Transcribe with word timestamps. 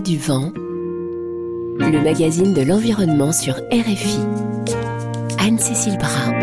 du 0.00 0.16
vent, 0.16 0.52
le 0.54 2.00
magazine 2.02 2.54
de 2.54 2.62
l'environnement 2.62 3.32
sur 3.32 3.54
RFI. 3.72 4.18
Anne-Cécile 5.38 5.98
Brun. 5.98 6.34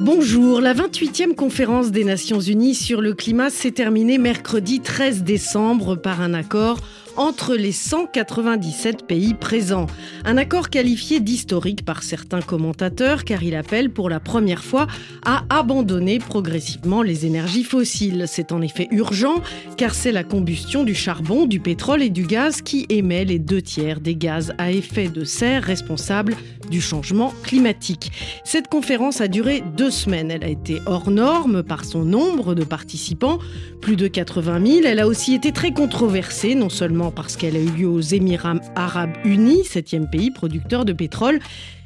Bonjour, 0.00 0.60
la 0.60 0.74
28e 0.74 1.34
conférence 1.34 1.92
des 1.92 2.04
Nations 2.04 2.40
Unies 2.40 2.74
sur 2.74 3.00
le 3.00 3.14
climat 3.14 3.50
s'est 3.50 3.70
terminée 3.70 4.18
mercredi 4.18 4.80
13 4.80 5.22
décembre 5.22 5.94
par 5.94 6.20
un 6.20 6.34
accord 6.34 6.78
entre 7.16 7.54
les 7.54 7.72
197 7.72 9.06
pays 9.06 9.34
présents. 9.34 9.86
Un 10.24 10.36
accord 10.36 10.70
qualifié 10.70 11.20
d'historique 11.20 11.84
par 11.84 12.02
certains 12.02 12.40
commentateurs 12.40 13.24
car 13.24 13.42
il 13.42 13.54
appelle 13.54 13.90
pour 13.90 14.10
la 14.10 14.20
première 14.20 14.64
fois 14.64 14.86
à 15.24 15.44
abandonner 15.48 16.18
progressivement 16.18 17.02
les 17.02 17.26
énergies 17.26 17.64
fossiles. 17.64 18.24
C'est 18.26 18.52
en 18.52 18.62
effet 18.62 18.88
urgent 18.90 19.42
car 19.76 19.94
c'est 19.94 20.12
la 20.12 20.24
combustion 20.24 20.84
du 20.84 20.94
charbon, 20.94 21.46
du 21.46 21.60
pétrole 21.60 22.02
et 22.02 22.10
du 22.10 22.24
gaz 22.24 22.62
qui 22.62 22.86
émet 22.88 23.24
les 23.24 23.38
deux 23.38 23.62
tiers 23.62 24.00
des 24.00 24.16
gaz 24.16 24.52
à 24.58 24.70
effet 24.70 25.08
de 25.08 25.24
serre 25.24 25.62
responsables 25.62 26.36
du 26.70 26.80
changement 26.80 27.32
climatique. 27.42 28.12
Cette 28.44 28.68
conférence 28.68 29.20
a 29.20 29.28
duré 29.28 29.62
deux 29.76 29.90
semaines. 29.90 30.30
Elle 30.30 30.44
a 30.44 30.48
été 30.48 30.80
hors 30.86 31.10
norme 31.10 31.62
par 31.62 31.84
son 31.84 32.04
nombre 32.04 32.54
de 32.54 32.64
participants, 32.64 33.38
plus 33.80 33.96
de 33.96 34.08
80 34.08 34.66
000. 34.66 34.80
Elle 34.84 35.00
a 35.00 35.06
aussi 35.06 35.34
été 35.34 35.52
très 35.52 35.72
controversée, 35.72 36.54
non 36.54 36.68
seulement 36.68 37.05
parce 37.10 37.36
qu'elle 37.36 37.56
a 37.56 37.60
eu 37.60 37.70
lieu 37.70 37.88
aux 37.88 38.00
Émirats 38.00 38.60
arabes 38.74 39.16
unis, 39.24 39.64
septième 39.64 40.08
pays 40.08 40.30
producteur 40.30 40.84
de 40.84 40.92
pétrole, 40.92 41.40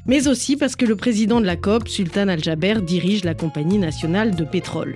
mais 0.05 0.27
aussi 0.27 0.55
parce 0.55 0.75
que 0.75 0.85
le 0.85 0.95
président 0.95 1.39
de 1.39 1.45
la 1.45 1.55
COP, 1.55 1.87
Sultan 1.87 2.27
Al-Jaber, 2.27 2.81
dirige 2.81 3.23
la 3.23 3.33
compagnie 3.33 3.77
nationale 3.77 4.35
de 4.35 4.43
pétrole. 4.43 4.95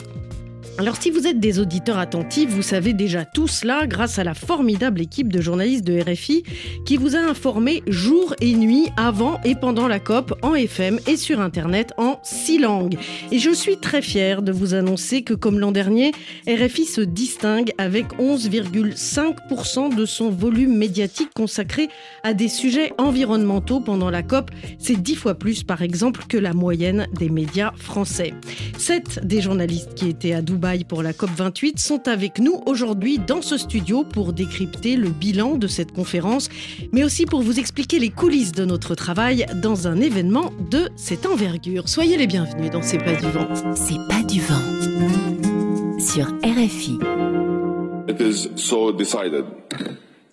Alors 0.78 0.98
si 1.02 1.10
vous 1.10 1.26
êtes 1.26 1.40
des 1.40 1.60
auditeurs 1.60 2.00
attentifs, 2.00 2.50
vous 2.50 2.62
savez 2.62 2.92
déjà 2.92 3.24
tout 3.24 3.48
cela 3.48 3.88
grâce 3.88 4.20
à 4.20 4.26
la 4.26 4.34
formidable 4.34 5.00
équipe 5.00 5.32
de 5.32 5.40
journalistes 5.40 5.86
de 5.86 6.02
RFI 6.02 6.44
qui 6.86 6.98
vous 6.98 7.16
a 7.16 7.20
informé 7.20 7.82
jour 7.88 8.36
et 8.42 8.54
nuit 8.54 8.90
avant 8.98 9.40
et 9.46 9.56
pendant 9.56 9.88
la 9.88 10.02
COP 10.02 10.38
en 10.42 10.54
FM 10.54 11.00
et 11.08 11.16
sur 11.16 11.40
Internet 11.40 11.94
en 11.98 12.20
six 12.24 12.60
langues. 12.60 12.98
Et 13.32 13.40
je 13.40 13.52
suis 13.52 13.78
très 13.78 14.02
fière 14.02 14.42
de 14.42 14.52
vous 14.52 14.74
annoncer 14.74 15.22
que 15.22 15.34
comme 15.34 15.60
l'an 15.60 15.72
dernier, 15.72 16.12
RFI 16.46 16.84
se 16.84 17.02
distingue 17.02 17.72
avec 17.78 18.08
11,5% 18.20 19.96
de 19.96 20.06
son 20.06 20.30
volume 20.30 20.76
médiatique 20.76 21.30
consacré 21.34 21.88
à 22.24 22.34
des 22.34 22.50
sujets 22.50 22.92
environnementaux 22.98 23.80
pendant 23.80 24.10
la 24.10 24.24
COP. 24.24 24.52
C'est 24.78 25.02
dix 25.02 25.16
fois 25.16 25.36
plus 25.36 25.64
par 25.64 25.84
exemple 25.84 26.26
que 26.28 26.38
la 26.38 26.52
moyenne 26.52 27.08
des 27.18 27.30
médias 27.30 27.72
français. 27.78 28.34
Sept 28.78 29.26
des 29.26 29.40
journalistes 29.40 29.96
qui 29.96 30.10
étaient 30.10 30.34
à 30.34 30.42
Dubaï 30.42 30.65
pour 30.88 31.04
la 31.04 31.14
COP28 31.14 31.78
sont 31.78 32.08
avec 32.08 32.40
nous 32.40 32.60
aujourd'hui 32.66 33.20
dans 33.20 33.44
ce 33.44 33.56
studio 33.56 34.04
pour 34.04 34.34
décrypter 34.34 34.96
le 34.96 35.10
bilan 35.10 35.58
de 35.58 35.68
cette 35.68 35.92
conférence, 35.92 36.50
mais 36.92 37.04
aussi 37.04 37.26
pour 37.26 37.44
vous 37.44 37.60
expliquer 37.60 38.00
les 38.00 38.10
coulisses 38.10 38.52
de 38.52 38.66
notre 38.66 38.96
travail 38.96 39.46
dans 39.62 39.88
un 39.88 40.02
événement 40.02 40.52
de 40.72 40.90
cette 40.96 41.28
envergure. 41.28 41.88
Soyez 41.88 42.18
les 42.18 42.26
bienvenus 42.26 42.72
dans 42.72 42.82
C'est 42.82 42.98
pas 42.98 43.14
du 43.14 43.30
vent. 43.30 43.48
C'est 43.76 44.08
pas 44.10 44.24
du 44.24 44.42
vent 44.42 46.00
sur 46.00 46.26
RFI. 46.44 46.98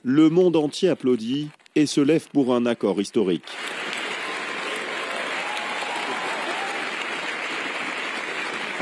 Le 0.03 0.31
monde 0.31 0.57
entier 0.57 0.89
applaudit 0.89 1.49
et 1.75 1.85
se 1.85 2.01
lève 2.01 2.27
pour 2.33 2.55
un 2.55 2.65
accord 2.65 3.01
historique. 3.03 3.45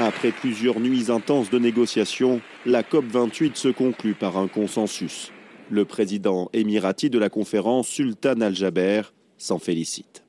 Après 0.06 0.32
plusieurs 0.32 0.80
nuits 0.80 1.10
intenses 1.10 1.50
de 1.50 1.58
négociations, 1.58 2.40
la 2.64 2.82
COP28 2.82 3.54
se 3.54 3.68
conclut 3.68 4.14
par 4.14 4.38
un 4.38 4.48
consensus. 4.48 5.30
Le 5.70 5.84
président 5.84 6.48
émirati 6.54 7.10
de 7.10 7.18
la 7.18 7.28
conférence, 7.28 7.88
Sultan 7.88 8.40
Al-Jaber, 8.40 9.02
s'en 9.36 9.58
félicite. 9.58 10.24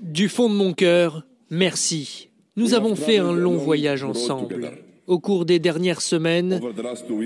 Du 0.00 0.28
fond 0.28 0.48
de 0.48 0.54
mon 0.54 0.72
cœur, 0.74 1.26
merci. 1.50 2.28
Nous 2.56 2.74
avons 2.74 2.94
fait 2.94 3.18
un 3.18 3.32
long 3.32 3.56
voyage 3.56 4.04
ensemble. 4.04 4.70
Au 5.08 5.18
cours 5.18 5.44
des 5.44 5.58
dernières 5.58 6.02
semaines, 6.02 6.60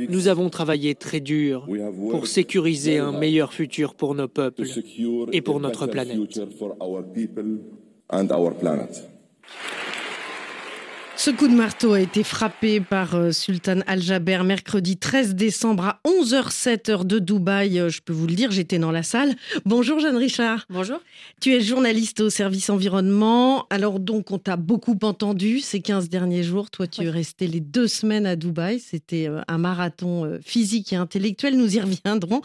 nous 0.08 0.28
avons 0.28 0.48
travaillé 0.48 0.94
très 0.94 1.20
dur 1.20 1.68
pour 2.10 2.26
sécuriser 2.26 2.96
un 2.96 3.12
meilleur 3.12 3.52
futur 3.52 3.94
pour 3.94 4.14
nos 4.14 4.28
peuples 4.28 4.64
et 5.32 5.42
pour 5.42 5.60
notre 5.60 5.86
planète. 5.86 6.18
Ce 11.24 11.30
coup 11.30 11.46
de 11.46 11.54
marteau 11.54 11.92
a 11.92 12.00
été 12.00 12.24
frappé 12.24 12.80
par 12.80 13.14
euh, 13.14 13.30
Sultan 13.30 13.78
Al-Jaber 13.86 14.42
mercredi 14.44 14.96
13 14.96 15.36
décembre 15.36 15.84
à 15.84 16.00
11h07 16.04 16.90
heure 16.90 17.04
de 17.04 17.20
Dubaï. 17.20 17.78
Euh, 17.78 17.88
je 17.88 18.00
peux 18.02 18.12
vous 18.12 18.26
le 18.26 18.34
dire, 18.34 18.50
j'étais 18.50 18.78
dans 18.78 18.90
la 18.90 19.02
salle. 19.04 19.36
Bonjour 19.64 20.00
Jeanne 20.00 20.16
Richard. 20.16 20.66
Bonjour. 20.68 20.98
Tu 21.40 21.54
es 21.54 21.60
journaliste 21.60 22.20
au 22.20 22.28
service 22.28 22.70
environnement. 22.70 23.66
Alors 23.70 24.00
donc 24.00 24.32
on 24.32 24.38
t'a 24.38 24.56
beaucoup 24.56 24.98
entendu 25.02 25.60
ces 25.60 25.80
15 25.80 26.08
derniers 26.08 26.42
jours. 26.42 26.70
Toi 26.70 26.88
tu 26.88 27.04
es 27.04 27.08
resté 27.08 27.46
les 27.46 27.60
deux 27.60 27.86
semaines 27.86 28.26
à 28.26 28.34
Dubaï. 28.34 28.80
C'était 28.80 29.28
euh, 29.28 29.42
un 29.46 29.58
marathon 29.58 30.38
physique 30.44 30.92
et 30.92 30.96
intellectuel. 30.96 31.56
Nous 31.56 31.76
y 31.76 31.80
reviendrons. 31.80 32.42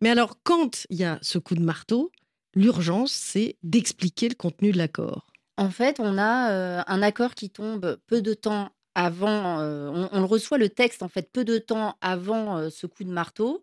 Mais 0.00 0.08
alors 0.08 0.38
quand 0.42 0.86
il 0.88 0.96
y 0.96 1.04
a 1.04 1.18
ce 1.20 1.38
coup 1.38 1.56
de 1.56 1.62
marteau, 1.62 2.10
l'urgence 2.54 3.12
c'est 3.12 3.56
d'expliquer 3.62 4.28
le 4.28 4.34
contenu 4.34 4.72
de 4.72 4.78
l'accord. 4.78 5.26
En 5.56 5.70
fait, 5.70 6.00
on 6.00 6.18
a 6.18 6.50
euh, 6.50 6.82
un 6.86 7.02
accord 7.02 7.34
qui 7.34 7.50
tombe 7.50 7.98
peu 8.06 8.22
de 8.22 8.34
temps 8.34 8.70
avant. 8.94 9.60
Euh, 9.60 10.08
on, 10.12 10.20
le 10.20 10.26
reçoit 10.26 10.58
le 10.58 10.68
texte 10.68 11.02
en 11.02 11.08
fait 11.08 11.30
peu 11.32 11.44
de 11.44 11.58
temps 11.58 11.96
avant 12.00 12.58
euh, 12.58 12.70
ce 12.70 12.86
coup 12.86 13.04
de 13.04 13.12
marteau, 13.12 13.62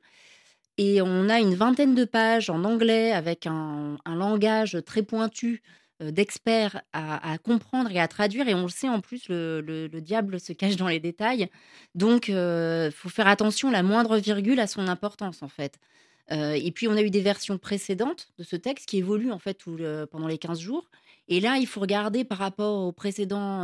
et 0.77 1.01
on 1.01 1.29
a 1.29 1.39
une 1.39 1.55
vingtaine 1.55 1.95
de 1.95 2.05
pages 2.05 2.49
en 2.49 2.63
anglais 2.63 3.11
avec 3.11 3.45
un, 3.45 3.97
langage 4.07 4.77
très 4.85 5.03
pointu 5.03 5.61
d'experts 5.99 6.81
à, 6.93 7.37
comprendre 7.37 7.91
et 7.91 7.99
à 7.99 8.07
traduire. 8.07 8.47
Et 8.47 8.55
on 8.55 8.63
le 8.63 8.69
sait 8.69 8.89
en 8.89 9.01
plus, 9.01 9.29
le, 9.29 9.87
diable 10.01 10.39
se 10.39 10.51
cache 10.53 10.75
dans 10.75 10.87
les 10.87 10.99
détails. 10.99 11.47
Donc, 11.93 12.29
il 12.29 12.91
faut 12.91 13.09
faire 13.09 13.27
attention, 13.27 13.69
la 13.69 13.83
moindre 13.83 14.17
virgule 14.17 14.59
a 14.59 14.65
son 14.65 14.87
importance 14.87 15.43
en 15.43 15.47
fait. 15.47 15.77
Et 16.31 16.71
puis, 16.71 16.87
on 16.87 16.93
a 16.95 17.01
eu 17.01 17.09
des 17.09 17.21
versions 17.21 17.57
précédentes 17.57 18.29
de 18.37 18.43
ce 18.43 18.55
texte 18.55 18.87
qui 18.87 18.97
évoluent 18.97 19.31
en 19.31 19.39
fait 19.39 19.59
pendant 20.09 20.27
les 20.27 20.37
15 20.37 20.59
jours. 20.59 20.89
Et 21.27 21.39
là, 21.39 21.57
il 21.57 21.67
faut 21.67 21.79
regarder 21.79 22.23
par 22.23 22.39
rapport 22.39 22.85
au 22.85 22.91
précédent 22.91 23.61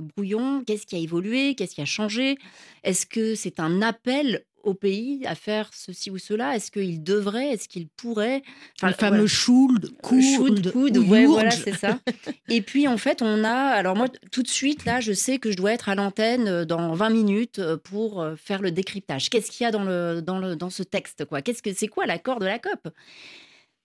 brouillon, 0.00 0.62
qu'est-ce 0.64 0.86
qui 0.86 0.94
a 0.94 0.98
évolué, 0.98 1.54
qu'est-ce 1.54 1.74
qui 1.74 1.80
a 1.80 1.86
changé? 1.86 2.38
Est-ce 2.84 3.06
que 3.06 3.34
c'est 3.34 3.58
un 3.60 3.82
appel 3.82 4.44
au 4.62 4.74
pays 4.74 5.24
à 5.26 5.34
faire 5.34 5.70
ceci 5.72 6.10
ou 6.10 6.18
cela? 6.18 6.56
Est-ce 6.56 6.70
qu'il 6.70 7.02
devrait? 7.02 7.50
Est-ce 7.50 7.68
qu'il 7.68 7.88
pourrait? 7.88 8.42
Enfin, 8.78 8.88
Le 8.88 8.94
fameux 8.94 9.26
should, 9.26 9.96
could, 10.02 10.72
could, 10.72 10.96
ouais, 10.98 11.26
voilà, 11.26 11.50
c'est 11.50 11.74
ça. 11.74 11.98
Et 12.48 12.62
puis, 12.62 12.88
en 12.88 12.96
fait, 12.96 13.22
on 13.22 13.44
a... 13.44 13.52
Alors 13.52 13.96
moi, 13.96 14.08
tout 14.30 14.42
de 14.42 14.48
suite, 14.48 14.84
là, 14.84 15.00
je 15.00 15.12
sais 15.12 15.38
que 15.38 15.50
je 15.50 15.56
dois 15.56 15.72
être 15.72 15.88
à 15.88 15.94
l'antenne 15.94 16.64
dans 16.64 16.94
20 16.94 17.10
minutes 17.10 17.60
pour 17.84 18.26
faire 18.36 18.62
le 18.62 18.70
décryptage. 18.70 19.30
Qu'est-ce 19.30 19.50
qu'il 19.50 19.64
y 19.64 19.66
a 19.66 19.70
dans, 19.70 19.84
le, 19.84 20.20
dans, 20.20 20.38
le, 20.38 20.56
dans 20.56 20.70
ce 20.70 20.82
texte 20.82 21.24
quoi? 21.24 21.42
Qu'est-ce 21.42 21.62
que 21.62 21.72
C'est 21.72 21.88
quoi 21.88 22.06
l'accord 22.06 22.38
de 22.38 22.46
la 22.46 22.58
COP? 22.58 22.88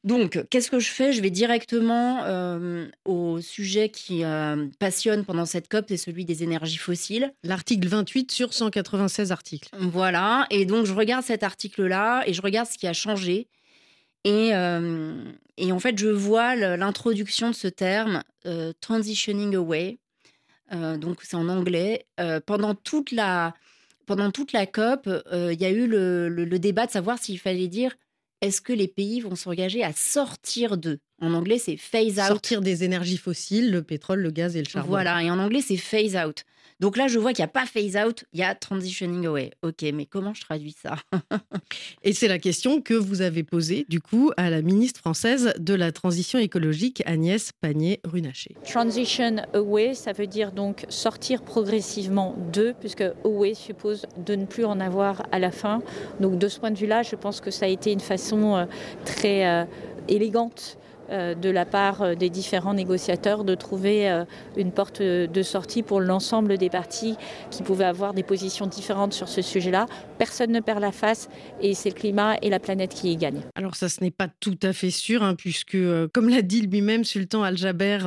Donc, 0.03 0.41
qu'est-ce 0.49 0.69
que 0.71 0.79
je 0.79 0.89
fais? 0.89 1.11
Je 1.11 1.21
vais 1.21 1.29
directement 1.29 2.23
euh, 2.23 2.87
au 3.05 3.41
sujet 3.41 3.89
qui 3.89 4.23
euh, 4.23 4.67
passionne 4.79 5.25
pendant 5.25 5.45
cette 5.45 5.67
COP, 5.67 5.85
c'est 5.89 5.97
celui 5.97 6.23
des 6.23 6.43
énergies 6.43 6.77
fossiles. 6.77 7.33
L'article 7.43 7.87
28 7.87 8.31
sur 8.31 8.53
196 8.53 9.31
articles. 9.31 9.69
Voilà, 9.77 10.45
et 10.49 10.65
donc 10.65 10.85
je 10.85 10.93
regarde 10.93 11.23
cet 11.25 11.43
article-là 11.43 12.23
et 12.25 12.33
je 12.33 12.41
regarde 12.41 12.69
ce 12.69 12.77
qui 12.77 12.87
a 12.87 12.93
changé. 12.93 13.49
Et, 14.23 14.53
euh, 14.53 15.23
et 15.57 15.71
en 15.71 15.79
fait, 15.79 15.97
je 15.97 16.07
vois 16.07 16.55
l'introduction 16.55 17.49
de 17.49 17.55
ce 17.55 17.67
terme, 17.67 18.23
transitioning 18.81 19.55
away. 19.55 19.97
donc, 20.71 21.19
c'est 21.23 21.35
en 21.35 21.49
anglais. 21.49 22.05
pendant 22.45 22.75
toute 22.75 23.11
la 23.11 23.53
pendant 24.05 24.31
toute 24.31 24.53
la 24.53 24.65
COP, 24.65 25.09
il 25.33 25.61
y 25.61 25.65
a 25.65 25.69
eu 25.69 25.88
le 25.88 26.59
débat 26.59 26.85
de 26.85 26.91
savoir 26.91 27.17
s'il 27.17 27.39
fallait 27.39 27.67
dire 27.67 27.93
est-ce 28.42 28.62
que 28.62 28.74
les 28.74 28.88
pays 28.88 29.19
vont 29.22 29.36
s'engager 29.36 29.84
à 29.84 29.94
sortir 29.94 30.78
d'eux? 30.78 31.00
En 31.21 31.33
anglais, 31.33 31.57
c'est 31.57 31.77
phase 31.77 32.19
out. 32.19 32.27
Sortir 32.27 32.61
des 32.61 32.83
énergies 32.83 33.17
fossiles, 33.17 33.71
le 33.71 33.81
pétrole, 33.81 34.19
le 34.19 34.31
gaz 34.31 34.55
et 34.55 34.61
le 34.61 34.69
charbon. 34.69 34.89
Voilà, 34.89 35.23
et 35.23 35.31
en 35.31 35.39
anglais, 35.39 35.61
c'est 35.61 35.77
phase 35.77 36.15
out. 36.15 36.45
Donc 36.79 36.95
là, 36.95 37.07
je 37.07 37.17
vois 37.17 37.33
qu'il 37.33 37.41
n'y 37.41 37.49
a 37.49 37.51
pas 37.51 37.65
phase 37.65 37.97
out, 37.97 38.25
il 38.33 38.39
y 38.39 38.43
a 38.43 38.53
transitioning 38.53 39.25
away. 39.25 39.49
Ok, 39.63 39.83
mais 39.95 40.05
comment 40.05 40.35
je 40.35 40.41
traduis 40.41 40.75
ça 40.79 40.97
Et 42.03 42.13
c'est 42.13 42.27
la 42.27 42.37
question 42.37 42.81
que 42.81 42.93
vous 42.93 43.21
avez 43.21 43.43
posée, 43.43 43.87
du 43.89 43.99
coup, 43.99 44.31
à 44.37 44.51
la 44.51 44.61
ministre 44.61 44.99
française 44.99 45.55
de 45.57 45.73
la 45.73 45.91
Transition 45.91 46.37
écologique, 46.37 47.01
Agnès 47.07 47.51
Pannier-Runacher. 47.61 48.55
Transition 48.63 49.37
away, 49.55 49.95
ça 49.95 50.13
veut 50.13 50.27
dire 50.27 50.51
donc 50.51 50.85
sortir 50.89 51.41
progressivement 51.41 52.35
de, 52.53 52.75
puisque 52.79 53.05
away 53.23 53.55
suppose 53.55 54.05
de 54.23 54.35
ne 54.35 54.45
plus 54.45 54.65
en 54.65 54.79
avoir 54.79 55.23
à 55.31 55.39
la 55.39 55.49
fin. 55.49 55.81
Donc 56.19 56.37
de 56.37 56.47
ce 56.47 56.59
point 56.59 56.69
de 56.69 56.77
vue-là, 56.77 57.01
je 57.01 57.15
pense 57.15 57.41
que 57.41 57.49
ça 57.49 57.65
a 57.65 57.69
été 57.69 57.91
une 57.91 57.99
façon 58.01 58.55
euh, 58.55 58.65
très 59.03 59.47
euh, 59.47 59.65
élégante 60.07 60.77
de 61.09 61.50
la 61.50 61.65
part 61.65 62.01
euh, 62.01 62.15
des 62.15 62.30
différents 62.30 62.74
négociateurs 62.74 63.44
de 63.44 63.56
trouver 63.56 64.09
euh, 64.09 64.25
une 64.56 64.71
porte 64.71 65.01
de 65.01 65.42
sortie 65.44 65.83
pour 65.83 66.01
l'ensemble 66.01 66.57
des 66.57 66.69
partis 66.69 67.15
qui 67.51 67.63
pouvaient 67.63 67.86
avoir 67.86 68.13
des 68.13 68.24
positions 68.24 68.68
différentes 68.68 69.13
sur 69.13 69.27
ce 69.30 69.42
sujet-là. 69.42 69.86
Personne 70.18 70.51
ne 70.51 70.59
perd 70.59 70.81
la 70.81 70.92
face 70.92 71.30
et 71.62 71.74
c'est 71.74 71.89
le 71.89 71.95
climat 71.95 72.36
et 72.42 72.50
la 72.50 72.59
planète 72.59 72.94
qui 72.94 73.12
y 73.12 73.15
gagnent. 73.15 73.42
Alors 73.56 73.75
ça, 73.75 73.89
ce 73.89 74.04
n'est 74.04 74.12
pas 74.12 74.27
tout 74.39 74.57
à 74.63 74.74
fait 74.74 74.89
sûr, 74.89 75.24
hein, 75.24 75.36
puisque, 75.36 75.77
comme 76.13 76.30
l'a 76.30 76.42
dit 76.42 76.62
lui-même 76.62 77.04
Sultan 77.04 77.44
Al-Jaber 77.44 78.00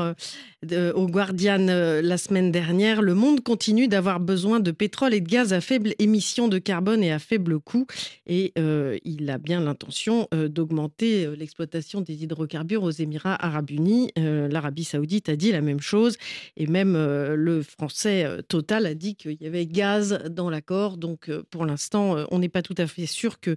au 0.94 1.06
Guardian 1.06 1.66
la 2.02 2.18
semaine 2.18 2.50
dernière, 2.50 3.00
le 3.00 3.14
monde 3.14 3.42
continue 3.42 3.88
d'avoir 3.88 4.20
besoin 4.20 4.60
de 4.60 4.70
pétrole 4.72 5.14
et 5.14 5.20
de 5.20 5.28
gaz 5.28 5.52
à 5.52 5.60
faible 5.60 5.94
émission 5.98 6.48
de 6.48 6.58
carbone 6.58 7.02
et 7.02 7.12
à 7.12 7.18
faible 7.18 7.60
coût. 7.60 7.86
Et 8.26 8.52
il 8.56 9.30
a 9.30 9.38
bien 9.38 9.60
l'intention 9.60 10.28
d'augmenter 10.32 11.28
l'exploitation 11.36 12.00
des 12.00 12.24
hydrocarbures 12.24 12.89
aux 12.90 13.02
Émirats 13.02 13.42
arabes 13.44 13.70
unis. 13.70 14.10
Euh, 14.18 14.48
L'Arabie 14.48 14.84
saoudite 14.84 15.28
a 15.28 15.36
dit 15.36 15.52
la 15.52 15.60
même 15.60 15.80
chose. 15.80 16.16
Et 16.56 16.66
même 16.66 16.94
euh, 16.96 17.34
le 17.36 17.62
français 17.62 18.24
euh, 18.24 18.42
Total 18.42 18.84
a 18.86 18.94
dit 18.94 19.14
qu'il 19.14 19.38
y 19.40 19.46
avait 19.46 19.66
gaz 19.66 20.18
dans 20.28 20.50
l'accord. 20.50 20.96
Donc 20.96 21.30
pour 21.50 21.64
l'instant, 21.64 22.16
on 22.30 22.38
n'est 22.38 22.48
pas 22.48 22.62
tout 22.62 22.74
à 22.76 22.86
fait 22.86 23.06
sûr 23.06 23.40
que 23.40 23.56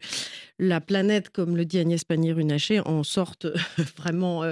la 0.59 0.79
planète, 0.79 1.29
comme 1.29 1.57
le 1.57 1.65
dit 1.65 1.79
Agnès 1.79 2.03
Pannier-Runacher, 2.03 2.81
en 2.85 3.03
sorte 3.03 3.47
vraiment 3.97 4.43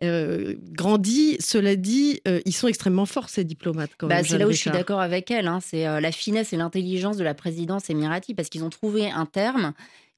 grandie. 0.00 1.36
Cela 1.40 1.76
dit, 1.76 2.20
ils 2.44 2.52
sont 2.52 2.68
extrêmement 2.68 3.06
forts, 3.06 3.28
ces 3.28 3.44
diplomates. 3.44 3.90
Bah, 4.02 4.22
c'est 4.22 4.38
là 4.38 4.46
où 4.46 4.52
je 4.52 4.56
suis 4.56 4.70
d'accord 4.70 5.00
avec 5.00 5.30
elle. 5.30 5.48
Hein. 5.48 5.60
C'est 5.62 5.84
la 5.84 6.12
finesse 6.12 6.52
et 6.52 6.56
l'intelligence 6.56 7.16
de 7.16 7.24
la 7.24 7.34
présidence 7.34 7.88
émirati 7.90 8.34
parce 8.34 8.48
qu'ils 8.48 8.64
ont 8.64 8.70
trouvé 8.70 9.10
un 9.10 9.26
terme 9.26 9.72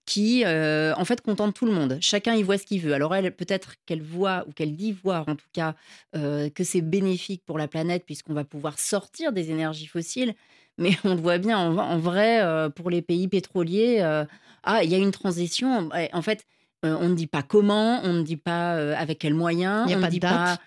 qui, 0.06 0.44
euh, 0.44 0.92
en 0.96 1.04
fait, 1.04 1.20
contente 1.20 1.54
tout 1.54 1.66
le 1.66 1.72
monde. 1.72 1.98
Chacun 2.00 2.34
y 2.34 2.42
voit 2.42 2.58
ce 2.58 2.64
qu'il 2.64 2.80
veut. 2.80 2.94
Alors, 2.94 3.14
elle, 3.14 3.34
peut-être 3.34 3.74
qu'elle 3.86 4.02
voit, 4.02 4.44
ou 4.48 4.52
qu'elle 4.52 4.74
dit 4.74 4.92
voir, 4.92 5.28
en 5.28 5.36
tout 5.36 5.48
cas, 5.52 5.74
euh, 6.16 6.50
que 6.50 6.64
c'est 6.64 6.80
bénéfique 6.80 7.42
pour 7.44 7.58
la 7.58 7.68
planète, 7.68 8.04
puisqu'on 8.04 8.34
va 8.34 8.44
pouvoir 8.44 8.78
sortir 8.78 9.32
des 9.32 9.50
énergies 9.50 9.86
fossiles. 9.86 10.34
Mais 10.78 10.96
on 11.04 11.10
le 11.14 11.20
voit 11.20 11.38
bien, 11.38 11.58
en, 11.58 11.98
vrai, 11.98 12.40
euh, 12.40 12.70
pour 12.70 12.88
les 12.88 13.02
pays 13.02 13.28
pétroliers, 13.28 14.00
ah, 14.62 14.82
il 14.82 14.90
y 14.90 14.94
a 14.94 14.98
une 14.98 15.10
transition. 15.10 15.90
En 16.12 16.22
fait, 16.22 16.46
on 16.82 17.08
ne 17.08 17.14
dit 17.14 17.26
pas 17.26 17.42
comment, 17.42 18.00
on 18.02 18.14
ne 18.14 18.22
dit 18.22 18.38
pas 18.38 18.72
avec 18.96 19.18
quels 19.18 19.34
moyens, 19.34 19.92
on 19.92 19.98
ne 19.98 20.08
dit 20.08 20.20
pas 20.20 20.58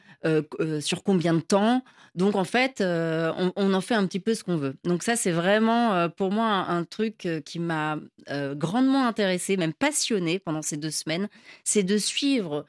sur 0.79 1.03
combien 1.03 1.33
de 1.33 1.41
temps. 1.41 1.83
Donc 2.15 2.35
en 2.35 2.43
fait, 2.43 2.79
euh, 2.81 3.31
on, 3.55 3.73
en 3.73 3.81
fait 3.81 3.95
un 3.95 4.05
petit 4.05 4.19
peu 4.19 4.35
ce 4.35 4.43
qu'on 4.43 4.57
veut. 4.57 4.75
Donc 4.83 5.01
ça, 5.01 5.15
c'est 5.15 5.31
vraiment 5.31 5.93
euh, 5.95 6.09
pour 6.09 6.31
moi 6.31 6.45
un, 6.45 6.83
truc 6.83 7.25
euh, 7.25 7.41
qui 7.41 7.59
m'a 7.59 7.97
grandement 8.55 9.07
intéressé, 9.07 9.57
même 9.57 9.73
passionné 9.73 10.39
pendant 10.39 10.61
ces 10.61 10.77
deux 10.77 10.91
semaines, 10.91 11.27
c'est 11.63 11.83
de 11.83 11.97
suivre 11.97 12.65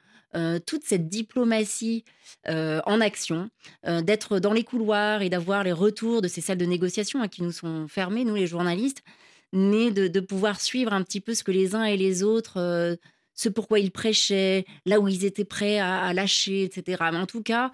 toute 0.65 0.83
cette 0.83 1.07
diplomatie 1.07 2.03
en 2.45 2.99
action, 2.99 3.49
d'être 3.85 4.39
dans 4.39 4.51
les 4.51 4.65
couloirs 4.65 5.21
et 5.21 5.29
d'avoir 5.29 5.63
les 5.63 5.71
retours 5.71 6.21
de 6.21 6.27
ces 6.27 6.41
salles 6.41 6.57
de 6.57 6.65
négociation 6.65 7.21
hein, 7.21 7.29
qui 7.29 7.41
nous 7.41 7.53
sont 7.53 7.87
fermées, 7.87 8.25
nous 8.25 8.35
les 8.35 8.47
journalistes, 8.47 9.01
mais 9.53 9.91
de, 9.91 10.19
pouvoir 10.19 10.59
suivre 10.59 10.91
un 10.91 11.03
petit 11.03 11.21
peu 11.21 11.33
ce 11.33 11.45
que 11.45 11.53
les 11.53 11.73
uns 11.73 11.85
et 11.85 11.95
les 11.95 12.21
autres, 12.21 12.97
ce 13.35 13.49
pourquoi 13.49 13.79
ils 13.79 13.91
prêchaient, 13.91 14.65
là 14.85 14.99
où 14.99 15.07
ils 15.07 15.25
étaient 15.25 15.45
prêts 15.45 15.79
à, 15.79 16.13
lâcher, 16.13 16.63
etc. 16.63 17.03
Mais 17.11 17.17
en 17.17 17.25
tout 17.25 17.43
cas, 17.43 17.71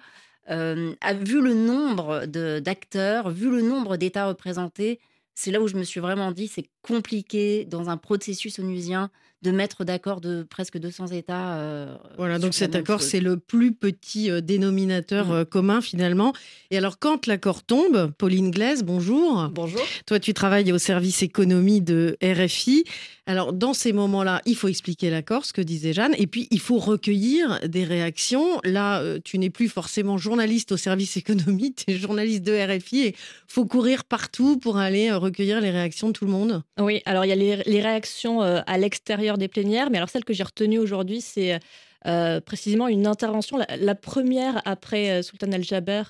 euh, 0.50 0.94
vu 1.20 1.40
le 1.40 1.54
nombre 1.54 2.26
d'acteurs, 2.26 3.30
vu 3.30 3.50
le 3.50 3.62
nombre 3.62 3.96
d'États 3.96 4.26
représentés, 4.26 5.00
c'est 5.34 5.50
là 5.50 5.60
où 5.60 5.68
je 5.68 5.76
me 5.76 5.84
suis 5.84 6.00
vraiment 6.00 6.32
dit 6.32 6.48
c'est 6.48 6.68
compliqué 6.82 7.64
dans 7.64 7.88
un 7.88 7.96
processus 7.96 8.58
onusien 8.58 9.10
de 9.42 9.50
mettre 9.50 9.84
d'accord 9.84 10.20
de 10.20 10.42
presque 10.42 10.78
200 10.78 11.08
États. 11.08 11.56
Euh, 11.56 11.96
voilà, 12.16 12.38
donc 12.38 12.54
cet 12.54 12.74
accord, 12.76 13.02
c'est 13.02 13.20
le 13.20 13.36
plus 13.36 13.74
petit 13.74 14.30
euh, 14.30 14.40
dénominateur 14.40 15.26
mmh. 15.26 15.44
commun 15.46 15.80
finalement. 15.80 16.32
Et 16.70 16.78
alors, 16.78 16.98
quand 16.98 17.26
l'accord 17.26 17.62
tombe, 17.62 18.12
Pauline 18.18 18.50
Glaise, 18.50 18.84
bonjour. 18.84 19.48
Bonjour. 19.52 19.82
Toi, 20.06 20.20
tu 20.20 20.34
travailles 20.34 20.72
au 20.72 20.78
service 20.78 21.22
économie 21.22 21.80
de 21.80 22.16
RFI. 22.22 22.84
Alors, 23.26 23.52
dans 23.52 23.72
ces 23.72 23.92
moments-là, 23.92 24.42
il 24.46 24.56
faut 24.56 24.66
expliquer 24.66 25.08
l'accord, 25.08 25.44
ce 25.44 25.52
que 25.52 25.60
disait 25.60 25.92
Jeanne, 25.92 26.14
et 26.18 26.26
puis 26.26 26.48
il 26.50 26.58
faut 26.58 26.78
recueillir 26.78 27.60
des 27.68 27.84
réactions. 27.84 28.60
Là, 28.64 29.00
euh, 29.00 29.20
tu 29.22 29.38
n'es 29.38 29.48
plus 29.48 29.68
forcément 29.68 30.18
journaliste 30.18 30.72
au 30.72 30.76
service 30.76 31.16
économique, 31.22 31.84
tu 31.86 31.94
es 31.94 31.98
journaliste 31.98 32.42
de 32.42 32.52
RFI 32.52 33.06
et 33.06 33.16
faut 33.46 33.64
courir 33.64 34.04
partout 34.04 34.58
pour 34.58 34.78
aller 34.78 35.10
euh, 35.10 35.18
recueillir 35.18 35.60
les 35.60 35.70
réactions 35.70 36.08
de 36.08 36.12
tout 36.12 36.24
le 36.24 36.32
monde. 36.32 36.62
Oui, 36.80 37.00
alors 37.04 37.24
il 37.24 37.28
y 37.28 37.32
a 37.32 37.36
les, 37.36 37.80
réactions 37.80 38.42
euh, 38.42 38.60
à 38.66 38.76
l'extérieur 38.76 39.31
des 39.38 39.48
plénières, 39.48 39.90
mais 39.90 39.98
alors 39.98 40.08
celle 40.08 40.24
que 40.24 40.32
j'ai 40.32 40.42
retenue 40.42 40.78
aujourd'hui, 40.78 41.20
c'est 41.20 41.58
euh, 42.06 42.40
précisément 42.40 42.88
une 42.88 43.06
intervention, 43.06 43.58
la, 43.58 43.94
première 43.94 44.60
après 44.64 45.10
euh, 45.10 45.22
Sultan 45.22 45.52
Al-Jaber, 45.52 46.02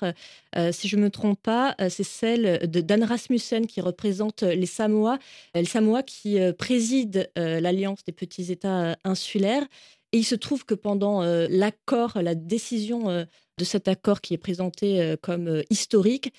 euh, 0.55 0.71
si 0.71 0.87
je 0.87 0.97
ne 0.97 1.03
me 1.03 1.09
trompe 1.11 1.39
pas, 1.41 1.75
c'est 1.89 2.03
celle 2.03 2.67
de 2.69 2.81
Dan 2.81 3.03
Rasmussen 3.03 3.67
qui 3.67 3.81
représente 3.81 4.41
les 4.43 4.65
Samoa, 4.65 5.19
les 5.53 5.65
Samoa 5.65 6.03
qui 6.03 6.39
préside 6.57 7.29
l'Alliance 7.35 8.03
des 8.03 8.11
petits 8.11 8.51
États 8.51 8.95
insulaires. 9.03 9.65
Et 10.11 10.19
il 10.19 10.23
se 10.23 10.35
trouve 10.35 10.65
que 10.65 10.75
pendant 10.75 11.23
l'accord, 11.49 12.21
la 12.21 12.35
décision 12.35 13.25
de 13.57 13.63
cet 13.63 13.87
accord 13.87 14.21
qui 14.21 14.33
est 14.33 14.37
présenté 14.37 15.15
comme 15.21 15.63
historique, 15.69 16.33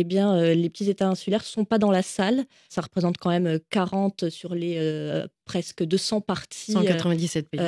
eh 0.00 0.04
bien, 0.04 0.32
euh, 0.36 0.54
les 0.54 0.70
petits 0.70 0.88
États 0.88 1.08
insulaires 1.08 1.40
ne 1.40 1.46
sont 1.46 1.64
pas 1.64 1.78
dans 1.78 1.90
la 1.90 2.02
salle. 2.02 2.44
Ça 2.68 2.80
représente 2.82 3.18
quand 3.18 3.30
même 3.30 3.58
40 3.70 4.22
euh, 4.22 4.30
sur 4.30 4.54
les 4.54 4.76
euh, 4.78 5.26
presque 5.44 5.82
200 5.82 6.20
parties 6.20 6.70
197 6.70 7.48
pays. 7.48 7.60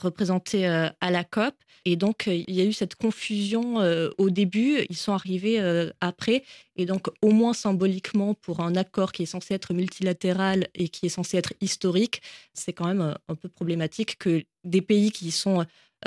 représentés 0.00 0.66
à 0.66 1.10
la 1.10 1.24
COP. 1.24 1.54
Et 1.84 1.96
donc, 1.96 2.26
il 2.28 2.54
y 2.54 2.60
a 2.60 2.64
eu 2.64 2.72
cette 2.72 2.94
confusion 2.94 3.76
au 4.18 4.30
début. 4.30 4.84
Ils 4.88 4.96
sont 4.96 5.12
arrivés 5.12 5.58
après. 6.02 6.44
Et 6.76 6.84
donc, 6.84 7.08
au 7.22 7.30
moins 7.30 7.54
symboliquement, 7.54 8.34
pour 8.34 8.60
un 8.60 8.76
accord 8.76 9.12
qui 9.12 9.22
est 9.22 9.26
censé 9.26 9.54
être 9.54 9.72
multilatéral 9.72 10.68
et 10.74 10.88
qui 10.88 11.06
est 11.06 11.10
censé 11.10 11.38
être 11.38 11.54
historique, 11.62 12.20
c'est 12.52 12.74
quand 12.74 12.86
même 12.86 13.16
un 13.28 13.34
peu 13.34 13.48
problématique 13.48 14.18
que 14.18 14.44
des 14.64 14.82
pays 14.82 15.10
qui 15.10 15.30
sont, 15.30 15.64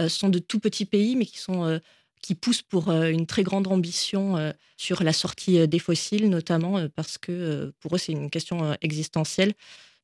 sont 0.07 0.29
de 0.29 0.39
tout 0.39 0.59
petits 0.59 0.85
pays, 0.85 1.15
mais 1.15 1.25
qui 1.25 1.39
sont 1.39 1.79
qui 2.21 2.35
pousse 2.35 2.61
pour 2.61 2.89
euh, 2.89 3.09
une 3.09 3.25
très 3.25 3.43
grande 3.43 3.67
ambition 3.67 4.37
euh, 4.37 4.51
sur 4.77 5.03
la 5.03 5.13
sortie 5.13 5.59
euh, 5.59 5.67
des 5.67 5.79
fossiles, 5.79 6.29
notamment 6.29 6.87
parce 6.95 7.17
que 7.17 7.71
pour 7.79 7.95
eux, 7.95 7.97
c'est 7.97 8.11
une 8.11 8.29
question 8.29 8.75
existentielle. 8.81 9.53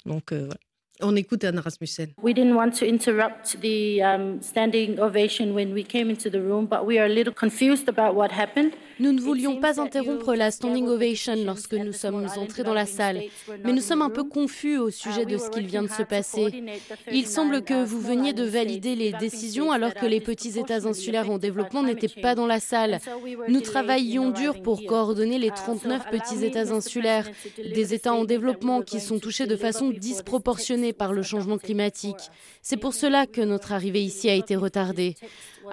Donc, 0.05 0.31
voilà. 0.31 0.55
On 1.01 1.15
écoute 1.15 1.43
Anne 1.43 1.59
Rasmussen. 1.59 2.13
We 2.21 2.33
didn't 2.33 2.55
want 2.55 2.71
to 2.79 2.85
interrupt 2.85 3.59
the 3.61 3.99
um, 4.01 4.41
standing 4.41 4.99
ovation 4.99 5.53
when 5.53 5.73
we 5.73 5.83
came 5.83 6.09
into 6.09 6.29
the 6.29 6.39
room, 6.39 6.67
but 6.67 6.85
we 6.85 6.99
are 6.99 7.05
a 7.05 7.13
little 7.13 7.33
confused 7.33 7.89
about 7.89 8.15
what 8.15 8.31
happened. 8.31 8.73
Nous 8.99 9.11
ne 9.11 9.21
voulions 9.21 9.59
pas 9.59 9.81
interrompre 9.81 10.35
la 10.35 10.51
standing 10.51 10.87
ovation 10.87 11.35
lorsque 11.45 11.73
nous 11.73 11.93
sommes 11.93 12.27
entrés 12.37 12.63
dans 12.63 12.73
la 12.73 12.85
salle, 12.85 13.23
mais 13.63 13.73
nous 13.73 13.81
sommes 13.81 14.01
un 14.01 14.09
peu 14.09 14.23
confus 14.23 14.77
au 14.77 14.89
sujet 14.89 15.25
de 15.25 15.37
ce 15.37 15.49
qu'il 15.49 15.65
vient 15.65 15.83
de 15.83 15.89
se 15.89 16.03
passer. 16.03 16.63
Il 17.11 17.25
semble 17.25 17.63
que 17.63 17.83
vous 17.83 17.99
veniez 17.99 18.33
de 18.33 18.43
valider 18.43 18.95
les 18.95 19.11
décisions 19.13 19.71
alors 19.71 19.93
que 19.93 20.05
les 20.05 20.21
petits 20.21 20.59
États 20.59 20.85
insulaires 20.87 21.29
en 21.29 21.37
développement 21.37 21.83
n'étaient 21.83 22.21
pas 22.21 22.35
dans 22.35 22.47
la 22.47 22.59
salle. 22.59 22.99
Nous 23.47 23.61
travaillions 23.61 24.29
dur 24.29 24.61
pour 24.61 24.85
coordonner 24.85 25.39
les 25.39 25.51
39 25.51 26.09
petits 26.09 26.45
États 26.45 26.71
insulaires, 26.73 27.29
des 27.57 27.93
États 27.93 28.13
en 28.13 28.25
développement 28.25 28.81
qui 28.81 28.99
sont 28.99 29.19
touchés 29.19 29.47
de 29.47 29.55
façon 29.55 29.89
disproportionnée 29.89 30.93
par 30.93 31.13
le 31.13 31.23
changement 31.23 31.57
climatique. 31.57 32.29
C'est 32.65 32.77
pour 32.77 32.93
cela 32.93 33.27
que 33.27 33.41
notre 33.41 33.73
arrivée 33.73 34.01
ici 34.01 34.29
a 34.29 34.35
été 34.35 34.55
retardée. 34.55 35.15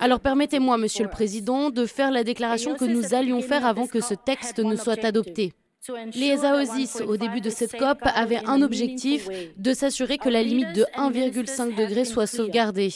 Alors 0.01 0.19
permettez-moi, 0.19 0.77
Monsieur 0.77 1.05
le 1.05 1.11
Président, 1.11 1.71
de 1.71 1.87
faire 1.87 2.11
la 2.11 2.25
déclaration 2.25 2.75
que 2.75 2.85
nous 2.85 3.15
allions 3.15 3.41
faire 3.43 3.65
avant 3.65 3.87
que 3.87 4.01
ce 4.01 4.15
texte 4.15 4.59
ne 4.59 4.75
soit 4.75 5.05
adopté. 5.05 5.53
Les 6.15 6.45
AOSIS, 6.45 7.01
au 7.09 7.17
début 7.17 7.41
de 7.41 7.49
cette 7.49 7.73
COP, 7.73 8.01
avaient 8.03 8.45
un 8.47 8.61
objectif 8.61 9.31
de 9.57 9.73
s'assurer 9.73 10.19
que 10.19 10.29
la 10.29 10.43
limite 10.43 10.75
de 10.75 10.85
1,5 10.95 11.75
degré 11.75 12.05
soit 12.05 12.27
sauvegardée. 12.27 12.93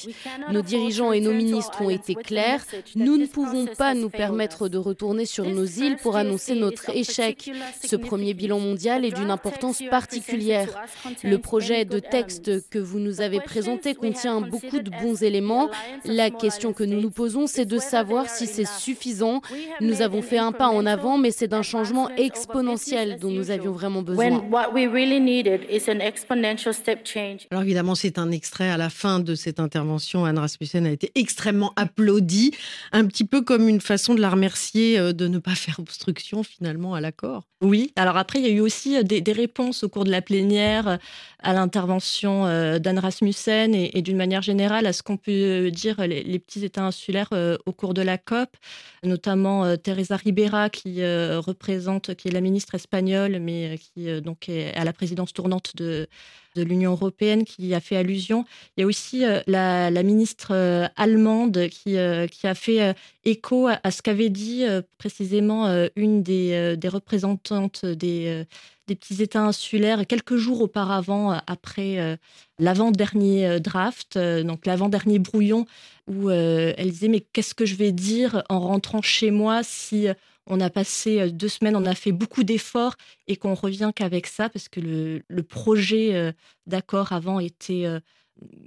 Nos 0.50 0.61
dirigeants 0.61 1.12
et 1.12 1.21
nos 1.21 1.33
ministres 1.33 1.81
ont 1.81 1.88
été 1.88 2.14
clairs. 2.14 2.62
Nous 2.95 3.17
ne 3.17 3.25
pouvons 3.25 3.64
pas 3.64 3.95
nous 3.95 4.11
permettre 4.11 4.69
de 4.69 4.76
retourner 4.76 5.25
sur 5.25 5.47
nos 5.47 5.64
îles 5.64 5.97
pour 5.97 6.17
annoncer 6.17 6.55
notre 6.55 6.91
échec. 6.91 7.50
Ce 7.83 7.97
premier 7.97 8.35
bilan 8.35 8.61
mondial 8.61 9.07
est 9.07 9.12
d'une 9.12 9.31
importance 9.31 9.83
particulière. 9.88 10.69
Le 11.23 11.38
projet 11.38 11.87
de 11.87 12.00
texte 12.00 12.69
que 12.69 12.79
vous 12.79 12.99
nous 12.99 13.23
avez 13.23 13.41
présenté 13.41 13.95
contient 13.95 14.43
beaucoup 14.43 14.81
de 14.81 14.91
bons 14.91 15.23
éléments. 15.23 15.71
La 16.05 16.29
question 16.29 16.75
que 16.75 16.85
nous 16.85 17.00
nous 17.00 17.11
posons, 17.11 17.47
c'est 17.47 17.64
de 17.64 17.79
savoir 17.79 18.29
si 18.29 18.47
c'est 18.47 18.69
suffisant. 18.69 19.41
Nous 19.81 20.03
avons 20.03 20.21
fait 20.21 20.38
un 20.38 20.53
pas 20.53 20.69
en 20.69 20.85
avant, 20.85 21.17
mais 21.17 21.31
c'est 21.31 21.49
d'un 21.49 21.62
changement 21.62 22.11
exponentiel 22.11 22.74
exponentielle 22.75 23.19
dont 23.21 23.31
nous 23.31 23.50
avions 23.50 23.73
vraiment 23.73 24.02
besoin. 24.02 24.43
Alors 27.50 27.62
évidemment, 27.62 27.95
c'est 27.95 28.19
un 28.19 28.31
extrait 28.31 28.71
à 28.71 28.76
la 28.76 28.90
fin 28.90 29.21
de 29.21 29.35
cette 29.35 29.61
intervention. 29.61 30.25
Anne 30.25 30.38
Rasmussen 30.38 30.87
a 30.87 30.90
été 30.90 31.11
extrêmement 31.14 31.73
applaudie, 31.76 32.52
un 32.93 33.07
petit 33.07 33.25
peu 33.25 33.43
comme 33.43 33.69
une 33.69 33.81
façon 33.81 34.14
de 34.14 34.21
la 34.21 34.31
remercier 34.31 34.99
euh, 34.99 35.12
de 35.12 35.28
ne 35.28 35.38
pas 35.38 35.54
faire 35.54 35.78
obstruction 35.78 36.43
finalement 36.43 36.95
à 36.95 37.00
l'accord. 37.00 37.45
Oui, 37.62 37.93
alors 37.97 38.16
après, 38.16 38.40
il 38.40 38.47
y 38.47 38.49
a 38.49 38.52
eu 38.52 38.61
aussi 38.61 38.97
euh, 38.97 39.02
des, 39.02 39.33
réponses 39.33 39.85
au 39.85 39.88
cours 39.88 40.04
de 40.04 40.11
la 40.11 40.23
plénière 40.23 40.88
euh, 40.88 40.97
à 41.43 41.52
l'intervention 41.52 42.45
d'Anne 42.78 42.99
Rasmussen 42.99 43.75
et, 43.75 44.00
d'une 44.00 44.16
manière 44.16 44.40
générale 44.40 44.87
à 44.87 44.95
ce 44.95 45.02
qu'on 45.02 45.19
peut 45.19 45.71
dire 45.71 46.00
les, 46.07 46.38
petits 46.38 46.64
États 46.64 46.85
insulaires 46.85 47.28
au 47.66 47.73
cours 47.73 47.93
de 47.93 48.00
la 48.00 48.16
COP, 48.16 48.49
notamment 49.02 49.76
Teresa 49.76 50.16
Ribera 50.16 50.71
qui 50.71 51.04
représente, 51.04 52.14
qui 52.14 52.28
est 52.28 52.31
la 52.31 52.40
ministre 52.40 52.63
espagnole, 52.73 53.38
mais 53.40 53.78
qui 53.78 54.21
donc 54.23 54.49
est 54.49 54.75
à 54.75 54.85
la 54.85 54.92
présidence 54.92 55.33
tournante 55.33 55.76
de 55.76 56.09
de 56.54 56.62
l'Union 56.62 56.92
européenne 56.92 57.44
qui 57.44 57.75
a 57.75 57.80
fait 57.80 57.97
allusion. 57.97 58.44
Il 58.76 58.80
y 58.80 58.85
a 58.85 58.87
aussi 58.87 59.25
euh, 59.25 59.40
la, 59.47 59.90
ministre 60.02 60.49
euh, 60.52 60.87
allemande 60.97 61.68
qui, 61.68 61.97
euh, 61.97 62.26
qui 62.26 62.47
a 62.47 62.54
fait 62.54 62.94
écho 63.25 63.68
à, 63.68 63.90
ce 63.90 64.02
qu'avait 64.02 64.28
dit 64.28 64.64
précisément 64.99 65.66
une 65.97 66.23
des, 66.23 66.76
des 66.76 66.88
représentantes 66.88 67.87
des, 67.87 68.44
des 68.87 68.94
petits 68.94 69.23
États 69.23 69.42
insulaires 69.42 70.06
quelques 70.06 70.37
jours 70.37 70.61
auparavant, 70.61 71.38
après 71.47 72.18
l'avant-dernier 72.59 73.61
draft, 73.61 74.18
donc 74.18 74.66
l'avant-dernier 74.66 75.18
brouillon, 75.18 75.64
où 76.06 76.30
elle 76.30 76.90
disait 76.90 77.09
Mais 77.09 77.21
qu'est-ce 77.21 77.54
que 77.54 77.64
je 77.64 77.76
vais 77.76 77.92
dire 77.92 78.42
en 78.50 78.61
rentrant 78.61 79.00
chez 79.00 79.30
moi 79.30 79.62
si 79.62 80.09
on 80.47 80.61
a 80.61 80.71
passé 80.71 81.21
euh, 81.21 81.31
deux 81.31 81.49
semaines, 81.49 81.77
on 81.77 81.87
a 81.87 81.95
fait 81.95 82.13
beaucoup 82.13 82.45
d'efforts 82.45 82.97
et 83.27 83.37
qu'on 83.37 83.55
revient 83.55 83.93
qu'avec 83.95 84.27
ça 84.27 84.49
parce 84.49 84.69
que 84.69 84.81
le, 84.81 85.43
projet 85.43 86.15
euh, 86.15 86.33
d'accord 86.67 87.13
avant 87.13 87.41
était 87.41 87.87
euh, 87.87 88.01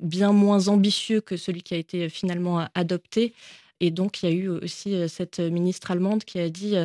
bien 0.01 0.31
moins 0.31 0.67
ambitieux 0.67 1.21
que 1.21 1.37
celui 1.37 1.61
qui 1.61 1.73
a 1.73 1.77
été 1.77 2.09
finalement 2.09 2.67
adopté. 2.73 3.33
Et 3.79 3.91
donc, 3.91 4.23
il 4.23 4.29
y 4.29 4.31
a 4.31 4.35
eu 4.35 4.47
aussi 4.47 5.07
cette 5.07 5.39
ministre 5.39 5.91
allemande 5.91 6.23
qui 6.23 6.39
a 6.39 6.49
dit 6.49 6.75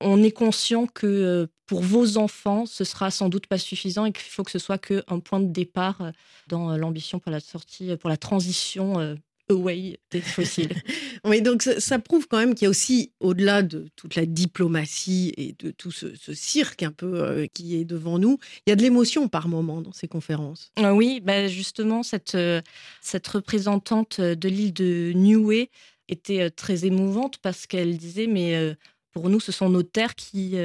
on 0.00 0.22
est 0.22 0.30
conscient 0.30 0.86
que 0.86 1.48
pour 1.66 1.82
vos 1.82 2.16
enfants, 2.16 2.64
ce 2.64 2.84
sera 2.84 3.10
sans 3.10 3.28
doute 3.28 3.46
pas 3.46 3.58
suffisant 3.58 4.06
et 4.06 4.12
qu'il 4.12 4.30
faut 4.30 4.42
que 4.42 4.50
ce 4.50 4.58
soit 4.58 4.78
qu'un 4.78 5.18
point 5.18 5.40
de 5.40 5.52
départ 5.52 6.12
dans 6.48 6.78
l'ambition 6.78 7.18
pour 7.18 7.30
la 7.30 7.40
sortie, 7.40 7.94
pour 7.96 8.08
la 8.08 8.16
transition 8.16 9.16
away 9.50 9.98
des 10.10 10.20
fossiles. 10.20 10.74
oui, 11.24 11.42
donc 11.42 11.62
ça, 11.62 11.98
prouve 11.98 12.26
quand 12.28 12.38
même 12.38 12.54
qu'il 12.54 12.64
y 12.64 12.66
a 12.66 12.70
aussi, 12.70 13.12
au-delà 13.20 13.62
de 13.62 13.88
toute 13.96 14.14
la 14.14 14.26
diplomatie 14.26 15.32
et 15.36 15.54
de 15.58 15.70
tout 15.70 15.90
ce, 15.90 16.08
cirque 16.32 16.82
un 16.82 16.92
peu 16.92 17.20
euh, 17.20 17.46
qui 17.52 17.76
est 17.76 17.84
devant 17.84 18.18
nous, 18.18 18.38
il 18.66 18.70
y 18.70 18.72
a 18.72 18.76
de 18.76 18.82
l'émotion 18.82 19.28
par 19.28 19.48
moment 19.48 19.80
dans 19.80 19.92
ces 19.92 20.08
conférences. 20.08 20.70
Ah 20.76 20.94
oui, 20.94 21.20
bah 21.20 21.48
justement, 21.48 22.02
cette, 22.02 22.34
euh, 22.34 22.60
cette 23.00 23.26
représentante 23.28 24.20
de 24.20 24.48
l'île 24.48 24.72
de 24.72 25.12
Niue 25.14 25.68
était 26.08 26.42
euh, 26.42 26.50
très 26.50 26.84
émouvante 26.84 27.38
parce 27.38 27.66
qu'elle 27.66 27.96
disait, 27.96 28.26
mais 28.26 28.76
pour 29.12 29.28
nous, 29.28 29.40
ce 29.40 29.52
sont 29.52 29.68
nos 29.68 29.82
terres 29.82 30.14
qui... 30.14 30.56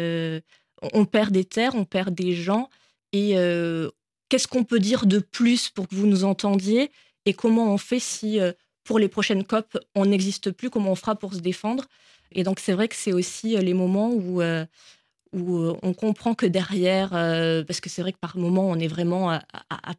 on 0.93 1.05
perd 1.05 1.31
des 1.31 1.45
terres, 1.45 1.75
on 1.75 1.85
perd 1.85 2.15
des 2.15 2.33
gens, 2.33 2.69
et 3.11 3.35
qu'est-ce 4.29 4.47
qu'on 4.47 4.63
peut 4.63 4.79
dire 4.79 5.05
de 5.05 5.19
plus 5.19 5.69
pour 5.69 5.87
que 5.87 5.95
vous 5.95 6.07
nous 6.07 6.23
entendiez 6.23 6.91
et 7.25 7.33
comment 7.33 7.71
on 7.73 7.77
fait 7.77 7.99
si 7.99 8.39
pour 8.89 8.97
les 8.97 9.07
prochaines 9.07 9.43
COP, 9.43 9.77
on 9.93 10.07
n'existe 10.07 10.49
plus, 10.49 10.71
comment 10.71 10.93
on 10.93 10.95
fera 10.95 11.13
pour 11.13 11.35
se 11.35 11.41
défendre? 11.41 11.85
Et 12.31 12.43
donc, 12.43 12.59
c'est 12.59 12.73
vrai 12.73 12.87
que 12.87 12.95
c'est 12.95 13.13
aussi 13.13 13.55
euh, 13.55 13.61
les 13.61 13.75
moments 13.75 14.09
où, 14.09 14.41
euh, 14.41 14.65
euh, 15.35 15.75
on 15.83 15.93
comprend 15.93 16.33
que 16.33 16.47
derrière, 16.47 17.11
parce 17.67 17.81
que 17.81 17.87
c'est 17.87 18.01
vrai 18.01 18.13
que 18.13 18.17
par 18.17 18.35
moment, 18.35 18.67
on 18.67 18.77
est 18.77 18.87
vraiment 18.87 19.29
à, 19.29 19.43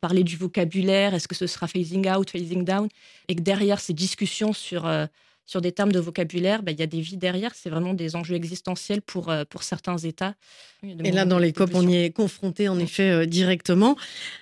parler 0.00 0.25
du 0.25 0.37
vocabulaire, 0.37 1.14
est-ce 1.14 1.28
que 1.28 1.37
ce 1.37 1.47
sera 1.47 1.68
phasing 1.68 2.11
out, 2.11 2.30
phasing 2.30 2.64
down, 2.64 2.88
et 3.28 3.37
que 3.37 3.42
derrière 3.42 3.78
ces 3.78 3.92
discussions 3.92 4.52
sur 4.52 4.90
sur 5.50 5.61
des 5.61 5.73
termes 5.73 5.90
de 5.90 5.99
vocabulaire, 5.99 6.62
bah, 6.62 6.71
il 6.71 6.78
y 6.78 6.83
a 6.83 6.87
des 6.87 7.00
vies 7.00 7.16
derrière. 7.16 7.50
C'est 7.57 7.71
vraiment 7.71 7.92
des 7.92 8.14
enjeux 8.14 8.37
existentiels 8.37 9.02
pour, 9.02 9.30
euh, 9.30 9.42
pour 9.45 9.64
certains 9.64 9.99
États. 9.99 10.37
Et 10.85 11.11
là, 11.11 11.25
dans 11.25 11.40
les 11.40 11.52
COP, 11.52 11.71
on 11.75 11.88
y 11.88 11.97
est 11.97 12.11
confronté 12.11 12.69
en 12.69 12.78
effet 12.78 13.11
euh, 13.11 13.26
directement. 13.26 13.97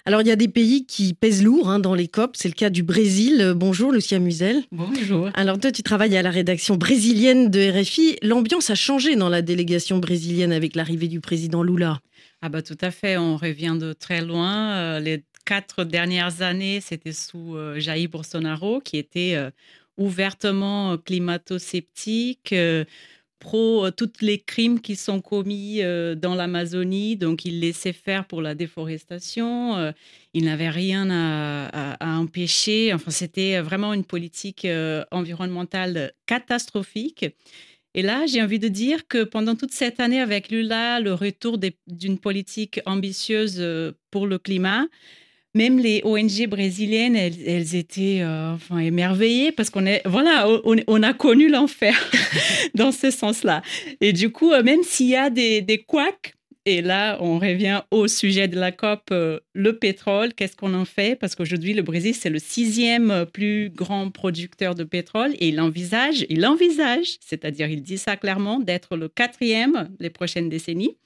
Alors, 0.05 0.21
il 0.21 0.29
y 0.29 0.31
a 0.31 0.37
des 0.37 0.49
pays 0.49 0.85
qui 0.85 1.15
pèsent 1.15 1.43
lourd 1.43 1.71
hein, 1.71 1.79
dans 1.79 1.95
les 1.95 2.09
COP. 2.09 2.37
C'est 2.37 2.49
le 2.49 2.55
cas 2.55 2.69
du 2.69 2.83
Brésil. 2.83 3.41
Euh, 3.41 3.55
bonjour, 3.55 3.91
Lucia 3.91 4.19
Musel. 4.19 4.65
Bonjour. 4.71 5.31
Alors, 5.33 5.59
toi, 5.59 5.73
tu 5.73 5.83
travailles 5.83 6.15
à 6.15 6.21
la 6.21 6.31
rédaction 6.31 6.77
brésilienne 6.77 7.49
de 7.49 7.81
RFI. 7.81 8.19
L'ambiance 8.21 8.69
a 8.69 8.75
changé 8.75 9.17
dans 9.17 9.31
la 9.31 9.41
délégation 9.41 9.97
brésilienne 9.97 10.53
avec 10.53 10.77
l'arrivée 10.77 11.09
du 11.09 11.21
président 11.21 11.63
Lula. 11.63 12.01
Ah 12.43 12.51
bah 12.51 12.61
tout 12.61 12.79
à 12.83 12.91
fait, 12.91 13.17
on 13.17 13.37
revient 13.37 13.77
de 13.81 13.95
très 13.95 14.21
loin. 14.21 15.01
les 15.01 15.25
quatre 15.45 15.83
dernières 15.83 16.43
années, 16.43 16.81
c'était 16.81 17.13
sous 17.13 17.57
Jair 17.79 18.09
Bolsonaro, 18.09 18.81
qui 18.81 18.97
était 18.97 19.37
ouvertement 19.99 20.97
climato-sceptique, 20.97 22.53
euh, 22.53 22.85
pro 23.39 23.85
euh, 23.85 23.91
tous 23.91 24.21
les 24.21 24.39
crimes 24.39 24.81
qui 24.81 24.97
sont 24.97 25.21
commis 25.21 25.83
euh, 25.83 26.15
dans 26.15 26.35
l'Amazonie. 26.35 27.17
Donc, 27.17 27.45
il 27.45 27.61
laissait 27.61 27.93
faire 27.93 28.25
pour 28.25 28.41
la 28.41 28.55
déforestation. 28.55 29.93
il 30.33 30.45
n'avait 30.45 30.71
rien 30.71 31.09
à, 31.11 32.19
empêcher. 32.19 32.95
Enfin, 32.95 33.11
c'était 33.11 33.61
vraiment 33.61 33.93
une 33.93 34.05
politique 34.05 34.67
environnementale 35.11 36.13
catastrophique. 36.27 37.27
Et 37.95 38.03
là, 38.03 38.27
j'ai 38.27 38.43
envie 38.43 38.59
de 38.59 38.69
dire 38.69 39.09
que 39.09 39.25
pendant 39.25 39.57
toute 39.57 39.73
cette 39.73 39.99
année 39.99 40.21
avec 40.21 40.51
Lula, 40.51 41.01
le 41.01 41.15
retour 41.15 41.59
d'une 41.87 42.19
politique 42.19 42.81
ambitieuse 42.87 43.65
pour 44.11 44.27
le 44.27 44.39
climat, 44.39 44.87
même 45.55 45.79
les 45.79 46.03
ONG 46.05 46.47
brésiliennes, 46.49 47.17
elles, 47.17 47.75
étaient 47.75 48.21
euh, 48.21 48.53
enfin, 48.53 48.79
émerveillées 48.79 49.53
parce 49.53 49.71
qu'on 49.71 49.87
est, 49.87 50.03
voilà, 50.07 50.47
on, 50.65 51.03
a 51.03 51.13
connu 51.15 51.49
l'enfer 51.49 51.95
dans 52.75 52.93
ce 52.93 53.11
sens-là. 53.11 53.63
Et 54.01 54.13
du 54.13 54.31
coup, 54.31 54.53
euh, 54.53 54.63
même 54.63 54.83
s'il 54.83 55.09
y 55.09 55.17
a 55.17 55.31
des, 55.31 55.63
des 55.63 55.79
couacs, 55.79 56.35
et 56.65 56.83
là, 56.83 57.17
on 57.21 57.39
revient 57.39 57.83
au 57.91 58.09
sujet 58.09 58.49
de 58.49 58.59
la 58.59 58.73
COP, 58.73 59.11
euh, 59.11 59.41
le 59.55 59.79
pétrole, 59.79 60.35
qu'est-ce 60.35 60.57
qu'on 60.57 60.75
en 60.75 60.85
fait? 60.85 61.19
Parce 61.19 61.35
qu'aujourd'hui, 61.35 61.73
le 61.73 61.83
Brésil, 61.83 62.15
c'est 62.15 62.31
le 62.31 62.39
sixième 62.39 63.27
plus 63.33 63.71
grand 63.71 64.11
producteur 64.11 64.75
de 64.75 64.85
pétrole 64.85 65.33
et 65.39 65.49
il 65.49 65.61
envisage, 65.61 66.27
il 66.29 66.45
envisage, 66.47 67.17
c'est-à-dire 67.21 67.69
il 67.69 67.83
dit 67.83 67.99
ça 67.99 68.17
clairement, 68.17 68.61
d'être 68.61 68.97
le 68.97 69.09
quatrième 69.09 69.89
les 69.99 70.11
prochaines 70.11 70.49
décennies. 70.49 70.97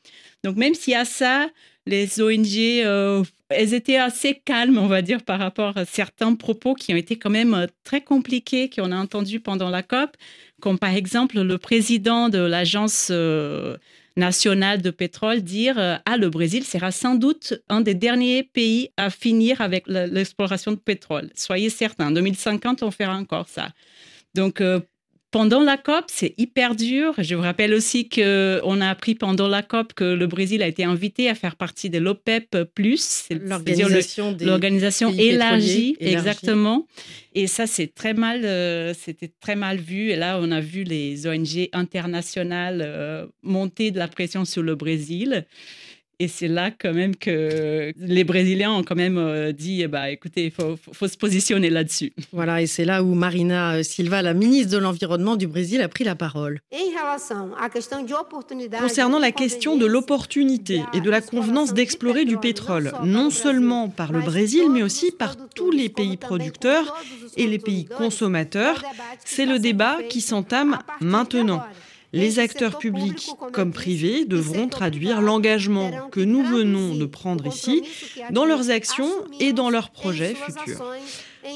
Donc 0.43 0.57
même 0.57 0.75
s'il 0.75 0.95
y 0.95 0.97
a 0.97 1.05
ça, 1.05 1.49
les 1.87 2.21
ONG, 2.21 2.57
euh, 2.85 3.25
elles 3.49 3.75
étaient 3.75 3.97
assez 3.97 4.35
calmes, 4.35 4.79
on 4.79 4.87
va 4.87 5.03
dire, 5.03 5.23
par 5.23 5.39
rapport 5.39 5.77
à 5.77 5.85
certains 5.85 6.35
propos 6.35 6.75
qui 6.75 6.93
ont 6.93 6.97
été 6.97 7.17
quand 7.17 7.31
même 7.31 7.55
euh, 7.55 7.67
très 7.85 8.01
compliqués 8.01 8.71
qu'on 8.71 8.93
a 8.93 8.97
entendus 8.97 9.41
pendant 9.41 9.71
la 9.71 9.83
COP, 9.83 10.17
comme 10.61 10.79
par 10.79 10.95
exemple 10.95 11.41
le 11.41 11.59
président 11.59 12.29
de 12.29 12.39
l'agence 12.39 13.09
euh, 13.11 13.77
nationale 14.17 14.83
de 14.83 14.91
pétrole 14.91 15.41
dire 15.43 15.79
ah 15.79 16.17
le 16.17 16.31
Brésil 16.31 16.65
sera 16.65 16.91
sans 16.91 17.15
doute 17.15 17.55
un 17.69 17.81
des 17.81 17.95
derniers 17.95 18.43
pays 18.43 18.91
à 18.97 19.11
finir 19.11 19.61
avec 19.61 19.85
l'exploration 19.87 20.73
de 20.73 20.77
pétrole. 20.77 21.31
Soyez 21.35 21.71
certains, 21.71 22.09
en 22.09 22.11
2050 22.13 22.83
on 22.83 22.91
fera 22.91 23.17
encore 23.17 23.49
ça. 23.49 23.71
Donc 24.35 24.63
pendant 25.33 25.61
la 25.63 25.79
COP, 25.79 26.05
c'est 26.09 26.35
hyper 26.37 26.77
dur. 26.77 27.15
Je 27.19 27.35
vous 27.35 27.41
rappelle 27.41 27.73
aussi 27.73 28.09
qu'on 28.09 28.81
a 28.81 28.89
appris 28.89 29.15
pendant 29.15 29.49
la 29.49 29.63
COP 29.63 29.95
que 29.95 30.05
le 30.05 30.27
Brésil 30.27 30.63
a 30.63 30.69
été 30.69 30.85
invité 30.85 31.29
à 31.31 31.35
faire 31.35 31.57
partie 31.57 31.89
de 31.91 31.99
l'OPEP+, 31.99 32.49
l'organisation 34.45 35.13
élargie, 35.13 35.97
exactement. 35.99 36.87
Et 37.35 37.47
ça, 37.47 37.67
c'est 37.67 37.95
très 37.95 38.13
mal, 38.13 38.45
euh, 38.45 38.93
c'était 38.93 39.33
très 39.41 39.57
mal 39.57 39.79
vu. 39.79 40.11
Et 40.11 40.17
là, 40.17 40.39
on 40.41 40.51
a 40.51 40.61
vu 40.61 40.85
les 40.85 41.27
ONG 41.27 41.71
internationales 41.73 42.83
euh, 42.85 43.27
monter 43.43 43.91
de 43.91 43.99
la 43.99 44.09
pression 44.09 44.45
sur 44.45 44.63
le 44.63 44.75
Brésil. 44.75 45.47
Et 46.23 46.29
c'est 46.29 46.47
là 46.47 46.71
quand 46.71 46.95
même 46.95 47.17
que 47.17 47.93
les 47.99 48.23
Brésiliens 48.23 48.71
ont 48.71 48.85
quand 48.85 48.95
même 48.95 49.19
euh, 49.19 49.51
dit, 49.51 49.85
bah, 49.89 50.09
écoutez, 50.09 50.45
il 50.45 50.51
faut, 50.53 50.77
faut, 50.93 51.09
se 51.09 51.17
positionner 51.17 51.69
là-dessus. 51.69 52.13
Voilà, 52.31 52.63
et 52.63 52.69
c'est 52.69 52.85
là 52.85 53.03
où 53.03 53.15
Marina 53.15 53.73
euh, 53.73 53.83
Silva, 53.83 54.23
la 54.23 54.33
ministre 54.33 54.71
de 54.71 54.79
l'Environnement 54.79 55.35
du 55.35 55.49
Brésil, 55.49 55.83
a 55.83 55.89
pris 55.89 56.05
la 56.05 56.15
parole. 56.15 56.61
Concernant 58.79 59.19
la 59.19 59.33
question 59.33 59.77
de 59.77 59.85
l'opportunité 59.85 60.83
et 60.95 61.01
de 61.01 61.11
la 61.11 61.21
convenance 61.21 61.75
d'explorer 61.75 62.25
du 62.25 62.37
pétrole, 62.37 62.93
non 63.03 63.31
seulement 63.31 63.89
par 63.89 64.13
le 64.13 64.21
Brésil, 64.21 64.67
mais 64.71 64.85
aussi 64.85 65.11
par 65.11 65.35
tous 65.57 65.73
les 65.73 65.89
pays 65.89 66.17
producteurs 66.17 67.03
et 67.37 67.49
les 67.49 67.59
pays 67.59 67.87
consommateurs, 67.87 68.81
c'est 69.25 69.45
le 69.45 69.59
débat 69.59 69.99
qui 70.09 70.21
s'entame 70.21 70.79
maintenant. 71.01 71.65
Les 72.13 72.39
acteurs 72.39 72.79
publics 72.79 73.31
comme 73.53 73.73
privés 73.73 74.25
devront 74.25 74.69
traduire 74.69 75.23
l'engagement 75.23 76.09
que 76.11 76.21
nous 76.21 76.43
venons 76.45 76.95
de 76.95 77.07
prendre 77.07 77.47
ici 77.47 77.83
dans 78.31 78.45
leurs 78.45 78.71
actions 78.71 79.11
et 79.41 79.53
dans 79.53 79.71
leurs 79.71 79.91
projets 79.91 80.35
futurs. 80.35 80.85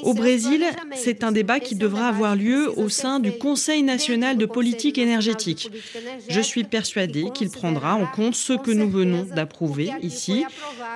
Au 0.02 0.14
Brésil, 0.14 0.64
c'est 0.94 1.22
un 1.22 1.32
débat 1.32 1.60
qui 1.60 1.76
devra 1.76 2.08
avoir 2.08 2.34
lieu 2.36 2.70
au 2.76 2.88
sein 2.88 3.20
du 3.20 3.32
Conseil. 3.32 3.82
National 3.82 4.36
de 4.36 4.46
politique 4.46 4.98
énergétique. 4.98 5.70
Je 6.28 6.40
suis 6.40 6.64
persuadée 6.64 7.26
qu'il 7.32 7.50
prendra 7.50 7.94
en 7.94 8.06
compte 8.06 8.34
ce 8.34 8.52
que 8.52 8.70
nous 8.70 8.90
venons 8.90 9.24
d'approuver 9.24 9.90
ici 10.02 10.44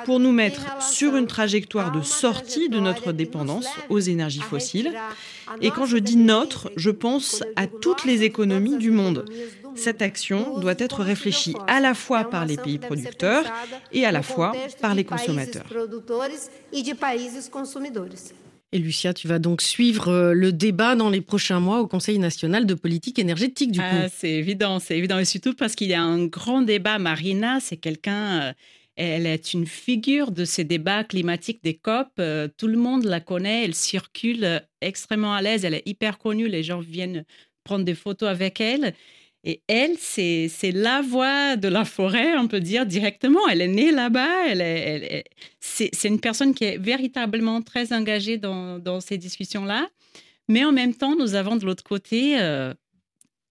pour 0.04 0.18
nous 0.18 0.32
mettre 0.32 0.82
sur 0.82 1.16
une 1.16 1.26
trajectoire 1.26 1.92
de 1.92 2.02
sortie 2.02 2.68
de 2.68 2.80
notre 2.80 3.12
dépendance 3.12 3.66
aux 3.88 3.98
énergies 4.00 4.40
fossiles. 4.40 4.92
Et 5.60 5.70
quand 5.70 5.86
je 5.86 5.98
dis 5.98 6.16
notre, 6.16 6.70
je 6.76 6.90
pense 6.90 7.42
à 7.56 7.66
toutes 7.66 8.04
les 8.04 8.22
économies 8.22 8.76
du 8.76 8.90
monde. 8.90 9.24
Cette 9.74 10.02
action 10.02 10.58
doit 10.58 10.74
être 10.78 11.02
réfléchie 11.02 11.54
à 11.66 11.80
la 11.80 11.94
fois 11.94 12.24
par 12.24 12.44
les 12.44 12.56
pays 12.56 12.78
producteurs 12.78 13.44
et 13.92 14.04
à 14.04 14.12
la 14.12 14.22
fois 14.22 14.52
par 14.80 14.94
les 14.94 15.04
consommateurs. 15.04 15.66
Et 18.72 18.78
Lucia, 18.78 19.12
tu 19.12 19.26
vas 19.26 19.40
donc 19.40 19.62
suivre 19.62 20.08
euh, 20.08 20.32
le 20.32 20.52
débat 20.52 20.94
dans 20.94 21.10
les 21.10 21.20
prochains 21.20 21.58
mois 21.58 21.80
au 21.80 21.88
Conseil 21.88 22.18
national 22.18 22.66
de 22.66 22.74
politique 22.74 23.18
énergétique, 23.18 23.72
du 23.72 23.80
coup. 23.80 23.84
Ah, 23.90 24.08
c'est 24.08 24.30
évident, 24.30 24.78
c'est 24.78 24.96
évident. 24.96 25.18
Et 25.18 25.24
surtout 25.24 25.54
parce 25.54 25.74
qu'il 25.74 25.88
y 25.88 25.94
a 25.94 26.02
un 26.02 26.26
grand 26.26 26.62
débat. 26.62 26.98
Marina, 27.00 27.58
c'est 27.58 27.78
quelqu'un, 27.78 28.42
euh, 28.42 28.52
elle 28.94 29.26
est 29.26 29.54
une 29.54 29.66
figure 29.66 30.30
de 30.30 30.44
ces 30.44 30.62
débats 30.62 31.02
climatiques 31.02 31.64
des 31.64 31.74
COP. 31.74 32.08
Euh, 32.20 32.46
tout 32.56 32.68
le 32.68 32.76
monde 32.76 33.04
la 33.04 33.18
connaît, 33.18 33.64
elle 33.64 33.74
circule 33.74 34.62
extrêmement 34.80 35.34
à 35.34 35.42
l'aise, 35.42 35.64
elle 35.64 35.74
est 35.74 35.86
hyper 35.86 36.18
connue, 36.18 36.46
les 36.46 36.62
gens 36.62 36.78
viennent 36.78 37.24
prendre 37.64 37.84
des 37.84 37.96
photos 37.96 38.28
avec 38.28 38.60
elle. 38.60 38.94
Et 39.42 39.62
elle, 39.68 39.96
c'est 39.98 40.50
la 40.72 41.00
voix 41.00 41.56
de 41.56 41.68
la 41.68 41.86
forêt, 41.86 42.36
on 42.36 42.46
peut 42.46 42.60
dire 42.60 42.84
directement. 42.84 43.48
Elle 43.48 43.62
est 43.62 43.68
née 43.68 43.90
là-bas. 43.90 44.48
Elle 44.48 44.60
est, 44.60 45.24
c'est 45.60 46.08
une 46.08 46.20
personne 46.20 46.52
qui 46.54 46.64
est 46.64 46.78
véritablement 46.78 47.62
très 47.62 47.92
engagée 47.92 48.36
dans, 48.36 48.78
dans 48.78 49.00
ces 49.00 49.16
discussions-là. 49.16 49.88
Mais 50.48 50.64
en 50.64 50.72
même 50.72 50.94
temps, 50.94 51.16
nous 51.16 51.36
avons 51.36 51.56
de 51.56 51.64
l'autre 51.64 51.84
côté 51.84 52.38
euh, 52.38 52.74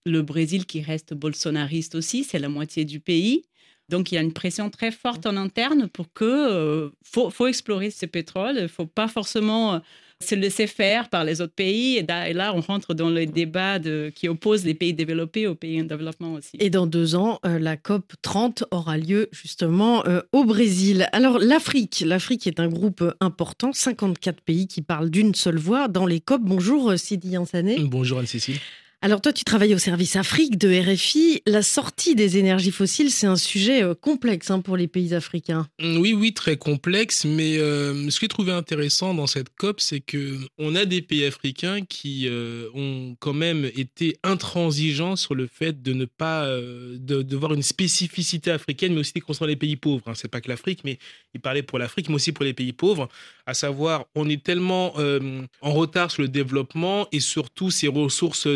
le 0.06 0.22
Brésil 0.22 0.66
qui 0.66 0.80
reste 0.80 1.14
bolsonariste 1.14 1.96
aussi. 1.96 2.22
C'est 2.22 2.38
la 2.38 2.48
moitié 2.48 2.84
du 2.84 3.00
pays. 3.00 3.46
Donc, 3.88 4.12
il 4.12 4.14
y 4.14 4.18
a 4.18 4.20
une 4.20 4.32
pression 4.32 4.70
très 4.70 4.92
forte 4.92 5.26
en 5.26 5.36
interne 5.36 5.88
pour 5.88 6.12
que 6.12 6.24
euh, 6.24 6.90
faut, 7.02 7.30
faut, 7.30 7.48
explorer 7.48 7.90
ce 7.90 8.06
pétrole. 8.06 8.58
Il 8.60 8.68
faut 8.68 8.86
pas 8.86 9.08
forcément 9.08 9.74
euh, 9.74 9.78
se 10.22 10.34
laisser 10.34 10.66
faire 10.66 11.08
par 11.08 11.24
les 11.24 11.40
autres 11.40 11.54
pays. 11.54 11.96
Et 11.96 12.32
là, 12.32 12.52
on 12.54 12.60
rentre 12.60 12.94
dans 12.94 13.10
le 13.10 13.26
débat 13.26 13.78
de, 13.78 14.12
qui 14.14 14.28
oppose 14.28 14.64
les 14.64 14.74
pays 14.74 14.94
développés 14.94 15.46
aux 15.46 15.54
pays 15.54 15.80
en 15.80 15.84
développement 15.84 16.34
aussi. 16.34 16.56
Et 16.58 16.70
dans 16.70 16.86
deux 16.86 17.14
ans, 17.14 17.40
euh, 17.46 17.58
la 17.58 17.76
COP 17.76 18.12
30 18.22 18.64
aura 18.70 18.98
lieu 18.98 19.28
justement 19.32 20.04
euh, 20.06 20.20
au 20.32 20.44
Brésil. 20.44 21.08
Alors 21.12 21.38
l'Afrique, 21.38 22.02
l'Afrique 22.06 22.46
est 22.46 22.60
un 22.60 22.68
groupe 22.68 23.02
important, 23.20 23.72
54 23.72 24.42
pays 24.42 24.66
qui 24.66 24.82
parlent 24.82 25.10
d'une 25.10 25.34
seule 25.34 25.58
voix 25.58 25.88
dans 25.88 26.06
les 26.06 26.20
COP. 26.20 26.42
Bonjour 26.42 26.92
Sidi 26.96 27.30
Yansané. 27.30 27.78
Bonjour 27.80 28.18
Anne-Cécile. 28.18 28.58
Alors 29.02 29.22
toi, 29.22 29.32
tu 29.32 29.44
travailles 29.44 29.74
au 29.74 29.78
service 29.78 30.14
Afrique 30.16 30.58
de 30.58 30.68
RFI. 30.78 31.40
La 31.46 31.62
sortie 31.62 32.14
des 32.14 32.36
énergies 32.36 32.70
fossiles, 32.70 33.10
c'est 33.10 33.26
un 33.26 33.36
sujet 33.36 33.82
euh, 33.82 33.94
complexe 33.94 34.50
hein, 34.50 34.60
pour 34.60 34.76
les 34.76 34.88
pays 34.88 35.14
africains. 35.14 35.66
Mm, 35.80 35.96
oui, 35.96 36.12
oui, 36.12 36.34
très 36.34 36.58
complexe. 36.58 37.24
Mais 37.24 37.56
euh, 37.56 38.10
ce 38.10 38.16
que 38.16 38.24
j'ai 38.24 38.28
trouvé 38.28 38.52
intéressant 38.52 39.14
dans 39.14 39.26
cette 39.26 39.48
COP, 39.56 39.80
c'est 39.80 40.00
que 40.00 40.36
on 40.58 40.74
a 40.76 40.84
des 40.84 41.00
pays 41.00 41.24
africains 41.24 41.80
qui 41.80 42.28
euh, 42.28 42.68
ont 42.74 43.16
quand 43.20 43.32
même 43.32 43.64
été 43.74 44.18
intransigeants 44.22 45.16
sur 45.16 45.34
le 45.34 45.46
fait 45.46 45.80
de 45.80 45.94
ne 45.94 46.04
pas 46.04 46.46
de, 46.50 47.36
voir 47.36 47.54
une 47.54 47.62
spécificité 47.62 48.50
africaine, 48.50 48.92
mais 48.92 49.00
aussi 49.00 49.14
concernant 49.14 49.48
les 49.48 49.56
pays 49.56 49.76
pauvres. 49.76 50.08
Hein. 50.08 50.12
C'est 50.14 50.28
pas 50.28 50.42
que 50.42 50.50
l'Afrique, 50.50 50.80
mais 50.84 50.98
il 51.32 51.40
parlait 51.40 51.62
pour 51.62 51.78
l'Afrique, 51.78 52.10
mais 52.10 52.16
aussi 52.16 52.32
pour 52.32 52.44
les 52.44 52.52
pays 52.52 52.74
pauvres. 52.74 53.08
À 53.46 53.54
savoir, 53.54 54.04
on 54.14 54.28
est 54.28 54.42
tellement 54.42 54.94
en 54.96 55.72
retard 55.72 56.10
sur 56.10 56.22
le 56.22 56.28
développement 56.28 57.08
et 57.12 57.20
surtout 57.20 57.70
ces 57.70 57.88
ressources 57.88 58.46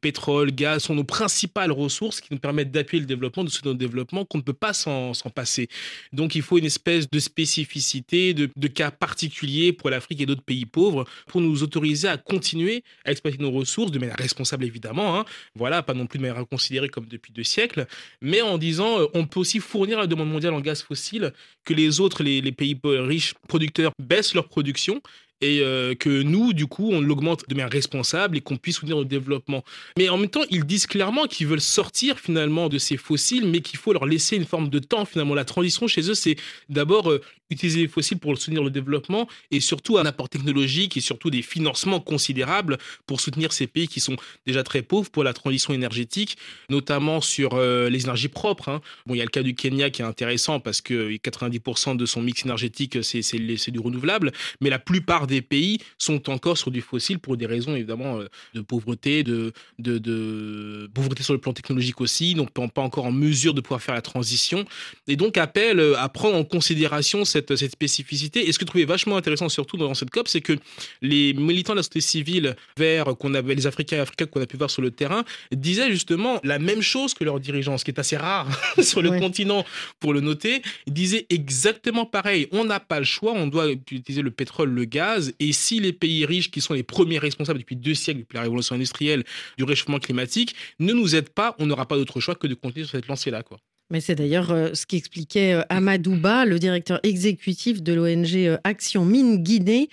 pétrole, 0.00 0.50
gaz 0.50 0.84
sont 0.84 0.94
nos 0.94 1.04
principales 1.04 1.72
ressources 1.72 2.20
qui 2.20 2.28
nous 2.30 2.38
permettent 2.38 2.70
d'appuyer 2.70 3.00
le 3.00 3.06
développement, 3.06 3.44
de 3.44 3.50
soutenir 3.50 3.74
le 3.74 3.78
développement, 3.78 4.24
qu'on 4.24 4.38
ne 4.38 4.42
peut 4.42 4.52
pas 4.52 4.72
s'en 4.72 5.12
passer. 5.34 5.68
Donc 6.12 6.34
il 6.34 6.42
faut 6.42 6.58
une 6.58 6.64
espèce 6.64 7.08
de 7.10 7.18
spécificité, 7.18 8.34
de, 8.34 8.68
cas 8.68 8.90
particuliers 8.90 9.72
pour 9.72 9.90
l'Afrique 9.90 10.20
et 10.20 10.26
d'autres 10.26 10.42
pays 10.42 10.66
pauvres 10.66 11.06
pour 11.26 11.40
nous 11.40 11.62
autoriser 11.62 12.08
à 12.08 12.16
continuer 12.16 12.84
à 13.04 13.10
exploiter 13.10 13.38
nos 13.38 13.50
ressources 13.50 13.90
de 13.90 13.98
manière 13.98 14.16
responsable 14.16 14.64
évidemment. 14.64 15.18
Hein. 15.18 15.24
Voilà, 15.54 15.82
pas 15.82 15.94
non 15.94 16.06
plus 16.06 16.18
de 16.18 16.24
manière 16.24 16.46
considérée 16.46 16.88
comme 16.88 17.06
depuis 17.06 17.32
deux 17.32 17.44
siècles, 17.44 17.86
mais 18.20 18.42
en 18.42 18.58
disant 18.58 19.00
euh, 19.00 19.06
on 19.14 19.26
peut 19.26 19.40
aussi 19.40 19.60
fournir 19.60 19.98
la 19.98 20.06
demande 20.06 20.30
mondiale 20.30 20.54
en 20.54 20.60
gaz 20.60 20.82
fossile 20.82 21.32
que 21.64 21.74
les 21.74 22.00
autres, 22.00 22.22
les, 22.22 22.40
les 22.40 22.52
pays 22.52 22.78
riches 22.84 23.34
producteurs 23.48 23.92
baissent 23.98 24.34
leur 24.34 24.48
production 24.48 25.00
et 25.40 25.60
euh, 25.60 25.94
que 25.94 26.22
nous, 26.22 26.52
du 26.52 26.66
coup, 26.66 26.90
on 26.92 27.00
l'augmente 27.00 27.48
de 27.48 27.54
manière 27.54 27.70
responsable 27.70 28.36
et 28.36 28.40
qu'on 28.40 28.56
puisse 28.56 28.76
soutenir 28.76 28.98
le 28.98 29.04
développement. 29.04 29.64
Mais 29.96 30.08
en 30.08 30.18
même 30.18 30.30
temps, 30.30 30.42
ils 30.50 30.64
disent 30.64 30.86
clairement 30.86 31.26
qu'ils 31.26 31.46
veulent 31.46 31.60
sortir 31.60 32.18
finalement 32.18 32.68
de 32.68 32.78
ces 32.78 32.96
fossiles, 32.96 33.46
mais 33.46 33.60
qu'il 33.60 33.78
faut 33.78 33.92
leur 33.92 34.06
laisser 34.06 34.36
une 34.36 34.46
forme 34.46 34.68
de 34.68 34.78
temps. 34.78 35.04
Finalement, 35.04 35.34
la 35.34 35.44
transition 35.44 35.86
chez 35.86 36.08
eux, 36.10 36.14
c'est 36.14 36.36
d'abord 36.68 37.10
euh, 37.10 37.20
utiliser 37.50 37.80
les 37.80 37.88
fossiles 37.88 38.18
pour 38.18 38.36
soutenir 38.36 38.62
le 38.62 38.70
développement 38.70 39.28
et 39.50 39.60
surtout 39.60 39.98
un 39.98 40.06
apport 40.06 40.28
technologique 40.28 40.96
et 40.96 41.00
surtout 41.00 41.30
des 41.30 41.42
financements 41.42 42.00
considérables 42.00 42.78
pour 43.06 43.20
soutenir 43.20 43.52
ces 43.52 43.66
pays 43.66 43.88
qui 43.88 44.00
sont 44.00 44.16
déjà 44.46 44.62
très 44.62 44.82
pauvres 44.82 45.10
pour 45.10 45.24
la 45.24 45.32
transition 45.32 45.72
énergétique, 45.72 46.36
notamment 46.68 47.20
sur 47.20 47.54
euh, 47.54 47.88
les 47.88 48.02
énergies 48.02 48.28
propres. 48.28 48.68
Hein. 48.68 48.80
Bon, 49.06 49.14
il 49.14 49.18
y 49.18 49.20
a 49.20 49.24
le 49.24 49.30
cas 49.30 49.42
du 49.42 49.54
Kenya 49.54 49.90
qui 49.90 50.02
est 50.02 50.04
intéressant 50.04 50.60
parce 50.60 50.80
que 50.80 51.10
90% 51.16 51.96
de 51.96 52.06
son 52.06 52.22
mix 52.22 52.44
énergétique, 52.44 52.98
c'est 53.02 53.70
du 53.70 53.78
renouvelable, 53.78 54.32
mais 54.60 54.70
la 54.70 54.78
plupart 54.78 55.26
des 55.28 55.42
pays 55.42 55.78
sont 55.98 56.28
encore 56.28 56.58
sur 56.58 56.70
du 56.70 56.80
fossile 56.80 57.18
pour 57.20 57.36
des 57.36 57.46
raisons 57.46 57.76
évidemment 57.76 58.18
euh, 58.18 58.26
de 58.54 58.60
pauvreté, 58.60 59.22
de, 59.22 59.52
de, 59.78 60.90
pauvreté 60.92 61.22
sur 61.22 61.34
le 61.34 61.40
plan 61.40 61.52
technologique 61.52 62.00
aussi, 62.00 62.34
donc 62.34 62.50
pas 62.50 62.82
encore 62.82 63.06
en 63.06 63.12
mesure 63.12 63.54
de 63.54 63.60
pouvoir 63.60 63.80
faire 63.80 63.94
la 63.94 64.02
transition, 64.02 64.64
et 65.06 65.16
donc 65.16 65.36
appelle 65.36 65.80
euh, 65.80 65.98
à 65.98 66.08
prendre 66.08 66.36
en 66.36 66.44
considération 66.44 67.24
cette, 67.24 67.54
cette 67.56 67.72
spécificité. 67.72 68.48
Et 68.48 68.52
ce 68.52 68.58
que 68.58 68.64
je 68.64 68.68
trouvais 68.68 68.84
vachement 68.84 69.16
intéressant 69.16 69.48
surtout 69.48 69.76
dans 69.76 69.94
cette 69.94 70.10
COP, 70.10 70.28
c'est 70.28 70.40
que 70.40 70.54
les 71.02 71.32
militants 71.34 71.74
de 71.74 71.78
la 71.78 71.82
société 71.82 72.00
civile 72.00 72.56
vers 72.76 73.16
qu'on 73.18 73.34
avait 73.34 73.54
les 73.54 73.66
Africains 73.66 73.96
et 73.96 74.00
Africains 74.00 74.26
qu'on 74.26 74.40
a 74.40 74.46
pu 74.46 74.56
voir 74.56 74.70
sur 74.70 74.82
le 74.82 74.90
terrain 74.90 75.24
disaient 75.52 75.90
justement 75.90 76.40
la 76.44 76.58
même 76.58 76.82
chose 76.82 77.14
que 77.14 77.24
leurs 77.24 77.40
dirigeants, 77.40 77.78
ce 77.78 77.84
qui 77.84 77.90
est 77.90 78.00
assez 78.00 78.16
rare 78.16 78.48
sur 78.82 79.02
le 79.02 79.18
continent 79.18 79.64
pour 80.00 80.12
le 80.12 80.20
noter, 80.20 80.62
ils 80.86 80.92
disaient 80.92 81.26
exactement 81.30 82.06
pareil. 82.06 82.48
On 82.52 82.64
n'a 82.64 82.80
pas 82.80 82.98
le 82.98 83.04
choix, 83.04 83.32
on 83.32 83.46
doit 83.46 83.70
utiliser 83.70 84.22
le 84.22 84.30
pétrole, 84.30 84.70
le 84.70 84.84
gaz 84.84 85.17
et 85.38 85.52
si 85.52 85.80
les 85.80 85.92
pays 85.92 86.24
riches, 86.24 86.50
qui 86.50 86.60
sont 86.60 86.74
les 86.74 86.82
premiers 86.82 87.18
responsables 87.18 87.58
depuis 87.58 87.76
deux 87.76 87.94
siècles, 87.94 88.20
depuis 88.20 88.36
la 88.36 88.42
révolution 88.42 88.74
industrielle, 88.74 89.24
du 89.56 89.64
réchauffement 89.64 89.98
climatique, 89.98 90.54
ne 90.78 90.92
nous 90.92 91.14
aident 91.14 91.28
pas, 91.28 91.54
on 91.58 91.66
n'aura 91.66 91.86
pas 91.86 91.96
d'autre 91.96 92.20
choix 92.20 92.34
que 92.34 92.46
de 92.46 92.54
continuer 92.54 92.84
sur 92.84 92.92
cette 92.92 93.08
lancée-là. 93.08 93.42
Mais 93.90 94.00
c'est 94.00 94.14
d'ailleurs 94.14 94.50
euh, 94.50 94.74
ce 94.74 94.84
qu'expliquait 94.84 95.54
euh, 95.54 95.62
Amadouba, 95.70 96.44
le 96.44 96.58
directeur 96.58 97.00
exécutif 97.02 97.82
de 97.82 97.94
l'ONG 97.94 98.34
euh, 98.34 98.58
Action 98.64 99.04
Mine 99.04 99.42
Guinée, 99.42 99.88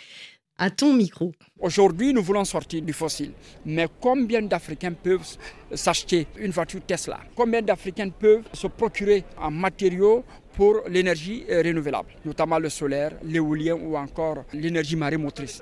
à 0.57 0.69
ton 0.69 0.93
micro. 0.93 1.33
Aujourd'hui, 1.59 2.13
nous 2.13 2.21
voulons 2.21 2.45
sortir 2.45 2.81
du 2.81 2.93
fossile. 2.93 3.31
Mais 3.65 3.87
combien 3.99 4.41
d'Africains 4.41 4.93
peuvent 4.93 5.37
s'acheter 5.73 6.27
une 6.37 6.51
voiture 6.51 6.81
Tesla? 6.85 7.19
Combien 7.35 7.61
d'Africains 7.61 8.09
peuvent 8.09 8.43
se 8.53 8.67
procurer 8.67 9.23
un 9.41 9.51
matériau 9.51 10.23
pour 10.53 10.81
l'énergie 10.87 11.43
renouvelable, 11.49 12.09
notamment 12.23 12.59
le 12.59 12.69
solaire, 12.69 13.11
l'éolien 13.23 13.75
ou 13.75 13.97
encore 13.97 14.45
l'énergie 14.53 14.95
marémotrice. 14.95 15.61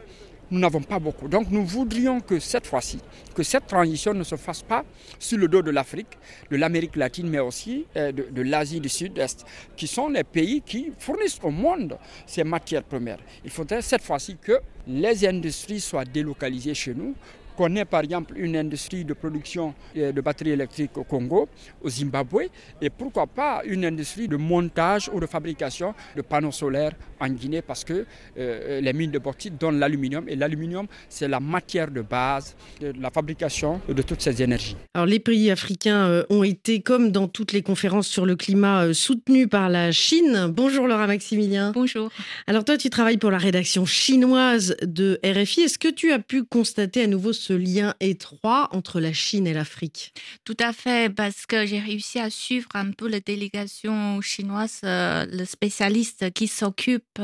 Nous 0.53 0.59
n'avons 0.59 0.81
pas 0.83 0.99
beaucoup. 0.99 1.27
Donc 1.27 1.49
nous 1.49 1.65
voudrions 1.65 2.21
que 2.21 2.37
cette 2.39 2.67
fois-ci, 2.67 2.99
que 3.33 3.41
cette 3.41 3.65
transition 3.65 4.13
ne 4.13 4.21
se 4.23 4.35
fasse 4.35 4.61
pas 4.61 4.85
sur 5.17 5.39
le 5.39 5.47
dos 5.47 5.63
de 5.63 5.71
l'Afrique, 5.71 6.15
de 6.51 6.57
l'Amérique 6.57 6.95
latine, 6.95 7.27
mais 7.27 7.39
aussi 7.39 7.87
euh, 7.97 8.11
de, 8.11 8.27
de 8.29 8.41
l'Asie 8.43 8.79
du 8.79 8.87
Sud-Est, 8.87 9.43
qui 9.75 9.87
sont 9.87 10.09
les 10.09 10.23
pays 10.23 10.61
qui 10.61 10.91
fournissent 10.99 11.39
au 11.41 11.49
monde 11.49 11.97
ces 12.27 12.43
matières 12.43 12.83
premières. 12.83 13.17
Il 13.43 13.49
faudrait 13.49 13.81
cette 13.81 14.03
fois-ci 14.03 14.37
que 14.39 14.59
les 14.87 15.25
industries 15.27 15.79
soient 15.79 16.05
délocalisées 16.05 16.75
chez 16.75 16.93
nous 16.93 17.15
qu'on 17.53 17.75
ait 17.75 17.85
par 17.85 18.01
exemple 18.01 18.33
une 18.37 18.55
industrie 18.55 19.05
de 19.05 19.13
production 19.13 19.73
euh, 19.97 20.11
de 20.11 20.21
batteries 20.21 20.51
électriques 20.51 20.97
au 20.97 21.03
Congo, 21.03 21.47
au 21.81 21.89
Zimbabwe, 21.89 22.49
et 22.81 22.89
pourquoi 22.89 23.27
pas 23.27 23.61
une 23.65 23.85
industrie 23.85 24.27
de 24.27 24.37
montage 24.37 25.09
ou 25.13 25.19
de 25.19 25.25
fabrication 25.25 25.93
de 26.15 26.21
panneaux 26.21 26.51
solaires 26.51 26.93
en 27.19 27.29
Guinée, 27.29 27.61
parce 27.61 27.83
que 27.83 28.05
euh, 28.37 28.81
les 28.81 28.93
mines 28.93 29.11
de 29.11 29.19
bauxite 29.19 29.59
donnent 29.59 29.79
l'aluminium, 29.79 30.25
et 30.27 30.35
l'aluminium, 30.35 30.87
c'est 31.09 31.27
la 31.27 31.39
matière 31.39 31.89
de 31.91 32.01
base 32.01 32.55
de 32.81 32.93
la 32.99 33.09
fabrication 33.09 33.81
de 33.87 34.01
toutes 34.01 34.21
ces 34.21 34.41
énergies. 34.41 34.75
Alors 34.93 35.05
les 35.05 35.19
pays 35.19 35.51
africains 35.51 36.07
euh, 36.07 36.23
ont 36.29 36.43
été, 36.43 36.81
comme 36.81 37.11
dans 37.11 37.27
toutes 37.27 37.51
les 37.51 37.61
conférences 37.61 38.07
sur 38.07 38.25
le 38.25 38.35
climat, 38.35 38.93
soutenus 38.93 39.47
par 39.49 39.69
la 39.69 39.91
Chine. 39.91 40.47
Bonjour 40.49 40.87
Laura 40.87 41.07
Maximilien. 41.07 41.71
Bonjour. 41.73 42.09
Alors 42.47 42.65
toi, 42.65 42.77
tu 42.77 42.89
travailles 42.89 43.17
pour 43.17 43.31
la 43.31 43.37
rédaction 43.37 43.85
chinoise 43.85 44.75
de 44.81 45.19
RFI. 45.23 45.61
Est-ce 45.61 45.79
que 45.79 45.89
tu 45.89 46.11
as 46.11 46.19
pu 46.19 46.43
constater 46.43 47.03
à 47.03 47.07
nouveau 47.07 47.33
ce 47.33 47.42
lien 47.51 47.93
étroit 47.99 48.69
entre 48.71 49.01
la 49.01 49.11
Chine 49.11 49.45
et 49.47 49.53
l'Afrique? 49.53 50.13
Tout 50.45 50.55
à 50.59 50.71
fait, 50.71 51.13
parce 51.13 51.45
que 51.45 51.65
j'ai 51.65 51.79
réussi 51.79 52.19
à 52.19 52.29
suivre 52.29 52.69
un 52.73 52.91
peu 52.91 53.09
la 53.09 53.19
délégation 53.19 54.21
chinoise, 54.21 54.79
euh, 54.85 55.25
le 55.25 55.43
spécialiste 55.43 56.31
qui 56.31 56.47
s'occupe 56.47 57.19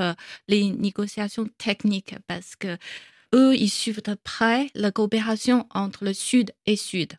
des 0.50 0.64
euh, 0.64 0.76
négociations 0.76 1.48
techniques, 1.58 2.16
parce 2.28 2.58
que 2.58 2.78
eux, 3.34 3.56
ils 3.56 3.70
suivent 3.70 4.04
de 4.04 4.16
près 4.16 4.70
la 4.74 4.92
coopération 4.92 5.68
entre 5.70 6.04
le 6.04 6.14
Sud 6.14 6.52
et 6.66 6.76
Sud. 6.76 7.14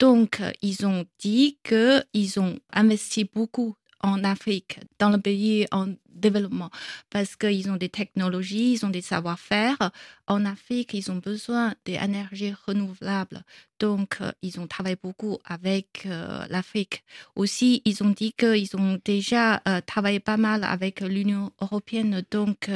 Donc, 0.00 0.42
ils 0.60 0.84
ont 0.84 1.06
dit 1.20 1.58
qu'ils 1.62 2.40
ont 2.40 2.58
investi 2.72 3.30
beaucoup 3.32 3.76
en 4.04 4.22
Afrique, 4.22 4.80
dans 4.98 5.08
le 5.08 5.18
pays 5.18 5.66
en 5.72 5.86
développement, 6.08 6.70
parce 7.08 7.36
qu'ils 7.36 7.70
ont 7.70 7.76
des 7.76 7.88
technologies, 7.88 8.74
ils 8.74 8.84
ont 8.84 8.90
des 8.90 9.00
savoir-faire. 9.00 9.78
En 10.26 10.44
Afrique, 10.44 10.92
ils 10.92 11.10
ont 11.10 11.16
besoin 11.16 11.74
d'énergie 11.86 12.52
renouvelable. 12.66 13.42
Donc, 13.80 14.18
euh, 14.20 14.30
ils 14.42 14.60
ont 14.60 14.66
travaillé 14.66 14.96
beaucoup 15.02 15.38
avec 15.46 16.04
euh, 16.04 16.44
l'Afrique. 16.50 17.02
Aussi, 17.34 17.80
ils 17.86 18.02
ont 18.02 18.10
dit 18.10 18.34
qu'ils 18.34 18.76
ont 18.76 19.00
déjà 19.04 19.62
euh, 19.66 19.80
travaillé 19.80 20.20
pas 20.20 20.36
mal 20.36 20.64
avec 20.64 21.00
l'Union 21.00 21.50
européenne, 21.62 22.22
donc 22.30 22.70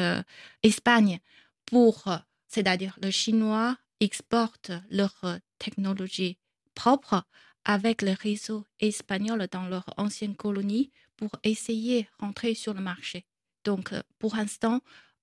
Espagne, 0.63 1.21
pour, 1.67 2.05
c'est-à-dire 2.49 2.99
le 3.03 3.11
chinois 3.11 3.77
exporte 4.01 4.73
leur 4.91 5.15
technologie 5.59 6.39
propre 6.75 7.25
avec 7.65 8.01
le 8.01 8.13
réseau 8.13 8.65
espagnol 8.81 9.47
dans 9.53 9.69
leur 9.69 9.85
ancienne 9.99 10.35
colonie 10.35 10.91
pour 11.19 11.31
essayer 11.43 12.09
rentrer 12.19 12.55
sur 12.55 12.73
le 12.73 12.81
marché. 12.81 13.27
Donc, 13.65 13.93
euh, 13.93 14.01
pour 14.19 14.37
l'instant, 14.37 14.81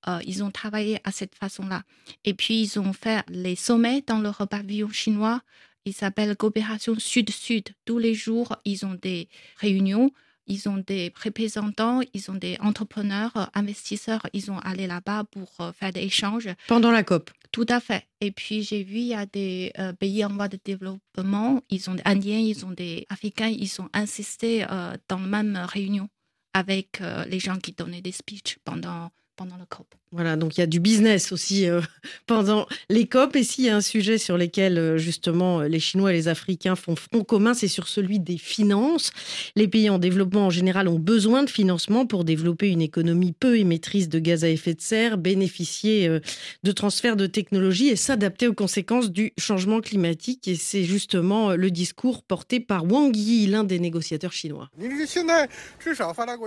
euh, 0.07 0.19
ils 0.27 0.43
ont 0.43 0.51
travaillé 0.51 0.99
à 1.03 1.11
cette 1.11 1.33
façon-là. 1.33 1.81
Et 2.25 2.35
puis, 2.35 2.61
ils 2.61 2.79
ont 2.79 2.93
fait 2.93 3.23
les 3.29 3.55
sommets 3.55 4.03
dans 4.05 4.19
leur 4.19 4.47
pavillon 4.47 4.89
chinois. 4.89 5.41
Il 5.85 5.93
s'appelle 5.93 6.35
Coopération 6.35 6.99
Sud-Sud. 6.99 7.69
Tous 7.85 7.97
les 7.97 8.13
jours, 8.13 8.55
ils 8.65 8.85
ont 8.85 8.97
des 9.01 9.29
réunions. 9.57 10.11
Ils 10.47 10.69
ont 10.69 10.77
des 10.77 11.11
représentants, 11.23 12.01
ils 12.13 12.29
ont 12.29 12.35
des 12.35 12.55
entrepreneurs, 12.59 13.35
euh, 13.35 13.45
investisseurs. 13.55 14.27
Ils 14.33 14.51
ont 14.51 14.59
allé 14.59 14.85
là-bas 14.85 15.23
pour 15.31 15.49
faire 15.73 15.91
des 15.91 16.01
échanges. 16.01 16.49
Pendant 16.67 16.91
la 16.91 17.03
COP 17.03 17.31
Tout 17.55 17.65
à 17.69 17.79
fait. 17.79 18.05
Et 18.19 18.31
puis, 18.31 18.63
j'ai 18.63 18.83
vu, 18.83 18.97
il 18.97 19.07
y 19.07 19.13
a 19.13 19.25
des 19.25 19.71
pays 19.97 20.25
en 20.25 20.27
voie 20.27 20.49
de 20.49 20.59
développement. 20.61 21.61
Ils 21.69 21.89
ont 21.89 21.95
des 21.95 22.01
Indiens, 22.03 22.37
ils 22.37 22.65
ont 22.65 22.71
des 22.71 23.05
Africains. 23.07 23.47
Ils 23.47 23.81
ont 23.81 23.87
insisté 23.93 24.65
dans 25.07 25.19
la 25.19 25.25
même 25.25 25.55
réunion 25.55 26.09
avec 26.53 26.99
les 27.29 27.39
gens 27.39 27.57
qui 27.57 27.71
donnaient 27.71 28.01
des 28.01 28.11
speeches 28.11 28.59
pendant, 28.65 29.09
pendant 29.37 29.55
le 29.55 29.65
COP. 29.65 29.95
Voilà, 30.15 30.37
donc 30.37 30.55
il 30.55 30.61
y 30.61 30.63
a 30.63 30.67
du 30.67 30.79
business 30.79 31.33
aussi 31.33 31.67
euh, 31.67 31.81
pendant 32.25 32.67
les 32.89 33.05
COP. 33.05 33.35
Et 33.35 33.43
s'il 33.43 33.65
y 33.65 33.69
a 33.69 33.75
un 33.75 33.81
sujet 33.81 34.17
sur 34.17 34.37
lequel 34.37 34.77
euh, 34.77 34.97
justement 34.97 35.59
les 35.63 35.81
Chinois 35.81 36.13
et 36.13 36.15
les 36.15 36.29
Africains 36.29 36.77
font 36.77 36.95
front 36.95 37.25
commun, 37.25 37.53
c'est 37.53 37.67
sur 37.67 37.89
celui 37.89 38.21
des 38.21 38.37
finances. 38.37 39.11
Les 39.57 39.67
pays 39.67 39.89
en 39.89 39.99
développement 39.99 40.45
en 40.45 40.49
général 40.49 40.87
ont 40.87 40.99
besoin 40.99 41.43
de 41.43 41.49
financement 41.49 42.05
pour 42.05 42.23
développer 42.23 42.69
une 42.69 42.81
économie 42.81 43.33
peu 43.33 43.59
émettrice 43.59 44.07
de 44.07 44.19
gaz 44.19 44.45
à 44.45 44.49
effet 44.49 44.73
de 44.73 44.79
serre, 44.79 45.17
bénéficier 45.17 46.07
euh, 46.07 46.21
de 46.63 46.71
transferts 46.71 47.17
de 47.17 47.27
technologies 47.27 47.89
et 47.89 47.97
s'adapter 47.97 48.47
aux 48.47 48.53
conséquences 48.53 49.11
du 49.11 49.33
changement 49.37 49.81
climatique. 49.81 50.47
Et 50.47 50.55
c'est 50.55 50.85
justement 50.85 51.57
le 51.57 51.71
discours 51.71 52.23
porté 52.23 52.61
par 52.61 52.89
Wang 52.89 53.13
Yi, 53.13 53.47
l'un 53.47 53.65
des 53.65 53.79
négociateurs 53.79 54.31
chinois. 54.31 54.69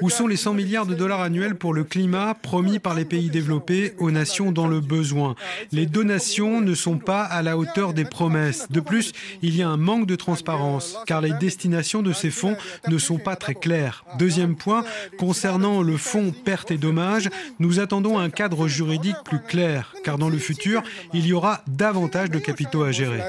Où 0.00 0.08
sont 0.08 0.26
les 0.26 0.36
100 0.36 0.54
milliards 0.54 0.86
de 0.86 0.94
dollars 0.94 1.20
annuels 1.20 1.56
pour 1.56 1.74
le 1.74 1.84
climat 1.84 2.32
promis 2.32 2.78
par 2.78 2.94
les 2.94 3.04
pays 3.04 3.28
développés? 3.28 3.57
Aux 3.98 4.10
nations 4.10 4.52
dans 4.52 4.66
le 4.66 4.80
besoin. 4.80 5.34
Les 5.72 5.86
donations 5.86 6.60
ne 6.60 6.74
sont 6.74 6.98
pas 6.98 7.22
à 7.22 7.42
la 7.42 7.56
hauteur 7.56 7.92
des 7.94 8.04
promesses. 8.04 8.66
De 8.70 8.80
plus, 8.80 9.12
il 9.42 9.56
y 9.56 9.62
a 9.62 9.68
un 9.68 9.76
manque 9.76 10.06
de 10.06 10.16
transparence, 10.16 10.96
car 11.06 11.20
les 11.20 11.32
destinations 11.32 12.02
de 12.02 12.12
ces 12.12 12.30
fonds 12.30 12.56
ne 12.88 12.98
sont 12.98 13.18
pas 13.18 13.36
très 13.36 13.54
claires. 13.54 14.04
Deuxième 14.18 14.56
point, 14.56 14.84
concernant 15.18 15.82
le 15.82 15.96
fonds 15.96 16.32
pertes 16.32 16.70
et 16.70 16.78
dommages, 16.78 17.30
nous 17.58 17.80
attendons 17.80 18.18
un 18.18 18.30
cadre 18.30 18.68
juridique 18.68 19.16
plus 19.24 19.40
clair, 19.40 19.94
car 20.04 20.18
dans 20.18 20.28
le 20.28 20.38
futur, 20.38 20.82
il 21.12 21.26
y 21.26 21.32
aura 21.32 21.62
davantage 21.66 22.30
de 22.30 22.38
capitaux 22.38 22.82
à 22.82 22.92
gérer. 22.92 23.22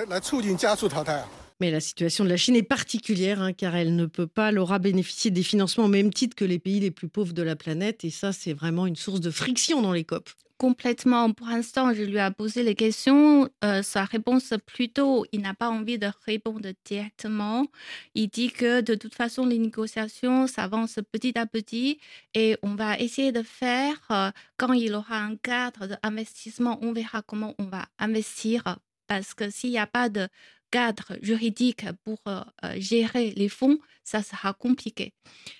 Mais 1.60 1.72
la 1.72 1.80
situation 1.80 2.24
de 2.24 2.30
la 2.30 2.38
Chine 2.38 2.56
est 2.56 2.63
particulière, 2.63 3.41
hein, 3.41 3.54
car 3.54 3.76
elle 3.76 3.95
ne 3.95 4.06
peut 4.06 4.28
pas, 4.28 4.52
l'aura 4.52 4.80
bénéficier 4.80 5.32
des 5.32 5.43
financements 5.43 5.86
au 5.86 5.89
même 5.89 6.13
titre 6.13 6.36
que 6.36 6.45
les 6.45 6.60
pays 6.60 6.80
les 6.80 6.91
plus 6.91 7.10
pauvres 7.10 7.34
de 7.34 7.43
la 7.43 7.56
planète. 7.56 8.06
Et 8.06 8.10
ça, 8.10 8.32
c'est 8.32 8.54
vraiment 8.54 8.88
une 8.88 8.95
source 8.95 9.19
de 9.19 9.32
friction 9.32 9.82
dans 9.82 9.91
les 9.91 10.04
COP. 10.06 10.30
Complètement. 10.60 11.32
Pour 11.32 11.48
l'instant, 11.48 11.93
je 11.93 12.04
lui 12.04 12.17
ai 12.17 12.30
posé 12.38 12.63
les 12.63 12.76
questions. 12.76 13.50
Euh, 13.63 13.82
sa 13.82 14.04
réponse, 14.04 14.54
plutôt, 14.65 15.26
il 15.32 15.39
n'a 15.39 15.54
pas 15.54 15.69
envie 15.69 15.98
de 15.98 16.10
répondre 16.26 16.67
directement. 16.84 17.65
Il 18.13 18.28
dit 18.28 18.52
que 18.52 18.82
de 18.82 18.93
toute 18.93 19.15
façon, 19.15 19.45
les 19.45 19.58
négociations 19.58 20.48
s'avancent 20.48 21.00
petit 21.13 21.39
à 21.39 21.45
petit 21.45 22.02
et 22.34 22.58
on 22.62 22.76
va 22.76 23.00
essayer 23.00 23.32
de 23.32 23.41
faire, 23.41 23.95
euh, 24.12 24.32
quand 24.58 24.74
il 24.74 24.95
aura 24.95 25.19
un 25.19 25.38
cadre 25.38 25.88
d'investissement, 26.04 26.78
on 26.82 26.91
verra 26.91 27.22
comment 27.22 27.56
on 27.58 27.63
va 27.63 27.86
investir. 27.98 28.80
Parce 29.08 29.34
que 29.34 29.50
s'il 29.50 29.69
n'y 29.69 29.80
a 29.80 29.88
pas 29.88 30.10
de 30.10 30.28
cadre 30.71 31.17
juridique 31.21 31.86
pour 32.03 32.19
euh, 32.27 32.41
euh, 32.63 32.73
gérer 32.77 33.34
les 33.36 33.49
fonds, 33.49 33.79
ça 34.03 34.23
sera 34.23 34.53
compliqué. 34.53 35.13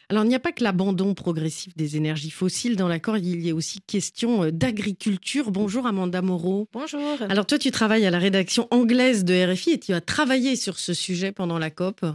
Alors, 0.10 0.24
il 0.24 0.28
n'y 0.28 0.36
a 0.36 0.40
pas 0.40 0.52
que 0.52 0.64
l'abandon 0.64 1.14
progressif 1.14 1.76
des 1.76 1.98
énergies 1.98 2.32
fossiles 2.32 2.76
dans 2.76 2.88
l'accord, 2.88 3.18
il 3.18 3.46
y 3.46 3.50
a 3.50 3.56
aussi 3.56 3.80
question 3.82 4.44
euh, 4.44 4.52
d'agriculture. 4.52 5.52
Bonjour 5.52 5.86
Amanda 5.86 6.22
Moreau. 6.22 6.68
Bonjour. 6.72 7.18
Alors, 7.30 7.46
toi, 7.46 7.60
tu 7.60 7.72
travailles 7.72 8.06
à 8.06 8.12
la 8.12 8.20
rédaction 8.20 8.68
anglaise 8.72 9.24
de 9.24 9.52
RFI 9.52 9.72
et 9.72 9.80
tu 9.80 9.94
as 9.94 10.02
travaillé 10.02 10.56
sur 10.56 10.80
ce 10.80 10.94
sujet 10.94 11.32
pendant 11.32 11.60
la 11.60 11.70
COP. 11.70 12.06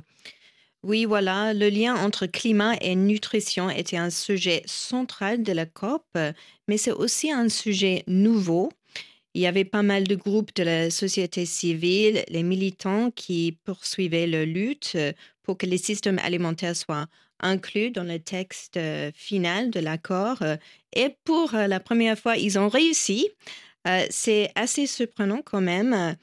Oui, 0.83 1.07
voilà, 1.07 1.55
le 1.55 1.71
lien 1.71 1.95
entre 1.97 2.27
climat 2.27 2.75
et 2.83 2.95
nutrition 2.95 3.71
était 3.71 3.97
un 3.97 4.11
sujet 4.11 4.63
central 4.67 5.43
de 5.43 5.53
la 5.53 5.65
COP, 5.65 6.05
mais 6.69 6.77
c'est 6.77 6.93
aussi 6.93 7.33
un 7.33 7.49
sujet 7.49 8.05
nouveau 8.07 8.71
il 9.35 9.43
y 9.43 9.47
avait 9.47 9.65
pas 9.65 9.83
mal 9.83 10.05
de 10.05 10.15
groupes 10.15 10.55
de 10.55 10.63
la 10.63 10.91
société 10.91 11.45
civile, 11.45 12.25
les 12.29 12.45
militants 12.45 13.11
qui 13.11 13.59
poursuivaient 13.65 14.29
leur 14.29 14.47
lutte 14.47 14.93
euh, 14.95 15.13
pour 15.43 15.59
que 15.59 15.67
les 15.67 15.79
systèmes 15.79 16.21
alimentaires 16.21 16.77
soient 16.77 17.07
inclus 17.41 17.91
dans 17.91 18.05
le 18.05 18.21
texte 18.21 18.77
euh, 18.77 19.11
final 19.15 19.71
de 19.71 19.81
l'accord. 19.81 20.41
Euh, 20.43 20.57
et 20.95 21.17
pour 21.25 21.53
la 21.53 21.81
première 21.81 22.19
fois, 22.19 22.37
ils 22.37 22.59
ont 22.59 22.69
réussi. 22.69 23.29
c'est 24.09 24.51
assez 24.55 24.87
surprenant 24.87 25.43
quand 25.45 25.61
même 25.61 26.17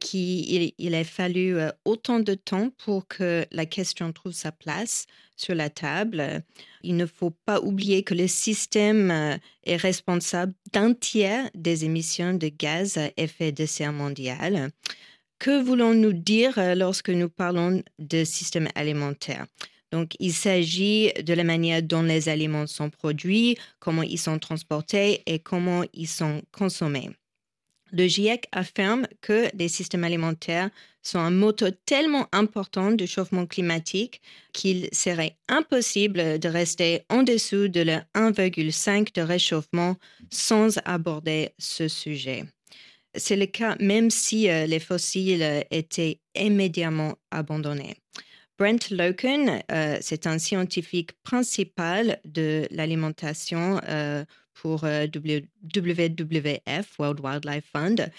qu'il 0.00 0.72
il 0.76 0.94
ait 0.94 1.04
fallu 1.04 1.56
autant 1.86 2.20
de 2.20 2.34
temps 2.34 2.70
pour 2.84 3.06
que 3.06 3.46
la 3.50 3.64
question 3.64 4.12
trouve 4.12 4.32
sa 4.32 4.52
place 4.52 5.06
sur 5.38 5.54
la 5.54 5.70
table. 5.70 6.42
Il 6.82 6.96
ne 6.96 7.06
faut 7.06 7.30
pas 7.30 7.60
oublier 7.60 8.02
que 8.02 8.14
le 8.14 8.28
système 8.28 9.10
euh, 9.10 9.36
est 9.64 9.76
responsable 9.76 10.52
d'un 10.72 10.92
tiers 10.92 11.48
des 11.54 11.84
émissions 11.84 12.34
de 12.34 12.48
gaz 12.48 12.98
à 12.98 13.10
effet 13.16 13.52
de 13.52 13.64
serre 13.64 13.92
mondial. 13.92 14.70
Que 15.38 15.62
voulons-nous 15.62 16.12
dire 16.12 16.58
euh, 16.58 16.74
lorsque 16.74 17.10
nous 17.10 17.28
parlons 17.28 17.82
de 17.98 18.24
système 18.24 18.68
alimentaire? 18.74 19.46
Donc, 19.90 20.12
il 20.18 20.34
s'agit 20.34 21.12
de 21.14 21.32
la 21.32 21.44
manière 21.44 21.82
dont 21.82 22.02
les 22.02 22.28
aliments 22.28 22.66
sont 22.66 22.90
produits, 22.90 23.56
comment 23.78 24.02
ils 24.02 24.18
sont 24.18 24.38
transportés 24.38 25.22
et 25.24 25.38
comment 25.38 25.82
ils 25.94 26.08
sont 26.08 26.42
consommés. 26.52 27.10
Le 27.92 28.06
GIEC 28.06 28.46
affirme 28.52 29.06
que 29.20 29.48
les 29.54 29.68
systèmes 29.68 30.04
alimentaires 30.04 30.70
sont 31.02 31.18
un 31.18 31.30
moteur 31.30 31.70
tellement 31.86 32.26
important 32.32 32.92
du 32.92 33.06
chauffement 33.06 33.46
climatique 33.46 34.20
qu'il 34.52 34.88
serait 34.92 35.36
impossible 35.48 36.38
de 36.38 36.48
rester 36.48 37.02
en 37.08 37.22
dessous 37.22 37.68
de 37.68 37.80
le 37.80 37.98
1,5 38.14 39.14
de 39.14 39.22
réchauffement 39.22 39.96
sans 40.30 40.78
aborder 40.84 41.50
ce 41.58 41.88
sujet. 41.88 42.44
C'est 43.14 43.36
le 43.36 43.46
cas 43.46 43.76
même 43.80 44.10
si 44.10 44.50
euh, 44.50 44.66
les 44.66 44.80
fossiles 44.80 45.64
étaient 45.70 46.20
immédiatement 46.34 47.16
abandonnés. 47.30 47.96
Brent 48.58 48.90
Loken, 48.90 49.62
euh, 49.70 49.98
c'est 50.00 50.26
un 50.26 50.38
scientifique 50.38 51.12
principal 51.22 52.20
de 52.24 52.66
l'alimentation 52.70 53.80
euh, 53.88 54.24
pour 54.52 54.82
WWF, 54.82 55.38
World 56.98 57.20
Wildlife 57.20 57.64
Fund. 57.72 58.10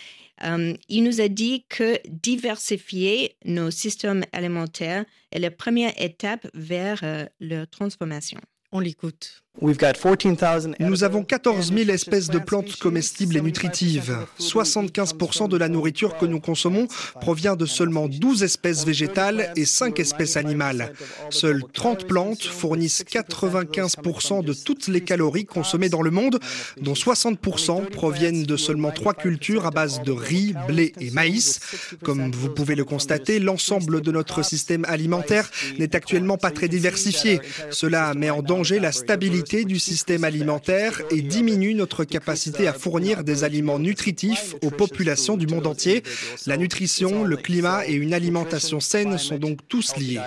Euh, 0.44 0.74
il 0.88 1.04
nous 1.04 1.22
a 1.22 1.28
dit 1.28 1.66
que 1.68 2.00
diversifier 2.08 3.36
nos 3.46 3.72
systèmes 3.72 4.24
alimentaires 4.32 5.06
est 5.32 5.40
la 5.40 5.52
première 5.52 5.94
étape 6.02 6.48
vers 6.54 7.02
euh, 7.04 7.26
leur 7.40 7.68
transformation. 7.68 8.40
On 8.72 8.80
l'écoute. 8.80 9.44
Nous 9.62 11.04
avons 11.04 11.24
14 11.24 11.74
000 11.74 11.90
espèces 11.90 12.30
de 12.30 12.40
plantes 12.40 12.78
comestibles 12.78 13.36
et 13.36 13.42
nutritives. 13.42 14.16
75% 14.40 15.50
de 15.50 15.58
la 15.58 15.68
nourriture 15.68 16.18
que 16.18 16.26
nous 16.26 16.40
consommons 16.40 16.88
provient 17.20 17.58
de 17.58 17.66
seulement 17.66 18.08
12 18.08 18.44
espèces 18.44 18.86
végétales 18.86 19.52
et 19.58 19.66
5 19.66 20.00
espèces 20.00 20.38
animales. 20.38 20.94
Seules 21.30 21.64
30 21.74 22.08
plantes 22.08 22.44
fournissent 22.44 23.04
95% 23.04 24.46
de 24.46 24.54
toutes 24.54 24.88
les 24.88 25.02
calories 25.02 25.46
consommées 25.46 25.90
dans 25.90 26.04
le 26.04 26.12
monde, 26.12 26.40
dont 26.80 26.94
60% 26.94 27.90
proviennent 27.90 28.44
de 28.44 28.56
seulement 28.56 28.92
3 28.92 29.14
cultures 29.16 29.66
à 29.66 29.72
base 29.72 30.02
de 30.04 30.12
riz, 30.12 30.54
blé 30.68 30.94
et 31.02 31.12
maïs. 31.12 31.60
Comme 32.04 32.32
vous 32.32 32.50
pouvez 32.50 32.76
le 32.76 32.86
constater, 32.86 33.40
l'ensemble 33.40 34.02
de 34.02 34.12
notre 34.12 34.44
système 34.44 34.86
alimentaire 34.86 35.50
n'est 35.80 35.96
actuellement 35.96 36.38
pas 36.38 36.52
très 36.52 36.70
diversifié. 36.70 37.42
Cela 37.72 38.14
met 38.14 38.30
en 38.30 38.42
danger 38.42 38.80
la 38.80 38.94
stabilité 38.94 39.39
du 39.44 39.80
système 39.80 40.24
alimentaire 40.24 41.02
et 41.12 41.22
diminue 41.22 41.74
notre 41.74 42.04
capacité 42.04 42.68
à 42.68 42.74
fournir 42.74 43.24
des 43.24 43.44
aliments 43.44 43.80
nutritifs 43.80 44.56
aux 44.64 44.70
populations 44.70 45.38
du 45.38 45.48
monde 45.48 45.68
entier. 45.68 46.04
La 46.46 46.58
nutrition, 46.58 47.24
le 47.24 47.38
climat 47.38 47.88
et 47.88 47.94
une 47.94 48.14
alimentation 48.14 48.80
saine 48.80 49.18
sont 49.18 49.38
donc 49.38 49.60
tous 49.68 49.96
liés. 49.98 50.20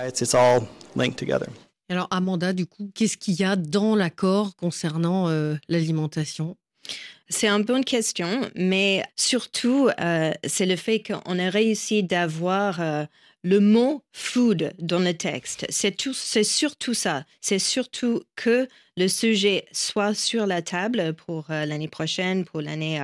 Alors 1.89 2.09
Amanda, 2.11 2.53
du 2.53 2.67
coup, 2.67 2.91
qu'est-ce 2.95 3.17
qu'il 3.17 3.35
y 3.35 3.45
a 3.45 3.57
dans 3.57 3.95
l'accord 3.95 4.57
concernant 4.57 5.29
euh, 5.29 5.57
l'alimentation? 5.69 6.57
C'est 7.29 7.49
une 7.49 7.65
bonne 7.65 7.85
question, 7.85 8.49
mais 8.55 9.05
surtout, 9.17 9.89
euh, 10.01 10.33
c'est 10.45 10.67
le 10.67 10.77
fait 10.77 11.03
qu'on 11.03 11.39
a 11.39 11.51
réussi 11.51 12.03
d'avoir 12.03 12.81
euh, 12.81 13.05
le 13.43 13.61
mot 13.61 14.05
food 14.13 14.73
dans 14.79 14.99
le 14.99 15.15
texte. 15.15 15.67
C'est 15.69 15.97
tout, 15.97 16.15
c'est 16.15 16.45
surtout 16.45 16.95
ça. 16.95 17.25
C'est 17.41 17.59
surtout 17.59 18.23
que 18.37 18.69
le 18.97 19.09
sujet 19.09 19.67
soit 19.73 20.15
sur 20.15 20.47
la 20.47 20.63
table 20.63 21.15
pour 21.15 21.47
l'année 21.49 21.89
prochaine, 21.89 22.45
pour 22.45 22.61
l'année 22.63 23.01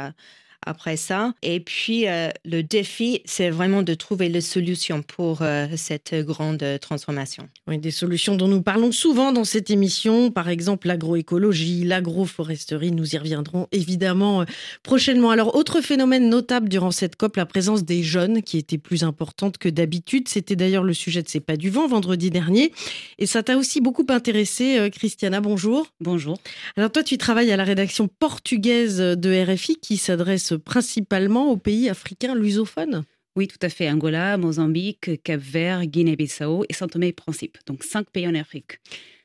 après 0.66 0.96
ça. 0.96 1.32
Et 1.42 1.60
puis, 1.60 2.08
euh, 2.08 2.28
le 2.44 2.62
défi, 2.62 3.22
c'est 3.24 3.50
vraiment 3.50 3.82
de 3.82 3.94
trouver 3.94 4.28
les 4.28 4.40
solutions 4.40 5.02
pour 5.02 5.42
euh, 5.42 5.66
cette 5.76 6.14
grande 6.14 6.64
transformation. 6.80 7.48
Oui, 7.66 7.78
des 7.78 7.90
solutions 7.90 8.36
dont 8.36 8.48
nous 8.48 8.62
parlons 8.62 8.92
souvent 8.92 9.32
dans 9.32 9.44
cette 9.44 9.70
émission, 9.70 10.30
par 10.30 10.48
exemple 10.48 10.88
l'agroécologie, 10.88 11.84
l'agroforesterie, 11.84 12.92
nous 12.92 13.14
y 13.14 13.18
reviendrons 13.18 13.68
évidemment 13.72 14.42
euh, 14.42 14.44
prochainement. 14.82 15.30
Alors, 15.30 15.54
autre 15.54 15.80
phénomène 15.80 16.28
notable 16.28 16.68
durant 16.68 16.90
cette 16.90 17.16
COP, 17.16 17.36
la 17.36 17.46
présence 17.46 17.84
des 17.84 18.02
jeunes 18.02 18.42
qui 18.42 18.58
était 18.58 18.78
plus 18.78 19.04
importante 19.04 19.58
que 19.58 19.68
d'habitude. 19.68 20.28
C'était 20.28 20.56
d'ailleurs 20.56 20.84
le 20.84 20.94
sujet 20.94 21.22
de 21.22 21.28
C'est 21.28 21.40
pas 21.40 21.56
du 21.56 21.70
vent 21.70 21.86
vendredi 21.86 22.30
dernier. 22.30 22.72
Et 23.18 23.26
ça 23.26 23.42
t'a 23.42 23.56
aussi 23.56 23.80
beaucoup 23.80 24.06
intéressé, 24.08 24.90
Christiana, 24.92 25.40
bonjour. 25.40 25.86
Bonjour. 26.00 26.38
Alors 26.76 26.90
toi, 26.90 27.02
tu 27.02 27.18
travailles 27.18 27.52
à 27.52 27.56
la 27.56 27.64
rédaction 27.64 28.08
portugaise 28.08 28.98
de 28.98 29.52
RFI 29.52 29.76
qui 29.76 29.96
s'adresse 29.96 30.47
principalement 30.56 31.50
aux 31.50 31.56
pays 31.56 31.88
africains 31.88 32.34
lusophones 32.34 33.04
oui, 33.38 33.46
tout 33.46 33.58
à 33.62 33.68
fait. 33.68 33.88
Angola, 33.88 34.36
Mozambique, 34.36 35.22
Cap-Vert, 35.22 35.86
Guinée-Bissau 35.86 36.64
et 36.68 36.72
Saint 36.72 36.88
Thomé 36.88 37.06
et 37.06 37.12
Principe. 37.12 37.56
Donc 37.66 37.84
cinq 37.84 38.10
pays 38.10 38.26
en 38.26 38.34
Afrique. 38.34 38.80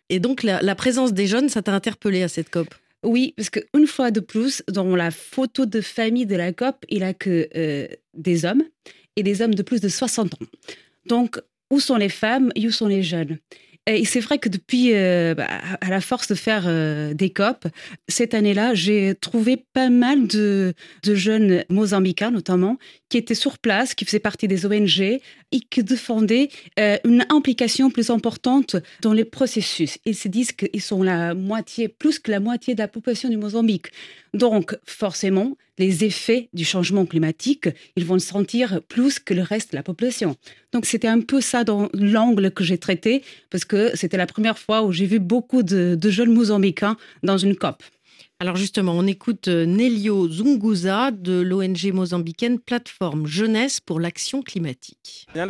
Et 0.10 0.20
donc 0.20 0.44
la, 0.44 0.76
présence 0.76 1.14
des 1.14 1.26
jeunes, 1.26 1.50
ça 1.50 1.64
t'a 1.64 1.74
interpellé 1.74 2.22
à 2.22 2.28
cette 2.28 2.52
COP? 2.52 2.68
Oui, 3.02 3.34
parce 3.36 3.50
qu'une 3.50 3.88
fois 3.88 4.12
de 4.12 4.20
plus, 4.20 4.62
dans 4.68 4.96
la 4.96 5.10
photo 5.10 5.66
de 5.66 5.82
famille 5.82 6.28
de 6.28 6.36
la 6.36 6.54
COP, 6.54 6.86
il 6.90 7.00
n'y 7.00 7.04
a 7.06 7.16
que 7.16 7.50
euh, 7.56 7.88
des 8.14 8.46
hommes 8.46 8.62
et 9.16 9.24
des 9.24 9.42
hommes 9.42 9.56
de 9.56 9.64
plus 9.64 9.82
de 9.82 9.90
60 9.90 10.36
ans. 10.36 10.46
Donc, 11.08 11.40
où 11.72 11.80
sont 11.80 11.98
les 11.98 12.10
femmes? 12.10 12.52
Et 12.54 12.68
où 12.68 12.72
sont 12.72 12.88
les 12.88 13.02
jeunes? 13.02 13.40
Et 13.86 14.06
c'est 14.06 14.22
vrai 14.22 14.40
que 14.40 14.48
depuis, 14.48 14.94
euh, 14.94 15.36
bah, 15.36 15.48
à 15.82 15.90
la 15.90 16.00
force 16.00 16.30
de 16.30 16.36
faire 16.36 16.64
euh, 16.68 17.14
des 17.14 17.30
COP, 17.32 17.68
cette 18.08 18.34
année-là, 18.34 18.74
j'ai 18.74 19.14
trouvé 19.14 19.58
pas 19.58 19.90
mal 19.90 20.26
de, 20.28 20.74
de, 21.04 21.16
jeunes 21.16 21.66
mozambicains, 21.70 22.32
notamment, 22.32 22.78
qui 23.14 23.20
étaient 23.20 23.36
sur 23.36 23.60
place, 23.60 23.94
qui 23.94 24.06
faisaient 24.06 24.18
partie 24.18 24.48
des 24.48 24.66
ONG 24.66 25.00
et 25.00 25.60
qui 25.70 25.84
défendaient 25.84 26.50
euh, 26.80 26.98
une 27.06 27.24
implication 27.30 27.92
plus 27.92 28.10
importante 28.10 28.76
dans 29.04 29.14
les 29.14 29.24
processus. 29.24 30.00
Ils 30.06 30.16
se 30.16 30.28
disent 30.28 30.52
qu'ils 30.52 30.82
sont 30.82 31.04
la 31.04 31.36
moitié, 31.36 31.90
plus 31.90 32.18
que 32.18 32.32
la 32.32 32.40
moitié 32.40 32.74
de 32.74 32.80
la 32.80 32.88
population 32.88 33.30
du 33.30 33.38
Mozambique. 33.38 33.90
Donc, 34.34 34.76
forcément, 34.88 35.56
les 35.78 36.04
effets 36.04 36.50
du 36.54 36.66
changement 36.66 37.06
climatique, 37.06 37.70
ils 37.96 38.04
vont 38.04 38.16
le 38.16 38.20
sentir 38.20 38.82
plus 38.88 39.20
que 39.20 39.36
le 39.36 39.44
reste 39.44 39.74
de 39.74 39.78
la 39.78 39.84
population. 39.84 40.36
Donc, 40.72 40.88
c'était 40.88 41.08
un 41.08 41.22
peu 41.22 41.40
ça 41.40 41.64
dans 41.64 41.90
l'angle 41.94 42.50
que 42.50 42.64
j'ai 42.64 42.80
traité, 42.80 43.22
parce 43.52 43.64
que 43.64 43.92
c'était 43.94 44.18
la 44.18 44.26
première 44.26 44.58
fois 44.58 44.82
où 44.82 44.92
j'ai 44.92 45.06
vu 45.06 45.20
beaucoup 45.20 45.62
de, 45.62 45.94
de 45.94 46.10
jeunes 46.10 46.34
Mozambicains 46.34 46.98
dans 47.22 47.38
une 47.38 47.56
COP. 47.56 47.84
Alors 48.44 48.58
justement, 48.58 48.92
on 48.92 49.08
écoute 49.08 49.48
euh, 49.48 49.66
Nelio 49.66 50.28
Zunguza 50.28 51.12
de 51.12 51.40
l'ONG 51.40 51.94
mozambicaine 51.94 52.60
Plateforme 52.60 53.26
Jeunesse 53.26 53.80
pour 53.80 54.02
l'action 54.02 54.42
climatique. 54.42 55.26
Le 55.34 55.46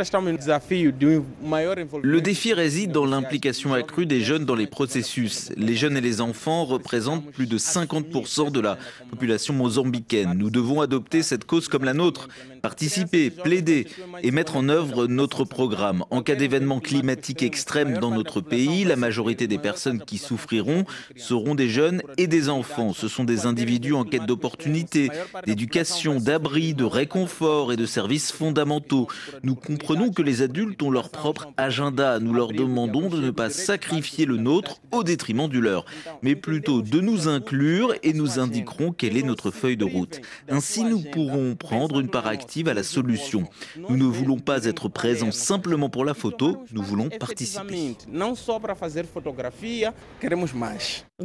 défi 2.22 2.54
réside 2.54 2.92
dans 2.92 3.08
l'implication 3.08 3.74
accrue 3.74 4.06
des 4.06 4.22
jeunes 4.22 4.46
dans 4.46 4.54
les 4.54 4.68
processus. 4.68 5.50
Les 5.58 5.76
jeunes 5.76 5.98
et 5.98 6.02
les 6.02 6.22
enfants 6.22 6.66
représentent 6.66 7.32
plus 7.32 7.48
de 7.48 7.58
50% 7.58 8.52
de 8.52 8.60
la 8.60 8.78
population 9.10 9.56
mozambicaine. 9.56 10.36
Nous 10.38 10.52
devons 10.52 10.80
adopter 10.80 11.24
cette 11.24 11.46
cause 11.46 11.68
comme 11.68 11.86
la 11.86 11.96
nôtre, 11.96 12.28
participer, 12.62 13.32
plaider 13.32 13.88
et 14.22 14.30
mettre 14.30 14.56
en 14.56 14.70
œuvre 14.70 15.08
notre 15.08 15.46
programme. 15.46 16.06
En 16.12 16.22
cas 16.22 16.36
d'événements 16.36 16.80
climatiques 16.80 17.42
extrêmes 17.42 17.98
dans 17.98 18.12
notre 18.12 18.40
pays, 18.40 18.84
la 18.84 18.98
majorité 18.98 19.48
des 19.48 19.58
personnes 19.58 20.04
qui 20.06 20.20
souffriront 20.20 20.86
seront 21.16 21.56
des 21.56 21.70
jeunes 21.70 22.04
et 22.20 22.28
des 22.28 22.50
enfants. 22.50 22.83
Ce 22.92 23.08
sont 23.08 23.24
des 23.24 23.46
individus 23.46 23.94
en 23.94 24.04
quête 24.04 24.26
d'opportunités, 24.26 25.10
d'éducation, 25.46 26.20
d'abri, 26.20 26.74
de 26.74 26.84
réconfort 26.84 27.72
et 27.72 27.78
de 27.78 27.86
services 27.86 28.32
fondamentaux. 28.32 29.08
Nous 29.44 29.56
comprenons 29.56 30.12
que 30.12 30.22
les 30.22 30.42
adultes 30.42 30.82
ont 30.84 30.92
leur 30.92 31.10
propre 31.10 31.48
agenda. 31.56 32.20
Nous 32.20 32.34
leur 32.34 32.52
demandons 32.52 33.08
de 33.08 33.22
ne 33.22 33.32
pas 33.32 33.50
sacrifier 33.50 34.26
le 34.26 34.38
nôtre 34.38 34.82
au 34.92 35.04
détriment 35.04 35.48
du 35.48 35.62
leur, 35.62 35.86
mais 36.22 36.36
plutôt 36.36 36.82
de 36.82 37.00
nous 37.00 37.28
inclure 37.28 37.94
et 38.04 38.14
nous 38.14 38.40
indiquerons 38.40 38.92
quelle 38.92 39.16
est 39.16 39.24
notre 39.24 39.52
feuille 39.52 39.78
de 39.78 39.86
route. 39.86 40.20
Ainsi, 40.50 40.84
nous 40.84 41.00
pourrons 41.00 41.56
prendre 41.56 42.00
une 42.00 42.10
part 42.10 42.28
active 42.28 42.68
à 42.68 42.74
la 42.74 42.84
solution. 42.84 43.48
Nous 43.78 43.98
ne 43.98 44.06
voulons 44.06 44.40
pas 44.40 44.66
être 44.66 44.90
présents 44.90 45.32
simplement 45.32 45.90
pour 45.90 46.06
la 46.06 46.14
photo, 46.14 46.64
nous 46.72 46.82
voulons 46.82 47.10
participer. 47.10 47.96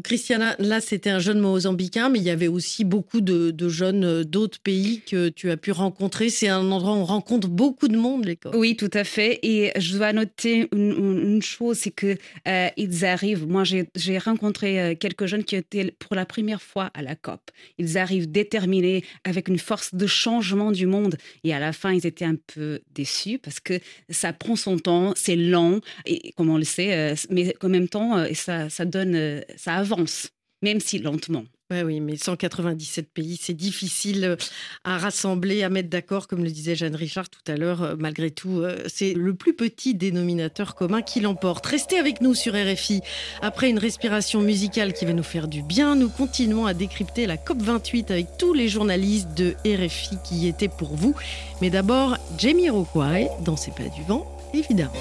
Christiana, 0.04 0.54
là 0.58 0.80
c'était 0.80 1.10
un 1.10 1.18
jeune 1.18 1.40
mozambicain, 1.48 2.08
mais 2.08 2.18
il 2.18 2.24
y 2.24 2.30
avait 2.30 2.48
aussi 2.48 2.84
beaucoup 2.84 3.20
de, 3.20 3.68
jeunes 3.68 4.04
euh, 4.04 4.24
d'autres 4.24 4.58
pays 4.60 5.02
que 5.06 5.28
tu 5.28 5.50
as 5.50 5.56
pu 5.56 5.72
rencontrer. 5.72 6.30
C'est 6.30 6.48
un 6.48 6.70
endroit 6.70 6.92
où 6.92 6.98
on 6.98 7.04
rencontre 7.04 7.48
beaucoup 7.48 7.88
de 7.88 7.96
monde, 7.96 8.24
l'école. 8.24 8.56
Oui, 8.56 8.76
tout 8.76 8.90
à 8.94 9.04
fait. 9.04 9.38
Et 9.42 9.72
je 9.78 9.96
dois 9.96 10.12
noter 10.12 10.68
une, 10.72 11.42
chose, 11.42 11.78
c'est 11.78 11.90
que 11.90 12.16
euh, 12.46 12.68
ils 12.76 13.04
arrivent. 13.04 13.46
Moi, 13.46 13.62
j'ai 13.64 14.18
rencontré 14.18 14.80
euh, 14.80 14.94
quelques 14.94 15.26
jeunes 15.26 15.44
qui 15.44 15.56
étaient 15.56 15.92
pour 15.98 16.16
la 16.16 16.26
première 16.26 16.62
fois 16.62 16.90
à 16.94 17.02
la 17.02 17.14
COP. 17.14 17.40
Ils 17.78 17.98
arrivent 17.98 18.30
déterminés, 18.30 19.04
avec 19.24 19.48
une 19.48 19.58
force 19.58 19.94
de 19.94 20.06
changement 20.06 20.72
du 20.72 20.86
monde. 20.86 21.16
Et 21.44 21.54
à 21.54 21.58
la 21.58 21.72
fin, 21.72 21.92
ils 21.92 22.06
étaient 22.06 22.24
un 22.24 22.36
peu 22.36 22.80
déçus 22.94 23.38
parce 23.38 23.60
que 23.60 23.74
ça 24.08 24.32
prend 24.32 24.56
son 24.56 24.78
temps, 24.78 25.12
c'est 25.16 25.36
lent, 25.36 25.80
et 26.06 26.32
comme 26.32 26.50
on 26.50 26.58
le 26.58 26.64
sait, 26.64 27.14
mais 27.30 27.54
en 27.62 27.68
même 27.68 27.88
temps, 27.88 28.24
ça 28.34 28.84
donne, 28.84 29.42
ça 29.56 29.74
avance 29.74 30.30
même 30.62 30.80
si 30.80 30.98
lentement. 30.98 31.44
Ouais, 31.70 31.82
oui, 31.82 32.00
mais 32.00 32.16
197 32.16 33.12
pays, 33.12 33.38
c'est 33.38 33.52
difficile 33.52 34.24
euh, 34.24 34.36
à 34.84 34.96
rassembler, 34.96 35.62
à 35.62 35.68
mettre 35.68 35.90
d'accord, 35.90 36.26
comme 36.26 36.42
le 36.42 36.50
disait 36.50 36.74
Jeanne 36.74 36.94
Richard 36.94 37.28
tout 37.28 37.42
à 37.46 37.56
l'heure. 37.56 37.82
Euh, 37.82 37.94
malgré 37.98 38.30
tout, 38.30 38.60
euh, 38.62 38.78
c'est 38.86 39.12
le 39.12 39.34
plus 39.34 39.52
petit 39.52 39.94
dénominateur 39.94 40.74
commun 40.74 41.02
qui 41.02 41.20
l'emporte. 41.20 41.66
Restez 41.66 41.98
avec 41.98 42.22
nous 42.22 42.34
sur 42.34 42.54
RFI. 42.54 43.02
Après 43.42 43.68
une 43.68 43.78
respiration 43.78 44.40
musicale 44.40 44.94
qui 44.94 45.04
va 45.04 45.12
nous 45.12 45.22
faire 45.22 45.46
du 45.46 45.60
bien, 45.60 45.94
nous 45.94 46.08
continuons 46.08 46.64
à 46.64 46.72
décrypter 46.72 47.26
la 47.26 47.36
COP28 47.36 48.12
avec 48.12 48.38
tous 48.38 48.54
les 48.54 48.68
journalistes 48.68 49.34
de 49.36 49.54
RFI 49.66 50.16
qui 50.24 50.36
y 50.36 50.48
étaient 50.48 50.68
pour 50.68 50.96
vous. 50.96 51.14
Mais 51.60 51.68
d'abord, 51.68 52.16
Jamie 52.38 52.70
Rockway 52.70 53.28
dans 53.44 53.56
C'est 53.56 53.74
pas 53.74 53.90
du 53.90 54.02
vent, 54.04 54.26
évidemment. 54.54 54.94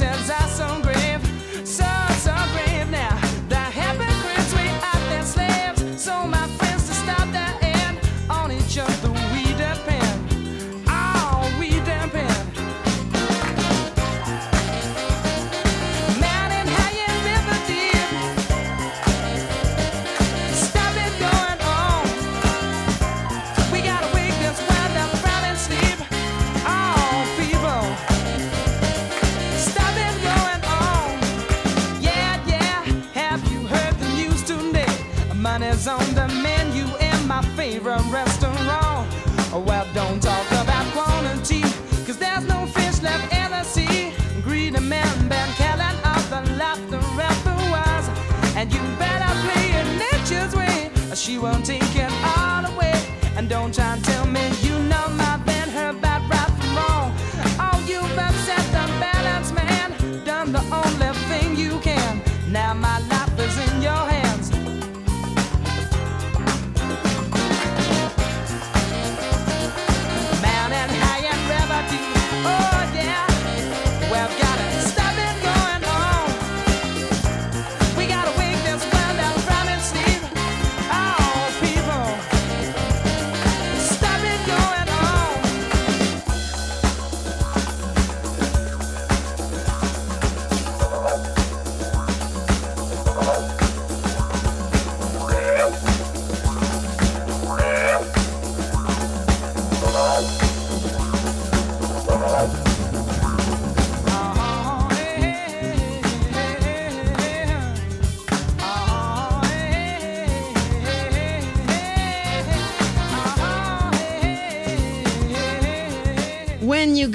Consequences 0.00 0.30
are 0.30 0.39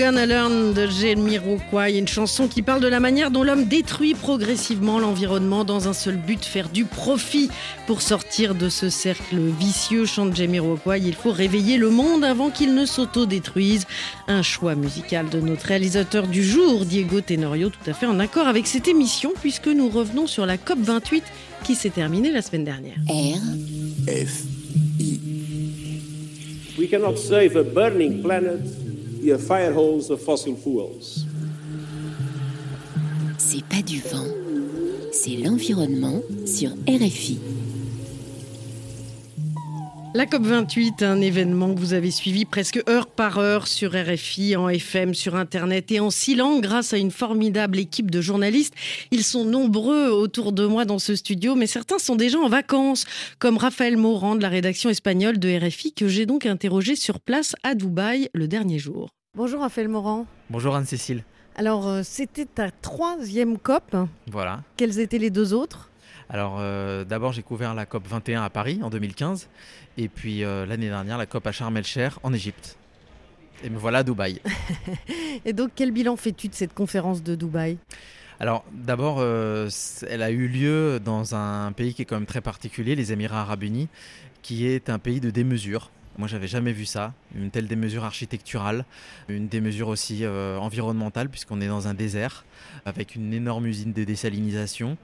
Gonna 0.05 0.27
Learn 0.27 0.73
de 0.73 0.85
Jamiroquai, 0.85 1.97
une 1.97 2.07
chanson 2.07 2.47
qui 2.47 2.61
parle 2.61 2.79
de 2.79 2.87
la 2.87 2.99
manière 2.99 3.31
dont 3.31 3.41
l'homme 3.41 3.65
détruit 3.65 4.13
progressivement 4.13 4.99
l'environnement 4.99 5.65
dans 5.65 5.87
un 5.87 5.93
seul 5.93 6.15
but, 6.15 6.45
faire 6.45 6.69
du 6.69 6.85
profit. 6.85 7.49
Pour 7.87 8.03
sortir 8.03 8.53
de 8.53 8.69
ce 8.69 8.91
cercle 8.91 9.39
vicieux, 9.59 10.05
chante 10.05 10.35
Jamiroquai, 10.35 11.01
il 11.03 11.15
faut 11.15 11.31
réveiller 11.31 11.77
le 11.77 11.89
monde 11.89 12.23
avant 12.23 12.51
qu'il 12.51 12.75
ne 12.75 12.85
s'auto-détruise. 12.85 13.87
Un 14.27 14.43
choix 14.43 14.75
musical 14.75 15.27
de 15.27 15.39
notre 15.39 15.65
réalisateur 15.65 16.27
du 16.27 16.43
jour, 16.43 16.85
Diego 16.85 17.21
Tenorio, 17.21 17.69
tout 17.69 17.89
à 17.89 17.93
fait 17.95 18.05
en 18.05 18.19
accord 18.19 18.47
avec 18.47 18.67
cette 18.67 18.87
émission 18.87 19.33
puisque 19.41 19.69
nous 19.69 19.89
revenons 19.89 20.27
sur 20.27 20.45
la 20.45 20.59
COP 20.59 20.77
28 20.81 21.23
qui 21.63 21.73
s'est 21.73 21.89
terminée 21.89 22.31
la 22.31 22.43
semaine 22.43 22.65
dernière. 22.65 22.97
R, 23.09 23.39
F, 24.07 24.43
We 26.77 26.87
cannot 26.91 27.15
save 27.15 27.57
a 27.57 27.63
burning 27.63 28.21
planet 28.21 28.84
c'est 33.37 33.63
pas 33.65 33.81
du 33.81 33.99
vent, 34.01 34.27
c'est 35.11 35.35
l'environnement 35.37 36.21
sur 36.45 36.69
RFI. 36.87 37.39
La 40.15 40.25
COP28, 40.25 41.03
un 41.03 41.19
événement 41.19 41.75
que 41.75 41.79
vous 41.81 41.93
avez 41.93 42.09
suivi 42.09 42.45
presque 42.45 42.81
heure 42.87 43.07
par 43.07 43.37
heure 43.37 43.67
sur 43.67 43.91
RFI, 43.91 44.55
en 44.55 44.69
FM, 44.69 45.13
sur 45.13 45.35
Internet 45.35 45.91
et 45.91 45.99
en 45.99 46.09
silence 46.09 46.61
grâce 46.61 46.93
à 46.93 46.97
une 46.97 47.11
formidable 47.11 47.77
équipe 47.77 48.09
de 48.09 48.21
journalistes. 48.21 48.73
Ils 49.11 49.25
sont 49.25 49.43
nombreux 49.43 50.07
autour 50.07 50.53
de 50.53 50.65
moi 50.65 50.85
dans 50.85 50.99
ce 50.99 51.15
studio, 51.15 51.55
mais 51.55 51.67
certains 51.67 51.99
sont 51.99 52.15
déjà 52.15 52.39
en 52.39 52.47
vacances, 52.47 53.03
comme 53.39 53.57
Raphaël 53.57 53.97
Morand 53.97 54.37
de 54.37 54.41
la 54.41 54.47
rédaction 54.47 54.89
espagnole 54.89 55.37
de 55.37 55.49
RFI, 55.53 55.91
que 55.91 56.07
j'ai 56.07 56.25
donc 56.25 56.45
interrogé 56.45 56.95
sur 56.95 57.19
place 57.19 57.53
à 57.63 57.75
Dubaï 57.75 58.29
le 58.33 58.47
dernier 58.47 58.79
jour. 58.79 59.09
Bonjour 59.35 59.59
Raphaël 59.59 59.89
Morand. 59.89 60.27
Bonjour 60.49 60.77
Anne-Cécile. 60.77 61.25
Alors, 61.57 61.89
euh, 61.89 62.03
c'était 62.05 62.45
ta 62.45 62.71
troisième 62.71 63.57
COP. 63.57 63.97
Voilà. 64.31 64.61
Quelles 64.77 64.97
étaient 64.99 65.17
les 65.17 65.29
deux 65.29 65.53
autres? 65.53 65.89
Alors 66.29 66.57
euh, 66.59 67.03
d'abord 67.03 67.33
j'ai 67.33 67.43
couvert 67.43 67.73
la 67.73 67.85
COP 67.85 68.07
21 68.07 68.43
à 68.43 68.49
Paris 68.49 68.79
en 68.81 68.89
2015 68.89 69.47
et 69.97 70.07
puis 70.07 70.43
euh, 70.43 70.65
l'année 70.65 70.87
dernière 70.87 71.17
la 71.17 71.25
COP 71.25 71.45
à 71.47 71.51
Sharm 71.51 71.75
el-Sheikh 71.77 72.13
en 72.23 72.33
Égypte. 72.33 72.77
Et 73.63 73.69
me 73.69 73.77
voilà 73.77 73.99
à 73.99 74.03
Dubaï. 74.03 74.41
Et 75.45 75.53
donc, 75.53 75.71
quel 75.75 75.91
bilan 75.91 76.17
fais-tu 76.17 76.49
de 76.49 76.53
cette 76.53 76.73
conférence 76.73 77.23
de 77.23 77.35
Dubaï? 77.35 77.77
Alors 78.39 78.65
d'abord 78.73 79.17
euh, 79.19 79.69
elle 80.09 80.21
a 80.21 80.29
eu 80.29 80.47
lieu 80.47 80.99
dans 80.99 81.35
un 81.35 81.71
pays 81.71 81.93
qui 81.93 82.01
est 82.01 82.05
quand 82.05 82.17
même 82.17 82.25
très 82.25 82.41
particulier, 82.41 82.95
les 82.95 83.13
Émirats 83.13 83.41
arabes 83.41 83.63
unis, 83.63 83.87
qui 84.41 84.67
est 84.67 84.89
un 84.89 84.99
pays 84.99 85.21
de 85.21 85.29
démesure. 85.29 85.89
Moi, 86.17 86.27
j'avais 86.27 86.47
jamais 86.47 86.71
vu 86.71 86.85
ça, 86.85 87.13
une 87.35 87.51
telle 87.51 87.67
démesure 87.67 88.05
architecturale, 88.05 88.85
une 89.27 89.47
démesure 89.47 89.89
aussi 89.89 90.23
euh, 90.23 90.57
environnementale, 90.57 91.29
puisqu'on 91.29 91.59
est 91.59 91.67
dans 91.67 91.87
un 91.87 91.93
désert, 91.93 92.45
avec 92.85 93.15
une 93.15 93.33
énorme 93.33 93.65
usine 93.65 93.91
de 93.91 94.03
désalinisation. 94.03 94.97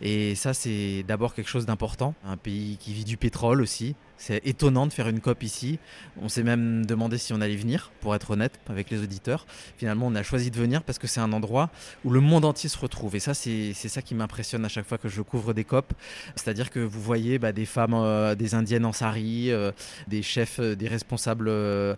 Et 0.00 0.34
ça, 0.34 0.54
c'est 0.54 1.04
d'abord 1.06 1.34
quelque 1.34 1.50
chose 1.50 1.66
d'important. 1.66 2.14
Un 2.24 2.38
pays 2.38 2.78
qui 2.78 2.94
vit 2.94 3.04
du 3.04 3.16
pétrole 3.16 3.60
aussi. 3.60 3.94
C'est 4.16 4.46
étonnant 4.46 4.86
de 4.86 4.92
faire 4.92 5.08
une 5.08 5.20
COP 5.20 5.42
ici. 5.42 5.78
On 6.20 6.28
s'est 6.28 6.42
même 6.42 6.86
demandé 6.86 7.18
si 7.18 7.32
on 7.32 7.40
allait 7.40 7.56
venir, 7.56 7.90
pour 8.00 8.14
être 8.14 8.30
honnête, 8.30 8.60
avec 8.68 8.90
les 8.90 9.02
auditeurs. 9.02 9.46
Finalement, 9.76 10.06
on 10.06 10.14
a 10.14 10.22
choisi 10.22 10.50
de 10.50 10.56
venir 10.56 10.82
parce 10.82 10.98
que 10.98 11.06
c'est 11.06 11.20
un 11.20 11.32
endroit 11.32 11.70
où 12.04 12.10
le 12.10 12.20
monde 12.20 12.44
entier 12.44 12.68
se 12.68 12.78
retrouve. 12.78 13.16
Et 13.16 13.20
ça, 13.20 13.34
c'est 13.34 13.72
ça 13.74 14.02
qui 14.02 14.14
m'impressionne 14.14 14.64
à 14.64 14.68
chaque 14.68 14.86
fois 14.86 14.98
que 14.98 15.08
je 15.08 15.20
couvre 15.22 15.52
des 15.52 15.64
COP. 15.64 15.92
C'est-à-dire 16.36 16.70
que 16.70 16.80
vous 16.80 17.00
voyez 17.00 17.38
bah, 17.38 17.52
des 17.52 17.66
femmes, 17.66 17.94
euh, 17.94 18.34
des 18.34 18.54
indiennes 18.54 18.84
en 18.84 18.92
sari, 18.92 19.50
euh, 19.50 19.72
des 20.08 20.22
chefs, 20.22 20.60
euh, 20.60 20.74
des 20.74 20.88
responsables 20.88 21.46
de 21.46 21.96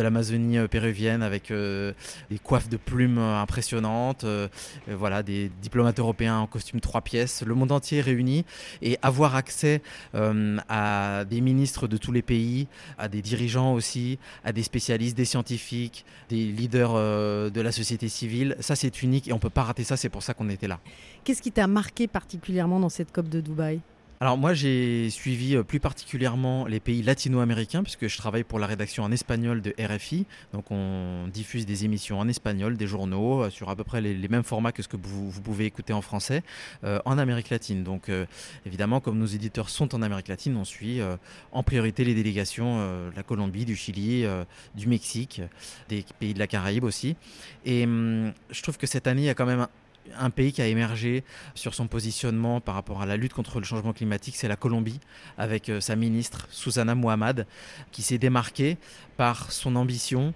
l'Amazonie 0.00 0.68
péruvienne 0.68 1.22
avec 1.22 1.52
des 1.52 2.38
coiffes 2.42 2.68
de 2.68 2.76
plumes 2.76 3.18
impressionnantes, 3.18 4.24
voilà, 4.88 5.22
des 5.22 5.50
diplomates 5.60 5.98
européens 5.98 6.38
en 6.38 6.46
costume 6.46 6.80
trois 6.80 7.00
pièces, 7.00 7.42
le 7.42 7.54
monde 7.54 7.72
entier 7.72 7.98
est 7.98 8.02
réuni 8.02 8.44
et 8.82 8.98
avoir 9.02 9.34
accès 9.34 9.82
à 10.14 11.24
des 11.24 11.40
ministres 11.56 11.88
de 11.88 11.96
tous 11.96 12.12
les 12.12 12.22
pays, 12.22 12.68
à 12.98 13.08
des 13.08 13.22
dirigeants 13.22 13.72
aussi, 13.72 14.18
à 14.44 14.52
des 14.52 14.62
spécialistes, 14.62 15.16
des 15.16 15.24
scientifiques, 15.24 16.04
des 16.28 16.44
leaders 16.44 16.92
euh, 16.94 17.50
de 17.50 17.60
la 17.60 17.72
société 17.72 18.08
civile, 18.08 18.56
ça 18.60 18.76
c'est 18.76 19.02
unique 19.02 19.26
et 19.28 19.32
on 19.32 19.38
peut 19.38 19.50
pas 19.50 19.64
rater 19.64 19.84
ça, 19.84 19.96
c'est 19.96 20.10
pour 20.10 20.22
ça 20.22 20.34
qu'on 20.34 20.48
était 20.50 20.68
là. 20.68 20.78
Qu'est-ce 21.24 21.42
qui 21.42 21.52
t'a 21.52 21.66
marqué 21.66 22.06
particulièrement 22.06 22.78
dans 22.78 22.90
cette 22.90 23.10
COP 23.12 23.28
de 23.28 23.40
Dubaï? 23.40 23.80
Alors 24.18 24.38
moi 24.38 24.54
j'ai 24.54 25.10
suivi 25.10 25.56
euh, 25.56 25.62
plus 25.62 25.78
particulièrement 25.78 26.64
les 26.64 26.80
pays 26.80 27.02
latino-américains 27.02 27.82
puisque 27.82 28.08
je 28.08 28.16
travaille 28.16 28.44
pour 28.44 28.58
la 28.58 28.66
rédaction 28.66 29.04
en 29.04 29.12
espagnol 29.12 29.60
de 29.60 29.74
RFI. 29.78 30.24
Donc 30.54 30.70
on 30.70 31.28
diffuse 31.28 31.66
des 31.66 31.84
émissions 31.84 32.18
en 32.18 32.26
espagnol, 32.26 32.78
des 32.78 32.86
journaux 32.86 33.42
euh, 33.42 33.50
sur 33.50 33.68
à 33.68 33.76
peu 33.76 33.84
près 33.84 34.00
les, 34.00 34.28
mêmes 34.28 34.42
formats 34.42 34.72
que 34.72 34.82
ce 34.82 34.88
que 34.88 34.96
vous, 34.96 35.30
pouvez 35.42 35.66
écouter 35.66 35.92
en 35.92 36.00
français 36.00 36.42
euh, 36.84 36.98
en 37.04 37.18
Amérique 37.18 37.50
latine. 37.50 37.84
Donc 37.84 38.10
évidemment 38.64 39.00
comme 39.00 39.18
nos 39.18 39.26
éditeurs 39.26 39.68
sont 39.68 39.94
en 39.94 40.00
Amérique 40.00 40.28
latine, 40.28 40.56
on 40.56 40.64
suit 40.64 41.00
en 41.52 41.62
priorité 41.62 42.04
les 42.04 42.14
délégations 42.14 42.78
de 43.10 43.14
la 43.14 43.22
Colombie, 43.22 43.64
du 43.64 43.76
Chili, 43.76 44.24
du 44.74 44.88
Mexique, 44.88 45.42
des 45.88 46.04
pays 46.18 46.34
de 46.34 46.38
la 46.38 46.46
Caraïbe 46.46 46.84
aussi. 46.84 47.16
Et 47.64 47.84
hum, 47.84 48.32
je 48.50 48.62
trouve 48.62 48.78
que 48.78 48.86
cette 48.86 49.06
année 49.06 49.22
il 49.22 49.26
y 49.26 49.30
a 49.30 49.34
quand 49.34 49.46
même 49.46 49.66
un, 50.18 50.30
pays 50.30 50.52
qui 50.52 50.62
a 50.62 50.66
émergé 50.66 51.24
sur 51.54 51.74
son 51.74 51.86
positionnement 51.86 52.60
par 52.60 52.74
rapport 52.74 53.02
à 53.02 53.06
la 53.06 53.16
lutte 53.16 53.32
contre 53.32 53.58
le 53.58 53.64
changement 53.64 53.92
climatique, 53.92 54.36
c'est 54.36 54.48
la 54.48 54.56
Colombie, 54.56 55.00
avec 55.38 55.68
euh, 55.68 55.80
sa 55.80 55.96
ministre 55.96 56.46
Susana 56.50 56.94
Muhammad, 56.94 57.46
qui 57.92 58.02
s'est 58.02 58.18
démarquée 58.18 58.76
par 59.16 59.52
son 59.52 59.76
ambition. 59.76 60.34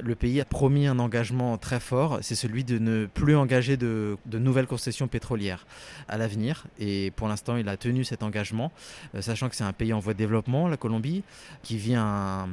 Le 0.00 0.14
pays 0.14 0.40
a 0.40 0.44
promis 0.44 0.86
un 0.86 0.98
engagement 0.98 1.58
très 1.58 1.80
fort, 1.80 2.18
c'est 2.22 2.34
celui 2.34 2.64
de 2.64 2.78
ne 2.78 3.06
plus 3.06 3.36
engager 3.36 3.76
de, 3.76 4.16
nouvelles 4.32 4.66
concessions 4.66 5.08
pétrolières 5.08 5.66
à 6.08 6.16
l'avenir. 6.16 6.64
Et 6.78 7.10
pour 7.16 7.28
l'instant, 7.28 7.56
il 7.56 7.68
a 7.68 7.76
tenu 7.76 8.04
cet 8.04 8.22
engagement, 8.22 8.72
euh, 9.14 9.22
sachant 9.22 9.48
que 9.48 9.56
c'est 9.56 9.64
un 9.64 9.72
pays 9.72 9.92
en 9.92 9.98
voie 9.98 10.14
de 10.14 10.18
développement, 10.18 10.68
la 10.68 10.76
Colombie, 10.76 11.22
qui 11.62 11.76
vit 11.76 11.94
un 11.94 12.48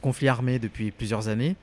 conflit 0.00 0.28
armé 0.28 0.58
depuis 0.58 0.90
plusieurs 0.90 1.28
années. 1.28 1.56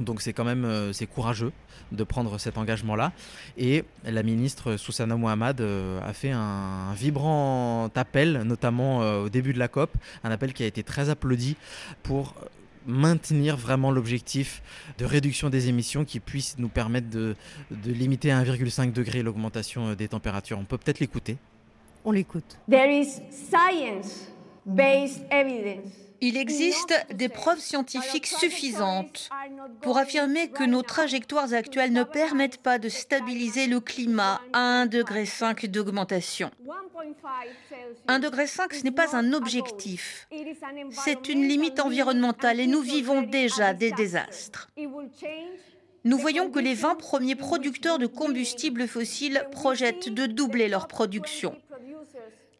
Donc 0.00 0.20
c'est 0.20 0.32
quand 0.32 0.44
même 0.44 0.64
euh, 0.64 0.92
c'est 0.92 1.06
courageux 1.06 1.52
de 1.92 2.04
prendre 2.04 2.38
cet 2.38 2.58
engagement-là. 2.58 3.12
Et 3.56 3.84
la 4.04 4.22
ministre 4.22 4.76
Susana 4.76 5.16
Mohamed 5.16 5.60
euh, 5.60 6.00
a 6.02 6.12
fait 6.12 6.30
un 6.30 6.92
vibrant 6.94 7.90
appel, 7.94 8.42
notamment 8.44 9.02
euh, 9.02 9.24
au 9.24 9.28
début 9.28 9.52
de 9.52 9.58
la 9.58 9.68
COP, 9.68 9.90
un 10.24 10.30
appel 10.30 10.52
qui 10.52 10.62
a 10.62 10.66
été 10.66 10.82
très 10.82 11.10
applaudi 11.10 11.56
pour 12.02 12.34
maintenir 12.84 13.56
vraiment 13.56 13.92
l'objectif 13.92 14.60
de 14.98 15.04
réduction 15.04 15.50
des 15.50 15.68
émissions 15.68 16.04
qui 16.04 16.18
puisse 16.18 16.56
nous 16.58 16.68
permettre 16.68 17.10
de, 17.10 17.36
de 17.70 17.92
limiter 17.92 18.32
à 18.32 18.42
1,5 18.42 18.92
degré 18.92 19.22
l'augmentation 19.22 19.94
des 19.94 20.08
températures. 20.08 20.58
On 20.58 20.64
peut 20.64 20.78
peut-être 20.78 20.98
l'écouter. 20.98 21.36
On 22.04 22.10
l'écoute. 22.10 22.58
There 22.68 22.90
is 22.90 23.20
science 23.30 24.32
Il 26.24 26.36
existe 26.36 26.94
des 27.12 27.28
preuves 27.28 27.58
scientifiques 27.58 28.28
suffisantes 28.28 29.28
pour 29.80 29.98
affirmer 29.98 30.50
que 30.50 30.62
nos 30.62 30.82
trajectoires 30.82 31.52
actuelles 31.52 31.92
ne 31.92 32.04
permettent 32.04 32.62
pas 32.62 32.78
de 32.78 32.88
stabiliser 32.88 33.66
le 33.66 33.80
climat 33.80 34.40
à 34.52 34.84
1,5 34.86 34.88
degré 34.88 35.68
d'augmentation. 35.68 36.50
1,5 38.08 38.20
degré, 38.20 38.46
ce 38.46 38.84
n'est 38.84 38.92
pas 38.92 39.16
un 39.16 39.32
objectif, 39.32 40.28
c'est 40.90 41.28
une 41.28 41.48
limite 41.48 41.80
environnementale 41.80 42.60
et 42.60 42.68
nous 42.68 42.82
vivons 42.82 43.22
déjà 43.22 43.74
des 43.74 43.90
désastres. 43.90 44.70
Nous 46.04 46.18
voyons 46.18 46.50
que 46.50 46.58
les 46.58 46.74
20 46.74 46.96
premiers 46.96 47.36
producteurs 47.36 47.98
de 47.98 48.06
combustibles 48.06 48.88
fossiles 48.88 49.44
projettent 49.52 50.08
de 50.08 50.26
doubler 50.26 50.68
leur 50.68 50.88
production. 50.88 51.56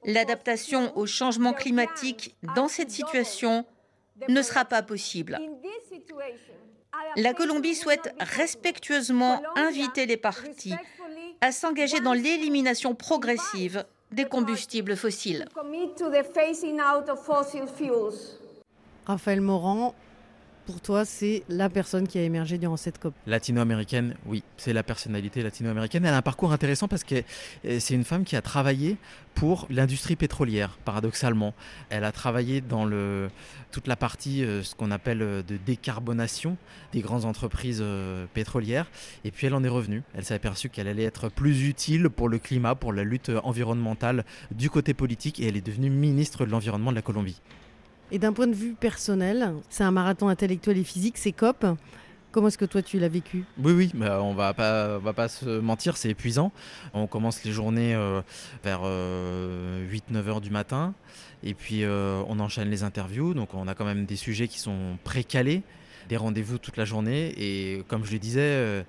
L'adaptation 0.05 0.97
au 0.97 1.07
changement 1.07 1.53
climatique 1.53 2.35
dans 2.57 2.69
cette 2.69 2.91
situation 2.91 3.65
ne 4.29 4.43
sera 4.43 4.65
pas 4.65 4.83
possible. 4.83 5.39
La 7.17 7.35
Colombie 7.35 7.75
souhaite 7.75 8.15
respectueusement 8.19 9.43
inviter 9.57 10.07
les 10.07 10.17
partis 10.17 10.75
à 11.41 11.53
s'engager 11.53 12.01
dans 12.01 12.13
l'élimination 12.13 12.95
progressive 12.95 13.85
des 14.11 14.25
combustibles 14.25 14.97
fossiles. 14.97 15.47
Raphaël 19.07 19.41
Morand, 19.41 19.95
pour 20.67 20.81
toi, 20.81 21.05
c'est 21.05 21.43
la 21.49 21.69
personne 21.69 22.07
qui 22.07 22.19
a 22.19 22.23
émergé 22.23 22.59
durant 22.59 22.77
cette 22.77 22.99
COP 22.99 23.15
Latino-américaine, 23.27 24.15
oui, 24.27 24.43
c'est 24.57 24.73
la 24.73 24.83
personnalité 24.83 25.43
latino-américaine. 25.43 26.05
Elle 26.05 26.15
a 26.15 26.17
un 26.17 26.23
parcours 26.23 26.53
intéressant 26.53 26.89
parce 26.89 27.05
que 27.05 27.17
euh, 27.65 27.79
c'est 27.81 27.95
une 27.95 28.05
femme 28.05 28.25
qui 28.25 28.37
a 28.37 28.43
travaillé 28.43 28.97
pour 29.35 29.67
l'industrie 29.71 30.17
pétrolière, 30.17 30.79
paradoxalement. 30.85 31.55
Elle 31.91 32.05
a 32.05 32.13
travaillé 32.13 32.61
dans 32.61 32.89
toute 33.71 33.87
la 33.87 33.97
partie, 33.97 34.45
euh, 34.45 34.63
ce 34.63 34.75
qu'on 34.75 34.91
appelle 34.91 35.23
euh, 35.23 35.43
de 35.43 35.57
décarbonation 35.57 36.57
des 36.93 37.01
grandes 37.01 37.25
entreprises 37.25 37.83
pétrolières. 38.35 38.91
Et 39.25 39.31
puis 39.31 39.47
elle 39.47 39.55
en 39.55 39.65
est 39.65 39.69
revenue. 39.69 40.03
Elle 40.15 40.25
s'est 40.25 40.35
aperçue 40.35 40.69
qu'elle 40.69 40.89
allait 40.89 41.05
être 41.05 41.29
plus 41.29 41.67
utile 41.67 42.11
pour 42.11 42.29
le 42.29 42.39
climat, 42.39 42.75
pour 42.75 42.93
la 42.93 43.03
lutte 43.03 43.31
environnementale 43.45 44.25
du 44.51 44.71
côté 44.71 44.95
politique. 44.95 45.41
Et 45.41 45.49
elle 45.49 45.57
est 45.57 45.67
devenue 45.67 45.91
ministre 45.91 46.45
de 46.45 46.51
l'Environnement 46.51 46.91
de 46.91 46.97
la 46.97 47.03
Colombie. 47.03 47.41
Et 48.15 48.19
d'un 48.19 48.35
point 48.35 48.47
de 48.47 48.55
vue 48.55 48.75
personnel, 48.75 49.55
c'est 49.71 49.85
un 49.85 49.91
marathon 49.91 50.29
intellectuel 50.29 50.77
et 50.77 50.85
physique, 50.85 51.17
c'est 51.17 51.33
COP. 51.33 51.65
Comment 52.31 52.49
est-ce 52.49 52.59
que 52.59 52.67
toi 52.67 52.83
tu 52.83 52.99
l'as 52.99 53.09
vécu? 53.09 53.45
Oui, 53.57 53.73
oui, 53.73 53.91
bah, 53.95 54.23
on 54.23 54.35
va 54.35 54.53
pas, 54.53 54.99
va 54.99 55.15
pas 55.15 55.29
se 55.29 55.61
mentir, 55.61 55.97
c'est 55.97 56.11
épuisant. 56.11 56.53
On 56.93 57.07
commence 57.07 57.43
les 57.43 57.53
journées 57.53 57.95
euh, 57.95 58.21
vers 58.65 58.83
8-9 58.83 58.85
euh, 58.85 60.27
heures 60.27 60.41
du 60.43 60.51
matin, 60.51 60.93
et 61.43 61.55
puis 61.55 61.85
euh, 61.85 62.23
on 62.29 62.39
enchaîne 62.39 62.69
les 62.69 62.83
interviews, 62.83 63.33
donc 63.33 63.55
on 63.55 63.67
a 63.67 63.75
quand 63.75 63.87
même 63.87 64.05
des 64.05 64.17
sujets 64.17 64.47
qui 64.47 64.59
sont 64.59 64.99
précalés 65.05 65.63
des 66.09 66.17
rendez-vous 66.17 66.59
toute 66.59 66.77
la 66.77 66.85
journée. 66.85 67.35
Et 67.37 67.83
comme 67.89 68.05
je 68.05 68.13
le 68.13 68.19
disais, 68.19 68.41
euh, 68.41 68.83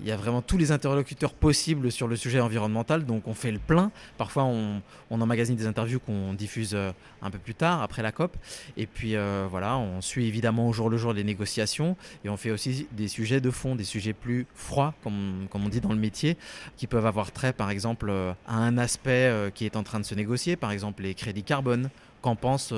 il 0.00 0.06
y 0.06 0.12
a 0.12 0.16
vraiment 0.16 0.42
tous 0.42 0.58
les 0.58 0.72
interlocuteurs 0.72 1.32
possibles 1.32 1.90
sur 1.90 2.08
le 2.08 2.16
sujet 2.16 2.40
environnemental. 2.40 3.04
Donc 3.04 3.26
on 3.26 3.34
fait 3.34 3.52
le 3.52 3.58
plein. 3.58 3.90
Parfois, 4.16 4.44
on, 4.44 4.82
emmagasine 5.10 5.56
des 5.56 5.66
interviews 5.66 5.98
qu'on 5.98 6.32
diffuse 6.32 6.74
euh, 6.74 6.92
un 7.22 7.30
peu 7.30 7.38
plus 7.38 7.54
tard, 7.54 7.82
après 7.82 8.02
la 8.02 8.12
COP. 8.12 8.36
Et 8.76 8.86
puis 8.86 9.16
euh, 9.16 9.46
voilà, 9.50 9.76
on 9.76 10.00
suit 10.00 10.26
évidemment 10.26 10.68
au 10.68 10.72
jour 10.72 10.90
le 10.90 10.96
jour 10.96 11.12
les 11.12 11.24
négociations. 11.24 11.96
Et 12.24 12.28
on 12.28 12.36
fait 12.36 12.50
aussi 12.50 12.86
des 12.92 13.08
sujets 13.08 13.40
de 13.40 13.50
fond, 13.50 13.74
des 13.74 13.84
sujets 13.84 14.12
plus 14.12 14.46
froids, 14.54 14.94
comme, 15.02 15.46
comme 15.50 15.64
on 15.64 15.68
dit 15.68 15.80
dans 15.80 15.92
le 15.92 15.98
métier, 15.98 16.36
qui 16.76 16.86
peuvent 16.86 17.06
avoir 17.06 17.32
trait, 17.32 17.52
par 17.52 17.70
exemple, 17.70 18.10
à 18.46 18.54
un 18.54 18.78
aspect 18.78 19.50
qui 19.54 19.64
est 19.64 19.76
en 19.76 19.82
train 19.82 20.00
de 20.00 20.04
se 20.04 20.14
négocier, 20.14 20.56
par 20.56 20.70
exemple 20.70 21.02
les 21.02 21.14
crédits 21.14 21.42
carbone 21.42 21.90
qu'en 22.22 22.36
pensent 22.36 22.74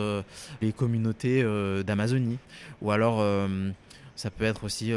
les 0.63 0.73
communautés 0.73 1.43
d'Amazonie. 1.85 2.39
Ou 2.83 2.91
alors, 2.91 3.25
ça 4.17 4.31
peut 4.31 4.45
être 4.45 4.65
aussi 4.65 4.93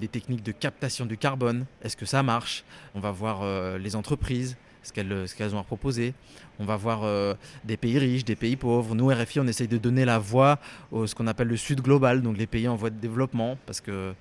les 0.00 0.08
techniques 0.08 0.42
de 0.42 0.52
captation 0.52 1.06
du 1.06 1.16
carbone. 1.16 1.66
Est-ce 1.82 1.96
que 1.96 2.06
ça 2.06 2.22
marche? 2.22 2.64
On 2.94 3.00
va 3.00 3.10
voir 3.10 3.78
les 3.78 3.96
entreprises, 3.96 4.56
ce 4.86 5.34
qu'elles 5.34 5.54
ont 5.54 5.58
à 5.58 5.64
proposer. 5.64 6.14
On 6.58 6.64
va 6.64 6.76
voir 6.76 7.36
des 7.64 7.76
pays 7.76 7.98
riches, 7.98 8.24
des 8.24 8.36
pays 8.36 8.56
pauvres. 8.56 8.94
Nous, 8.94 9.08
RFI, 9.08 9.40
on 9.40 9.46
essaye 9.46 9.68
de 9.68 9.76
donner 9.76 10.04
la 10.04 10.18
voix 10.18 10.58
à 10.94 11.06
ce 11.06 11.14
qu'on 11.14 11.26
appelle 11.26 11.48
le 11.48 11.56
Sud 11.56 11.82
global, 11.82 12.22
donc 12.22 12.38
les 12.38 12.46
pays 12.46 12.66
en 12.66 12.76
voie 12.76 12.88
de 12.88 12.98
développement, 12.98 13.58
parce 13.66 13.82
qu'ils 13.82 14.14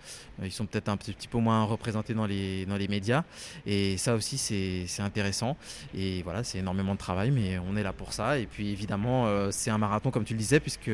ils 0.44 0.52
sont 0.52 0.66
peut-être 0.66 0.90
un 0.90 0.98
petit, 0.98 1.28
peu 1.30 1.38
moins 1.38 1.64
représentés 1.64 2.14
dans 2.14 2.26
les, 2.26 2.66
dans 2.66 2.76
les 2.76 2.90
médias. 2.90 3.24
Et 3.66 3.98
ça 3.98 4.16
aussi, 4.16 4.38
c'est 4.38 5.02
intéressant. 5.02 5.56
Et 5.96 6.24
voilà, 6.24 6.44
c'est 6.44 6.58
énormément 6.58 6.94
de 6.94 7.00
travail, 7.00 7.32
mais 7.32 7.58
on 7.60 7.78
est 7.78 7.84
là 7.84 7.94
pour 7.94 8.12
ça. 8.12 8.38
Et 8.38 8.46
puis, 8.46 8.72
évidemment, 8.72 9.50
c'est 9.52 9.72
un 9.72 9.78
marathon, 9.78 10.12
comme 10.12 10.26
tu 10.26 10.34
le 10.34 10.40
disais, 10.40 10.60
puisque 10.60 10.92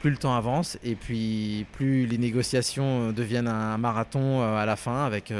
plus 0.00 0.10
le 0.10 0.16
temps 0.16 0.34
avance 0.34 0.78
et 0.82 0.94
puis 0.94 1.66
plus 1.72 2.06
les 2.06 2.18
négociations 2.18 3.12
deviennent 3.12 3.48
un 3.48 3.78
marathon 3.78 4.42
à 4.42 4.66
la 4.66 4.76
fin 4.76 5.04
avec 5.04 5.32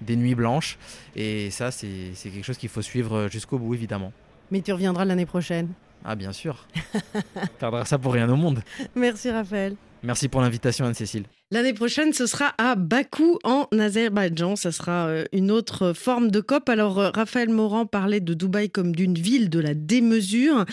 des 0.00 0.16
nuits 0.16 0.34
blanches. 0.34 0.78
Et 1.16 1.50
ça, 1.50 1.70
c'est 1.70 2.12
quelque 2.22 2.44
chose 2.44 2.58
qu'il 2.58 2.68
faut 2.68 2.82
suivre 2.82 3.28
jusqu'au 3.30 3.58
bout, 3.58 3.74
évidemment. 3.74 4.12
Mais 4.50 4.60
tu 4.60 4.72
reviendras 4.72 5.04
l'année 5.04 5.26
prochaine. 5.26 5.70
Ah, 6.04 6.14
bien 6.14 6.32
sûr. 6.32 6.66
Perdra 7.58 7.84
ça 7.86 7.98
pour 7.98 8.12
rien 8.12 8.28
au 8.28 8.36
monde. 8.36 8.62
Merci, 8.94 9.30
Raphaël. 9.30 9.74
Merci 10.02 10.28
pour 10.28 10.42
l'invitation, 10.42 10.84
Anne-Cécile. 10.84 11.24
L'année 11.50 11.72
prochaine, 11.72 12.12
ce 12.12 12.26
sera 12.26 12.52
à 12.58 12.74
Bakou, 12.74 13.38
en 13.42 13.66
Azerbaïdjan. 13.72 14.54
Ça 14.54 14.70
sera 14.70 15.08
une 15.32 15.50
autre 15.50 15.94
forme 15.94 16.30
de 16.30 16.40
COP. 16.40 16.68
Alors, 16.68 16.96
Raphaël 17.14 17.48
Morand 17.48 17.86
parlait 17.86 18.20
de 18.20 18.34
Dubaï 18.34 18.68
comme 18.68 18.94
d'une 18.94 19.14
ville 19.14 19.48
de 19.48 19.60
la 19.60 19.72
démesure. 19.72 20.66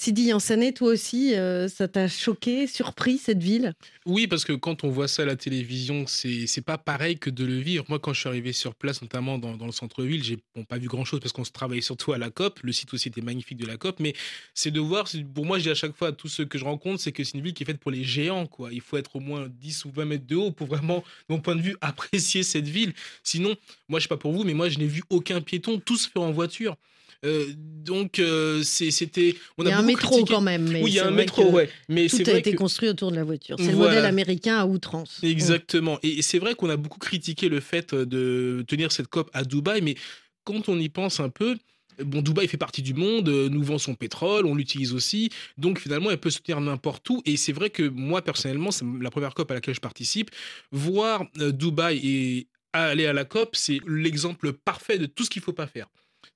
Sidi 0.00 0.22
Yansané, 0.22 0.72
toi 0.72 0.92
aussi, 0.92 1.34
ça 1.68 1.86
t'a 1.86 2.08
choqué, 2.08 2.66
surpris 2.66 3.18
cette 3.18 3.42
ville? 3.42 3.74
Oui, 4.06 4.26
parce 4.26 4.46
que 4.46 4.54
quand 4.54 4.82
on 4.82 4.88
voit 4.88 5.08
ça 5.08 5.24
à 5.24 5.26
la 5.26 5.36
télévision, 5.36 6.06
c'est 6.06 6.64
pas 6.64 6.78
pareil 6.78 7.18
que 7.18 7.28
de 7.28 7.44
le 7.44 7.58
vivre. 7.58 7.84
Moi, 7.90 7.98
quand 7.98 8.14
je 8.14 8.20
suis 8.20 8.28
arrivé 8.30 8.54
sur 8.54 8.74
place, 8.74 9.02
notamment 9.02 9.36
dans, 9.36 9.58
dans 9.58 9.66
le 9.66 9.72
centre-ville, 9.72 10.24
j'ai 10.24 10.38
bon, 10.56 10.64
pas 10.64 10.78
vu 10.78 10.88
grand-chose 10.88 11.20
parce 11.20 11.34
qu'on 11.34 11.44
se 11.44 11.50
travaillait 11.50 11.82
surtout 11.82 12.14
à 12.14 12.18
la 12.18 12.30
COP. 12.30 12.60
Le 12.62 12.72
site 12.72 12.94
aussi 12.94 13.08
était 13.08 13.20
magnifique 13.20 13.58
de 13.58 13.66
la 13.66 13.76
COP, 13.76 14.00
mais 14.00 14.14
c'est 14.54 14.70
de 14.70 14.80
voir. 14.80 15.06
Pour 15.34 15.44
moi, 15.44 15.58
je 15.58 15.64
dis 15.64 15.70
à 15.70 15.74
chaque 15.74 15.94
fois 15.94 16.08
à 16.08 16.12
tous 16.12 16.28
ceux 16.28 16.46
que 16.46 16.56
je 16.56 16.64
rencontre, 16.64 16.98
c'est 16.98 17.12
que 17.12 17.22
c'est 17.22 17.36
une 17.36 17.44
ville 17.44 17.52
qui 17.52 17.64
est 17.64 17.66
faite 17.66 17.80
pour 17.80 17.90
les 17.90 18.02
géants. 18.02 18.46
Quoi. 18.46 18.72
Il 18.72 18.80
faut 18.80 18.96
être 18.96 19.16
au 19.16 19.20
moins 19.20 19.48
10 19.50 19.84
ou 19.84 19.90
20 19.90 20.04
mètres 20.06 20.26
de 20.26 20.36
haut 20.36 20.50
pour 20.50 20.66
vraiment, 20.66 21.04
de 21.28 21.34
mon 21.34 21.40
point 21.40 21.56
de 21.56 21.60
vue, 21.60 21.76
apprécier 21.82 22.42
cette 22.42 22.68
ville. 22.68 22.94
Sinon, 23.22 23.54
moi, 23.86 24.00
je 24.00 24.04
sais 24.04 24.08
pas 24.08 24.16
pour 24.16 24.32
vous, 24.32 24.44
mais 24.44 24.54
moi, 24.54 24.70
je 24.70 24.78
n'ai 24.78 24.86
vu 24.86 25.02
aucun 25.10 25.42
piéton. 25.42 25.78
Tout 25.78 25.98
se 25.98 26.08
fait 26.08 26.18
en 26.18 26.32
voiture. 26.32 26.78
Euh, 27.26 27.52
donc 27.56 28.18
euh, 28.18 28.62
c'était. 28.62 29.34
Il 29.58 29.66
y 29.66 29.70
a 29.70 29.78
un 29.78 29.82
métro 29.82 30.24
quand 30.24 30.40
même. 30.40 30.68
Mais 30.68 30.82
oui, 30.82 30.92
il 30.92 30.94
y 30.94 31.00
a 31.00 31.06
un 31.06 31.10
métro, 31.10 31.50
ouais. 31.50 31.68
Mais 31.88 32.08
tout 32.08 32.22
a 32.26 32.38
été 32.38 32.54
construit 32.54 32.88
autour 32.88 33.10
de 33.10 33.16
la 33.16 33.24
voiture. 33.24 33.56
C'est 33.58 33.72
le 33.72 33.76
modèle 33.76 34.04
américain 34.04 34.58
à 34.58 34.66
outrance. 34.66 35.20
Exactement. 35.22 35.98
Et 36.02 36.22
c'est 36.22 36.38
vrai 36.38 36.54
qu'on 36.54 36.70
a 36.70 36.76
beaucoup 36.76 36.98
critiqué 36.98 37.48
le 37.48 37.60
fait 37.60 37.94
de 37.94 38.64
tenir 38.66 38.92
cette 38.92 39.08
COP 39.08 39.30
à 39.32 39.44
Dubaï, 39.44 39.82
mais 39.82 39.96
quand 40.44 40.68
on 40.68 40.78
y 40.78 40.88
pense 40.88 41.20
un 41.20 41.28
peu. 41.28 41.56
Bon, 42.02 42.22
Dubaï 42.22 42.48
fait 42.48 42.56
partie 42.56 42.80
du 42.80 42.94
monde, 42.94 43.28
nous 43.28 43.62
vend 43.62 43.76
son 43.76 43.94
pétrole, 43.94 44.46
on 44.46 44.54
l'utilise 44.54 44.94
aussi, 44.94 45.28
donc 45.58 45.78
finalement 45.78 46.10
elle 46.10 46.16
peut 46.16 46.30
se 46.30 46.38
tenir 46.38 46.58
n'importe 46.58 47.10
où. 47.10 47.20
Et 47.26 47.36
c'est 47.36 47.52
vrai 47.52 47.68
que 47.68 47.82
moi 47.82 48.22
personnellement, 48.22 48.70
c'est 48.70 48.86
la 49.02 49.10
première 49.10 49.34
COP 49.34 49.50
à 49.50 49.54
laquelle 49.54 49.74
je 49.74 49.80
participe, 49.80 50.30
voir 50.72 51.26
Dubaï 51.36 52.00
et 52.02 52.46
aller 52.72 53.04
à 53.04 53.12
la 53.12 53.26
COP, 53.26 53.54
c'est 53.54 53.80
l'exemple 53.86 54.54
parfait 54.54 54.96
de 54.96 55.04
tout 55.04 55.24
ce 55.24 55.30
qu'il 55.30 55.42
faut 55.42 55.52
pas 55.52 55.66
faire 55.66 55.88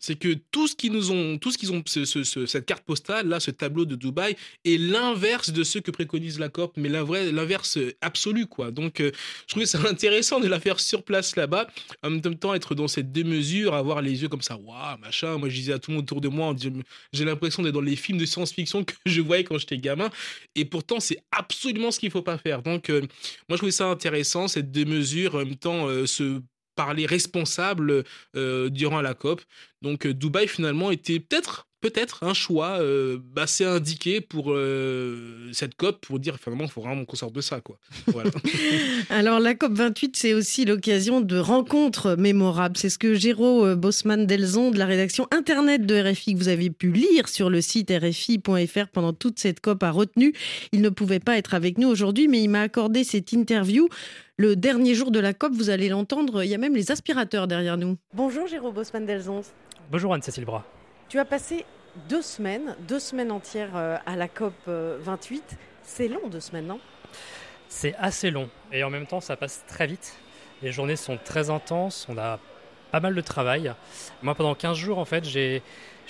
c'est 0.05 0.17
que 0.17 0.35
tout 0.51 0.69
ce 0.69 0.77
qu'ils 0.77 1.13
ont, 1.13 1.39
tout 1.39 1.51
ce 1.51 1.57
qu'ils 1.57 1.73
ont, 1.73 1.83
cette 1.87 2.67
carte 2.67 2.85
postale 2.85 3.27
là, 3.27 3.41
ce 3.41 3.51
tableau 3.51 3.87
de 3.87 3.95
Dubaï 3.95 4.37
est 4.67 4.77
l'inverse 4.77 5.51
de 5.51 5.65
ce 5.65 5.79
que 5.79 5.91
préconise 5.91 6.39
la 6.39 6.51
COP, 6.51 6.77
mais 6.77 6.91
l'inverse 6.91 7.79
absolu 8.03 8.47
quoi. 8.47 8.71
Donc, 8.71 8.97
je 8.99 9.13
trouvais 9.49 9.65
ça 9.65 9.79
intéressant 9.89 10.41
de 10.41 10.47
la 10.47 10.61
faire 10.61 10.79
sur 10.79 11.05
place 11.05 11.37
là-bas, 11.37 11.69
en 12.03 12.11
même 12.11 12.21
temps 12.21 12.53
être 12.53 12.75
dans 12.75 12.87
cette 12.87 13.13
démesure, 13.13 13.73
avoir 13.73 14.03
les 14.03 14.21
yeux 14.21 14.29
comme 14.29 14.43
ça, 14.43 14.57
waouh, 14.57 14.99
machin. 14.99 15.39
Moi, 15.39 15.49
je 15.49 15.55
disais 15.55 15.73
à 15.73 15.79
tout 15.79 15.91
le 15.91 15.97
monde 15.97 16.05
autour 16.05 16.21
de 16.21 16.29
moi, 16.29 16.55
j'ai 17.15 17.25
l'impression 17.25 17.63
d'être 17.63 17.73
dans 17.73 17.81
les 17.81 17.97
films 17.97 18.19
de 18.19 18.27
science-fiction 18.27 18.85
que 18.85 18.93
je 19.07 19.23
voyais 19.23 19.45
quand 19.45 19.57
j'étais 19.57 19.79
gamin, 19.79 20.11
et 20.55 20.67
pourtant 20.67 21.01
c'est 21.01 21.23
absolument 21.31 21.91
ce 21.91 21.99
qu'il 21.99 22.11
faut 22.11 22.21
pas 22.21 22.37
faire. 22.37 22.61
Donc, 22.61 22.91
moi, 22.91 23.01
je 23.53 23.57
trouvais 23.57 23.73
ça 23.73 23.87
intéressant 23.87 24.49
cette 24.49 24.71
démesure, 24.71 25.37
en 25.37 25.39
même 25.39 25.57
temps, 25.57 25.89
ce 26.05 26.43
par 26.75 26.95
les 26.95 27.07
responsables 27.07 28.05
euh, 28.37 28.69
durant 28.71 29.01
la 29.01 29.15
COP. 29.15 29.43
Donc 29.83 30.07
euh, 30.07 30.15
Dubaï 30.15 30.49
finalement 30.49 30.91
était 30.91 31.21
peut-être 31.21 31.69
peut-être 31.85 32.25
un 32.25 32.33
choix 32.33 32.81
euh, 32.81 33.19
assez 33.37 33.63
indiqué 33.63 34.23
pour 34.23 34.57
cette 35.53 35.75
COP 35.75 36.01
pour 36.01 36.19
dire 36.19 36.37
finalement 36.43 36.65
il 36.65 36.71
faut 36.71 36.81
vraiment 36.81 37.05
qu'on 37.05 37.17
sorte 37.17 37.35
de 37.35 37.43
ça 37.43 37.61
quoi. 37.61 37.79
Alors 39.11 39.39
la 39.39 39.55
COP 39.55 39.73
28 39.73 40.17
c'est 40.17 40.33
aussi 40.33 40.65
l'occasion 40.65 41.21
de 41.21 41.37
rencontres 41.37 42.17
mémorables. 42.17 42.79
C'est 42.79 42.89
ce 42.89 42.97
que 42.97 43.15
Géraud 43.15 43.77
Bosman 43.77 44.27
Delzon 44.27 44.71
de 44.71 44.79
la 44.79 44.87
rédaction 44.87 45.27
internet 45.31 45.85
de 45.85 46.11
RFI 46.11 46.33
que 46.33 46.39
vous 46.39 46.49
avez 46.49 46.71
pu 46.71 46.91
lire 46.91 47.29
sur 47.29 47.51
le 47.51 47.61
site 47.61 47.93
rfi.fr 47.93 48.89
pendant 48.91 49.13
toute 49.13 49.39
cette 49.39 49.61
COP 49.61 49.83
a 49.83 49.91
retenu. 49.91 50.33
Il 50.73 50.81
ne 50.81 50.89
pouvait 50.89 51.21
pas 51.21 51.37
être 51.37 51.53
avec 51.53 51.77
nous 51.77 51.89
aujourd'hui 51.89 52.29
mais 52.29 52.43
il 52.43 52.49
m'a 52.49 52.63
accordé 52.63 53.05
cette 53.05 53.33
interview 53.33 53.89
le 54.37 54.57
dernier 54.57 54.95
jour 54.95 55.11
de 55.11 55.21
la 55.21 55.33
COP, 55.33 55.53
vous 55.53 55.71
allez 55.71 55.89
l'entendre, 55.89 56.43
il 56.43 56.51
y 56.51 56.55
a 56.55 56.59
même 56.59 56.75
les 56.75 56.91
aspirateurs 56.91 57.47
derrière 57.47 57.77
nous. 57.77 57.97
Bonjour 58.15 58.49
Jérôme 58.49 58.75
Bosman-Delzons. 58.75 59.45
Bonjour 59.93 60.13
Anne-Cécile 60.13 60.45
Bras. 60.45 60.65
Tu 61.09 61.19
as 61.19 61.25
passé 61.25 61.65
deux 62.09 62.23
semaines, 62.23 62.77
deux 62.81 62.99
semaines 62.99 63.31
entières 63.31 63.77
euh, 63.77 63.97
à 64.07 64.17
la 64.17 64.29
COP 64.29 64.55
28. 64.67 65.57
C'est 65.83 66.09
long, 66.09 66.29
deux 66.29 66.41
semaines, 66.41 66.67
non? 66.67 66.81
C'est 67.69 67.95
assez 67.97 68.31
long 68.31 68.49
et 68.73 68.85
en 68.85 68.91
même 68.91 69.07
temps, 69.07 69.21
ça 69.21 69.37
passe 69.37 69.65
très 69.67 69.87
vite. 69.87 70.17
Les 70.63 70.73
journées 70.73 70.97
sont 70.97 71.19
très 71.23 71.51
intenses, 71.51 72.07
on 72.09 72.17
a 72.17 72.39
pas 72.95 73.01
mal 73.01 73.17
de 73.17 73.21
travail. 73.21 73.75
Moi, 74.23 74.37
pendant 74.37 74.55
15 74.55 74.77
jours, 74.77 74.99
en 74.99 75.05
fait, 75.05 75.25
j'ai 75.25 75.63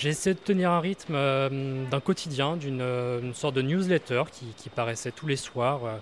essayé 0.02 0.34
de 0.34 0.38
tenir 0.38 0.70
un 0.70 0.80
rythme 0.80 1.14
euh, 1.14 1.88
d'un 1.90 2.00
quotidien, 2.00 2.58
d'une 2.58 2.82
euh, 2.82 3.32
sorte 3.32 3.54
de 3.54 3.62
newsletter 3.62 4.24
qui, 4.30 4.68
paraissait 4.68 5.10
tous 5.10 5.26
les 5.26 5.36
soirs 5.36 5.80
euh, 5.86 5.96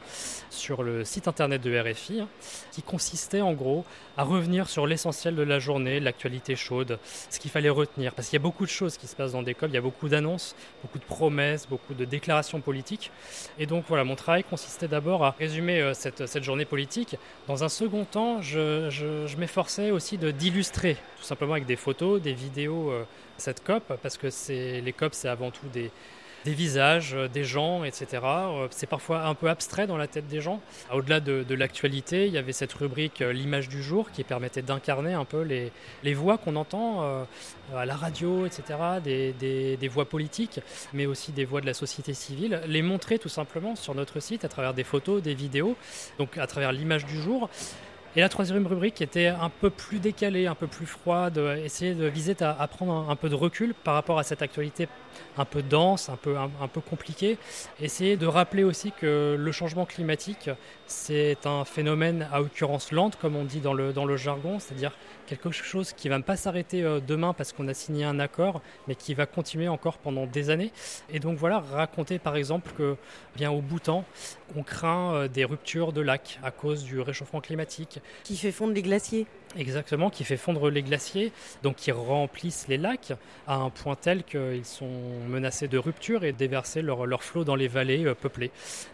sur 0.50 0.82
le 0.82 1.04
site 1.04 1.28
internet 1.28 1.62
de 1.62 1.78
RFI, 1.78 2.22
hein, 2.22 2.28
qui 2.72 2.82
consistait 2.82 3.42
en 3.42 3.52
gros 3.52 3.84
à 4.16 4.24
revenir 4.24 4.68
sur 4.68 4.88
l'essentiel 4.88 5.36
de 5.36 5.42
la 5.42 5.60
journée, 5.60 6.00
l'actualité 6.00 6.56
chaude, 6.56 6.98
ce 7.30 7.38
qu'il 7.38 7.52
fallait 7.52 7.68
retenir. 7.68 8.12
Parce 8.12 8.28
qu'il 8.28 8.36
y 8.36 8.42
a 8.42 8.42
beaucoup 8.42 8.64
de 8.64 8.70
choses 8.70 8.96
qui 8.96 9.06
se 9.06 9.14
passent 9.14 9.32
dans 9.32 9.42
des 9.42 9.54
COP, 9.54 9.70
il 9.70 9.74
y 9.74 9.78
a 9.78 9.82
beaucoup 9.82 10.08
d'annonces, 10.08 10.56
beaucoup 10.82 10.98
de 10.98 11.04
promesses, 11.04 11.68
beaucoup 11.68 11.94
de 11.94 12.04
déclarations 12.04 12.60
politiques. 12.60 13.12
Et 13.58 13.66
donc 13.66 13.84
voilà, 13.86 14.02
mon 14.02 14.16
travail 14.16 14.42
consistait 14.42 14.88
d'abord 14.88 15.24
à 15.24 15.30
résumer 15.30 15.92
cette, 15.94 16.26
cette, 16.26 16.42
journée 16.42 16.64
politique. 16.64 17.16
Dans 17.46 17.62
un 17.62 17.68
second 17.68 18.04
temps, 18.04 18.42
je, 18.42 18.90
je, 18.90 19.26
je 19.26 19.36
m'efforçais 19.36 19.90
aussi 19.90 20.18
d'illustrer, 20.18 20.71
tout 20.72 21.22
simplement 21.22 21.52
avec 21.52 21.66
des 21.66 21.76
photos, 21.76 22.20
des 22.20 22.34
vidéos 22.34 22.92
cette 23.36 23.62
COP, 23.64 23.84
parce 24.02 24.16
que 24.16 24.28
les 24.48 24.92
COP, 24.92 25.14
c'est 25.14 25.28
avant 25.28 25.50
tout 25.50 25.68
des, 25.72 25.90
des 26.44 26.54
visages, 26.54 27.14
euh, 27.14 27.28
des 27.28 27.44
gens, 27.44 27.84
etc. 27.84 28.06
Euh, 28.24 28.68
c'est 28.70 28.86
parfois 28.86 29.24
un 29.26 29.34
peu 29.34 29.48
abstrait 29.48 29.86
dans 29.86 29.96
la 29.96 30.06
tête 30.06 30.26
des 30.26 30.40
gens. 30.40 30.60
Au-delà 30.92 31.20
de, 31.20 31.54
l'actualité, 31.54 32.26
il 32.26 32.32
y 32.32 32.38
avait 32.38 32.52
cette 32.52 32.72
rubrique 32.72 33.20
euh, 33.20 33.32
L'image 33.32 33.68
du 33.68 33.82
jour 33.82 34.10
qui 34.10 34.24
permettait 34.24 34.62
d'incarner 34.62 35.14
un 35.14 35.24
peu 35.24 35.42
les, 35.42 35.72
les 36.02 36.14
voix 36.14 36.38
qu'on 36.38 36.56
entend 36.56 37.26
à 37.74 37.86
la 37.86 37.96
radio, 37.96 38.46
etc., 38.46 38.78
des, 39.02 39.32
des, 39.32 39.88
voix 39.88 40.04
politiques, 40.04 40.60
mais 40.92 41.06
aussi 41.06 41.32
des 41.32 41.44
voix 41.44 41.60
de 41.60 41.66
la 41.66 41.74
société 41.74 42.14
civile, 42.14 42.60
les 42.66 42.82
montrer 42.82 43.18
tout 43.18 43.28
simplement 43.28 43.74
sur 43.76 43.94
notre 43.94 44.20
site 44.20 44.44
à 44.44 44.48
travers 44.48 44.74
des 44.74 44.84
photos, 44.84 45.22
des 45.22 45.34
vidéos, 45.34 45.76
donc 46.18 46.38
à 46.38 46.46
travers 46.46 46.72
l'image 46.72 47.04
du 47.04 47.20
jour. 47.20 47.48
Et 48.14 48.20
la 48.20 48.28
troisième 48.28 48.66
rubrique 48.66 49.00
était 49.00 49.28
un 49.28 49.48
peu 49.48 49.70
plus 49.70 49.98
décalée, 49.98 50.46
un 50.46 50.54
peu 50.54 50.66
plus 50.66 50.84
froide, 50.84 51.38
essayer 51.64 51.94
de 51.94 52.04
viser 52.06 52.36
à, 52.40 52.68
prendre 52.68 53.08
un, 53.08 53.16
peu 53.16 53.30
de 53.30 53.34
recul 53.34 53.72
par 53.72 53.94
rapport 53.94 54.18
à 54.18 54.22
cette 54.22 54.42
actualité 54.42 54.86
un 55.38 55.46
peu 55.46 55.62
dense, 55.62 56.10
un 56.10 56.16
peu, 56.16 56.36
un, 56.36 56.68
peu 56.68 56.82
compliquée. 56.82 57.38
Essayer 57.80 58.18
de 58.18 58.26
rappeler 58.26 58.64
aussi 58.64 58.92
que 58.92 59.34
le 59.38 59.52
changement 59.52 59.86
climatique, 59.86 60.50
c'est 60.92 61.46
un 61.46 61.64
phénomène 61.64 62.28
à 62.32 62.42
occurrence 62.42 62.92
lente, 62.92 63.16
comme 63.16 63.34
on 63.34 63.44
dit 63.44 63.60
dans 63.60 63.72
le, 63.72 64.16
jargon, 64.16 64.58
c'est-à-dire 64.58 64.92
quelque 65.26 65.50
chose 65.50 65.92
qui 65.92 66.08
ne 66.08 66.14
va 66.14 66.20
pas 66.20 66.36
s'arrêter 66.36 66.82
euh, 66.82 67.00
demain 67.00 67.32
parce 67.32 67.52
qu'on 67.52 67.66
a 67.68 67.74
signé 67.74 68.04
un 68.04 68.20
accord, 68.20 68.60
mais 68.86 68.94
qui 68.94 69.14
va 69.14 69.24
continuer 69.26 69.68
encore 69.68 69.98
pendant 69.98 70.26
des 70.26 70.50
années. 70.50 70.70
Et 71.10 71.18
donc 71.18 71.38
voilà, 71.38 71.60
raconter 71.60 72.18
par 72.18 72.36
exemple 72.36 72.70
que 72.76 72.96
bien 73.34 73.50
au 73.50 73.62
Bhoutan, 73.62 74.04
on 74.54 74.62
craint 74.62 75.14
euh, 75.14 75.28
des 75.28 75.44
ruptures 75.44 75.92
de 75.92 76.02
lacs 76.02 76.38
à 76.42 76.50
cause 76.50 76.84
du 76.84 77.00
réchauffement 77.00 77.40
climatique. 77.40 78.00
Qui 78.22 78.36
fait 78.36 78.52
fondre 78.52 78.74
les 78.74 78.82
glaciers 78.82 79.26
Exactement, 79.56 80.08
qui 80.08 80.24
fait 80.24 80.38
fondre 80.38 80.70
les 80.70 80.82
glaciers, 80.82 81.30
donc 81.62 81.76
qui 81.76 81.92
remplissent 81.92 82.68
les 82.68 82.78
lacs 82.78 83.12
à 83.46 83.56
un 83.56 83.68
point 83.68 83.96
tel 83.96 84.24
qu'ils 84.24 84.64
sont 84.64 84.88
menacés 85.28 85.68
de 85.68 85.76
rupture 85.76 86.24
et 86.24 86.32
déverser 86.32 86.80
leur, 86.80 87.04
leur 87.06 87.22
flot 87.22 87.44
dans 87.44 87.56
les 87.56 87.68
vallées 87.68 88.06
euh, 88.06 88.14
peuplées. 88.14 88.50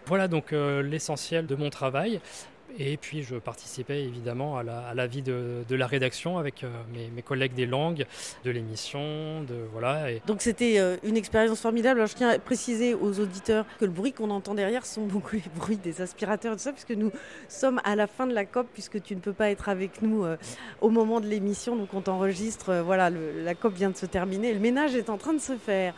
Voilà 0.07 0.27
donc 0.27 0.53
l'essentiel 0.53 1.47
de 1.47 1.55
mon 1.55 1.71
travail. 1.71 2.21
Et 2.77 2.97
puis 2.97 3.23
je 3.23 3.37
participais 3.37 4.03
évidemment 4.05 4.59
à 4.59 4.63
la, 4.63 5.07
vie 5.07 5.23
de, 5.23 5.65
la 5.71 5.87
rédaction 5.87 6.39
avec 6.39 6.65
euh, 6.65 6.69
mes, 7.15 7.23
collègues 7.23 7.55
des 7.55 7.67
langues, 7.67 8.05
de 8.45 8.51
l'émission. 8.51 9.45
Donc 10.27 10.43
c'était 10.43 10.79
euh, 10.79 10.97
une 11.03 11.17
expérience 11.17 11.61
formidable. 11.61 12.07
Je 12.07 12.15
tiens 12.15 12.29
à 12.29 12.39
préciser 12.39 12.95
aux 12.95 13.21
auditeurs 13.21 13.65
que 13.81 13.85
le 13.85 13.91
bruit 13.91 14.13
qu'on 14.13 14.31
entend 14.31 14.55
derrière 14.55 14.85
sont 14.85 15.03
beaucoup 15.07 15.37
les 15.37 15.43
bruits 15.57 15.77
des 15.77 16.03
aspirateurs 16.03 16.53
et 16.53 16.57
tout 16.57 16.63
ça, 16.63 16.73
puisque 16.73 16.91
nous 16.91 17.11
sommes 17.49 17.81
à 17.85 17.97
la 17.97 18.07
fin 18.07 18.27
de 18.27 18.35
la 18.35 18.45
COP, 18.45 18.67
puisque 18.73 19.03
tu 19.03 19.15
ne 19.15 19.21
peux 19.21 19.33
pas 19.33 19.51
être 19.51 19.69
avec 19.69 20.03
nous 20.03 20.25
euh, 20.25 20.37
au 20.81 20.91
moment 20.91 21.21
de 21.21 21.27
l'émission, 21.27 21.75
donc 21.75 21.95
on 21.95 22.01
t'enregistre. 22.01 22.83
voilà, 22.85 23.11
la 23.11 23.55
COP 23.55 23.75
vient 23.75 23.91
de 23.91 23.97
se 23.97 24.07
terminer, 24.07 24.53
le 24.53 24.61
ménage 24.61 24.95
est 24.95 25.11
en 25.11 25.17
train 25.17 25.33
de 25.33 25.41
se 25.41 25.57
faire. 25.57 25.95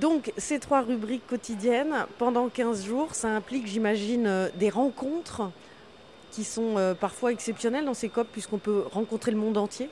Donc, 0.00 0.32
ces 0.38 0.58
trois 0.58 0.80
rubriques 0.80 1.26
quotidiennes, 1.26 2.06
pendant 2.18 2.48
15 2.48 2.86
jours, 2.86 3.14
ça 3.14 3.28
implique, 3.28 3.66
j'imagine, 3.66 4.50
des 4.58 4.70
rencontres 4.70 5.50
qui 6.32 6.42
sont 6.42 6.76
euh, 6.78 6.94
parfois 6.94 7.30
exceptionnels 7.30 7.84
dans 7.84 7.94
ces 7.94 8.08
COP 8.08 8.26
puisqu'on 8.32 8.58
peut 8.58 8.84
rencontrer 8.90 9.30
le 9.30 9.36
monde 9.36 9.56
entier 9.56 9.88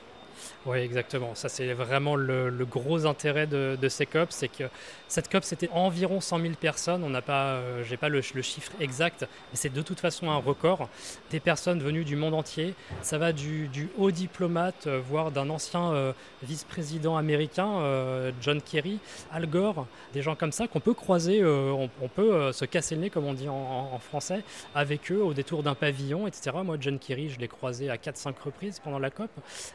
oui, 0.65 0.79
exactement. 0.79 1.33
Ça, 1.35 1.49
c'est 1.49 1.73
vraiment 1.73 2.15
le, 2.15 2.65
gros 2.69 3.05
intérêt 3.05 3.47
de, 3.47 3.89
ces 3.89 4.05
COP, 4.05 4.27
c'est 4.31 4.47
que 4.47 4.65
cette 5.07 5.29
COP, 5.29 5.43
c'était 5.43 5.69
environ 5.73 6.21
100 6.21 6.39
000 6.39 6.53
personnes. 6.53 7.03
On 7.03 7.09
n'a 7.09 7.21
pas, 7.21 7.55
euh, 7.55 7.83
j'ai 7.83 7.97
pas 7.97 8.09
le, 8.09 8.21
chiffre 8.21 8.71
exact, 8.79 9.21
mais 9.21 9.55
c'est 9.55 9.73
de 9.73 9.81
toute 9.81 9.99
façon 9.99 10.29
un 10.29 10.37
record. 10.37 10.87
Des 11.31 11.39
personnes 11.39 11.79
venues 11.79 12.05
du 12.05 12.15
monde 12.15 12.33
entier. 12.33 12.75
Ça 13.01 13.17
va 13.17 13.33
du, 13.33 13.69
haut 13.97 14.11
diplomate, 14.11 14.87
euh, 14.87 15.01
voire 15.03 15.31
d'un 15.31 15.49
ancien 15.49 15.91
euh, 15.91 16.13
vice-président 16.43 17.17
américain, 17.17 18.31
John 18.41 18.61
Kerry, 18.61 18.99
Al 19.31 19.47
Gore, 19.47 19.85
des 20.13 20.21
gens 20.21 20.35
comme 20.35 20.51
ça 20.51 20.67
qu'on 20.67 20.79
peut 20.79 20.93
croiser. 20.93 21.43
On, 21.43 21.89
peut 22.13 22.51
se 22.51 22.65
casser 22.65 22.95
le 22.95 23.01
nez, 23.01 23.09
comme 23.09 23.25
on 23.25 23.33
dit 23.33 23.49
en, 23.49 23.89
en 23.93 23.99
français, 23.99 24.43
avec 24.75 25.11
eux 25.11 25.21
au 25.21 25.33
détour 25.33 25.63
d'un 25.63 25.75
pavillon, 25.75 26.27
etc. 26.27 26.57
Moi, 26.63 26.77
John 26.79 26.99
Kerry, 26.99 27.29
je 27.29 27.39
l'ai 27.39 27.47
croisé 27.47 27.89
à 27.89 27.95
4-5 27.97 28.33
reprises 28.43 28.79
pendant 28.79 28.99
la 28.99 29.09
COP. 29.09 29.29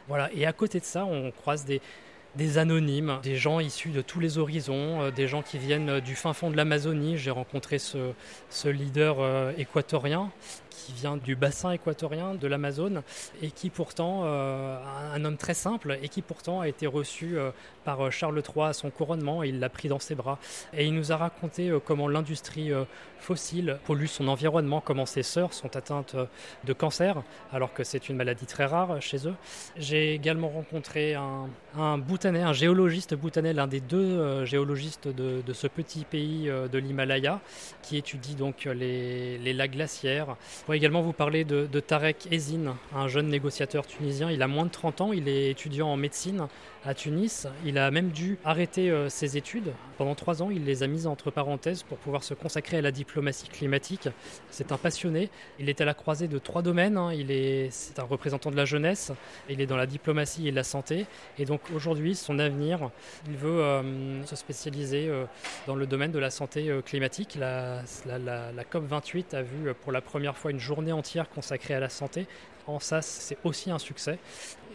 Voilà. 0.07 0.29
Et 0.33 0.45
à 0.45 0.53
côté 0.57 0.79
de 0.79 0.85
ça, 0.85 1.05
on 1.05 1.31
croise 1.31 1.65
des, 1.65 2.57
anonymes, 2.57 3.19
des 3.23 3.37
gens 3.37 3.59
issus 3.59 3.89
de 3.89 4.01
tous 4.01 4.19
les 4.19 4.37
horizons, 4.37 5.01
euh, 5.01 5.11
des 5.11 5.27
gens 5.27 5.41
qui 5.41 5.57
viennent 5.57 5.89
euh, 5.89 6.01
du 6.01 6.15
fin 6.15 6.33
fond 6.33 6.51
de 6.51 6.57
l'Amazonie. 6.57 7.17
J'ai 7.17 7.31
rencontré 7.31 7.79
ce, 7.79 8.11
ce 8.49 8.67
leader 8.67 9.17
euh, 9.19 9.53
équatorien 9.57 10.31
qui 10.77 10.93
vient 10.93 11.17
du 11.17 11.35
bassin 11.35 11.71
équatorien 11.71 12.35
de 12.35 12.47
l'Amazone 12.47 13.01
et 13.41 13.49
qui 13.49 13.69
pourtant, 13.69 14.21
euh, 14.25 14.77
un 15.13 15.25
homme 15.25 15.37
très 15.37 15.55
simple, 15.55 15.97
et 16.01 16.09
qui 16.09 16.21
pourtant 16.21 16.61
a 16.61 16.67
été 16.67 16.85
reçu 16.85 17.37
euh, 17.37 17.51
par 17.83 18.05
euh, 18.05 18.11
Charles 18.11 18.41
III 18.55 18.67
à 18.67 18.73
son 18.73 18.91
couronnement 18.91 19.43
et 19.43 19.49
il 19.49 19.59
l'a 19.59 19.69
pris 19.69 19.87
dans 19.87 19.99
ses 19.99 20.13
bras. 20.13 20.37
Et 20.73 20.85
il 20.85 20.93
nous 20.93 21.11
a 21.11 21.17
raconté 21.17 21.75
comment 21.85 22.07
l'industrie 22.07 22.71
fossile 23.19 23.79
pollue 23.85 24.05
son 24.05 24.27
environnement, 24.27 24.81
comment 24.81 25.05
ses 25.05 25.23
sœurs 25.23 25.53
sont 25.53 25.75
atteintes 25.75 26.15
de 26.63 26.73
cancer, 26.73 27.23
alors 27.51 27.73
que 27.73 27.83
c'est 27.83 28.09
une 28.09 28.15
maladie 28.15 28.45
très 28.45 28.65
rare 28.65 29.01
chez 29.01 29.27
eux. 29.27 29.33
J'ai 29.77 30.13
également 30.13 30.49
rencontré 30.49 31.15
un, 31.15 31.49
un 31.77 31.99
un 31.99 32.53
géologiste 32.53 33.15
bhoutanais, 33.15 33.53
l'un 33.53 33.67
des 33.67 33.79
deux 33.79 34.45
géologistes 34.45 35.07
de, 35.07 35.41
de, 35.41 35.53
ce 35.53 35.67
petit 35.67 36.05
pays 36.05 36.45
de 36.47 36.77
l'Himalaya, 36.77 37.39
qui 37.81 37.97
étudie 37.97 38.35
donc 38.35 38.65
les, 38.65 39.37
les 39.37 39.53
lacs 39.53 39.71
glaciaires, 39.71 40.35
pourrais 40.67 40.77
également 40.79 41.01
vous 41.01 41.13
parler 41.13 41.45
de, 41.45 41.79
Tarek 41.79 42.27
Ezine, 42.29 42.73
un 42.93 43.07
jeune 43.07 43.29
négociateur 43.29 43.87
tunisien. 43.87 44.29
Il 44.29 44.41
a 44.41 44.49
moins 44.49 44.65
de 44.65 44.69
30 44.69 44.99
ans, 44.99 45.13
il 45.13 45.29
est 45.29 45.49
étudiant 45.49 45.87
en 45.87 45.95
médecine 45.95 46.49
à 46.83 46.93
Tunis. 46.93 47.47
Il 47.65 47.77
a 47.77 47.89
même 47.89 48.09
dû 48.09 48.37
arrêter 48.43 48.89
euh, 48.89 49.09
ses 49.09 49.37
études. 49.37 49.71
Pendant 49.97 50.15
trois 50.15 50.41
ans, 50.41 50.49
il 50.49 50.65
les 50.65 50.83
a 50.83 50.87
mises 50.87 51.07
entre 51.07 51.31
parenthèses 51.31 51.83
pour 51.83 51.97
pouvoir 51.97 52.23
se 52.23 52.33
consacrer 52.33 52.77
à 52.77 52.81
la 52.81 52.91
diplomatie 52.91 53.47
climatique. 53.47 54.09
C'est 54.49 54.71
un 54.71 54.77
passionné. 54.77 55.29
Il 55.59 55.69
est 55.69 55.81
à 55.81 55.85
la 55.85 55.93
croisée 55.93 56.27
de 56.27 56.37
trois 56.37 56.61
domaines. 56.61 56.97
Hein. 56.97 57.13
Il 57.13 57.31
est, 57.31 57.69
c'est 57.71 57.99
un 57.99 58.03
représentant 58.03 58.51
de 58.51 58.55
la 58.55 58.65
jeunesse. 58.65 59.11
Il 59.49 59.59
est 59.59 59.65
dans 59.65 59.77
la 59.77 59.85
diplomatie 59.85 60.47
et 60.47 60.51
la 60.51 60.63
santé. 60.63 61.05
Et 61.37 61.45
donc 61.45 61.61
aujourd'hui, 61.73 62.15
son 62.15 62.39
avenir, 62.39 62.89
il 63.27 63.37
veut 63.37 63.61
euh, 63.61 64.23
se 64.25 64.35
spécialiser 64.35 65.07
euh, 65.07 65.25
dans 65.65 65.75
le 65.75 65.87
domaine 65.87 66.11
de 66.11 66.19
la 66.19 66.29
santé 66.29 66.71
climatique. 66.85 67.35
La, 67.39 67.81
la, 68.05 68.17
la, 68.17 68.51
la 68.51 68.63
COP 68.63 68.85
28 68.85 69.33
a 69.33 69.41
vu 69.41 69.73
pour 69.81 69.91
la 69.91 70.01
première 70.01 70.37
fois 70.37 70.51
une 70.51 70.56
journée 70.59 70.91
entière 70.91 71.29
consacrée 71.29 71.73
à 71.73 71.79
la 71.79 71.89
santé. 71.89 72.27
En 72.67 72.79
ça, 72.79 73.01
c'est 73.01 73.37
aussi 73.45 73.71
un 73.71 73.79
succès. 73.79 74.19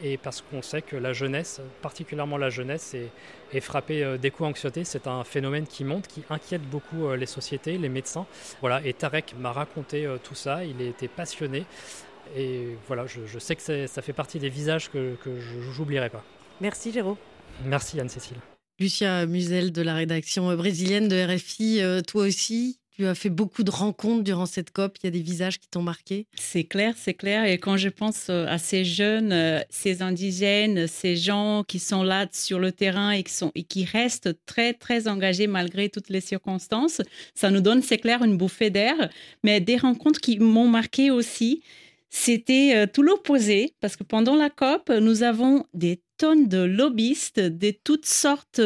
Et 0.03 0.17
parce 0.17 0.43
qu'on 0.43 0.63
sait 0.63 0.83
que 0.83 0.97
la 0.97 1.13
jeunesse, 1.13 1.61
particulièrement 1.83 2.39
la 2.39 2.49
jeunesse, 2.49 2.95
est, 2.95 3.11
est 3.53 3.61
frappée 3.61 4.03
euh, 4.03 4.17
d'éco-anxiété. 4.17 4.85
C'est 4.85 5.07
un 5.07 5.25
phénomène 5.25 5.67
qui 5.67 5.85
monte, 5.85 6.09
qui 6.09 6.23
inquiète 6.31 6.63
beaucoup 6.63 7.07
euh, 7.07 7.17
les 7.17 7.27
sociétés, 7.27 7.77
les 7.77 7.89
médecins. 7.89 8.27
Voilà. 8.61 8.85
Et 8.85 8.95
Tarek 8.95 9.35
m'a 9.39 9.53
raconté 9.53 10.07
euh, 10.07 10.17
tout 10.23 10.35
ça. 10.35 10.65
Il 10.65 10.81
était 10.81 11.09
passionné. 11.09 11.65
Et 12.35 12.77
voilà, 12.87 13.05
je, 13.07 13.39
sais 13.39 13.55
que 13.57 13.87
ça 13.87 14.01
fait 14.01 14.15
partie 14.15 14.39
des 14.39 14.49
visages 14.49 14.91
que, 14.91 15.17
que 15.23 15.39
je 15.39 15.79
n'oublierai 15.79 16.09
pas. 16.09 16.25
Merci 16.63 16.91
Géraud. 16.91 17.19
Merci 17.67 18.01
Anne-Cécile. 18.01 18.39
Lucia 18.81 19.27
Musel 19.27 19.71
de 19.71 19.83
la 19.83 19.95
rédaction 19.95 20.55
brésilienne 20.57 21.09
de 21.09 21.35
RFI, 21.35 21.83
toi 22.07 22.25
aussi, 22.25 22.79
tu 22.97 23.07
as 23.07 23.15
fait 23.15 23.31
beaucoup 23.31 23.63
de 23.63 23.71
rencontres 23.71 24.23
durant 24.23 24.47
cette 24.47 24.71
COP. 24.71 24.99
Il 25.03 25.07
y 25.07 25.09
a 25.09 25.11
des 25.11 25.23
visages 25.23 25.59
qui 25.59 25.69
t'ont 25.69 25.83
marqué. 25.83 26.27
C'est 26.35 26.65
clair, 26.65 26.95
c'est 26.97 27.15
clair. 27.15 27.45
Et 27.45 27.59
quand 27.59 27.77
je 27.77 27.89
pense 27.89 28.29
euh, 28.29 28.47
à 28.47 28.59
ces 28.59 28.85
jeunes, 28.85 29.33
euh, 29.33 29.61
ces 29.71 30.03
indigènes, 30.03 30.87
ces 30.87 31.17
gens 31.17 31.65
qui 31.67 31.79
sont 31.79 32.03
là 32.03 32.27
sur 32.33 32.59
le 32.59 32.71
terrain 32.71 33.11
et 33.11 33.23
qui, 33.23 33.33
sont, 33.33 33.51
et 33.55 33.63
qui 33.63 33.85
restent 33.85 34.37
très, 34.45 34.75
très 34.75 35.09
engagés 35.09 35.47
malgré 35.47 35.89
toutes 35.89 36.11
les 36.11 36.21
circonstances, 36.21 37.01
ça 37.35 37.51
nous 37.51 37.61
donne, 37.61 37.83
c'est 37.83 37.99
clair, 37.99 38.23
une 38.23 38.37
bouffée 38.37 38.71
d'air. 38.71 38.95
Mais 39.43 39.61
des 39.61 39.79
rencontres 39.79 40.21
qui 40.21 40.39
m'ont 40.39 40.69
marqué 40.69 41.11
aussi, 41.11 41.63
c'était 42.11 42.73
euh, 42.75 42.87
tout 42.87 43.03
l'opposé, 43.03 43.73
parce 43.81 43.97
que 43.97 44.05
pendant 44.05 44.37
la 44.37 44.51
COP, 44.51 44.91
nous 44.91 45.23
avons 45.23 45.65
des 45.73 46.03
tonnes 46.19 46.47
de 46.47 46.59
lobbyistes 46.59 47.41
de 47.41 47.71
toutes 47.71 48.07
sortes 48.07 48.61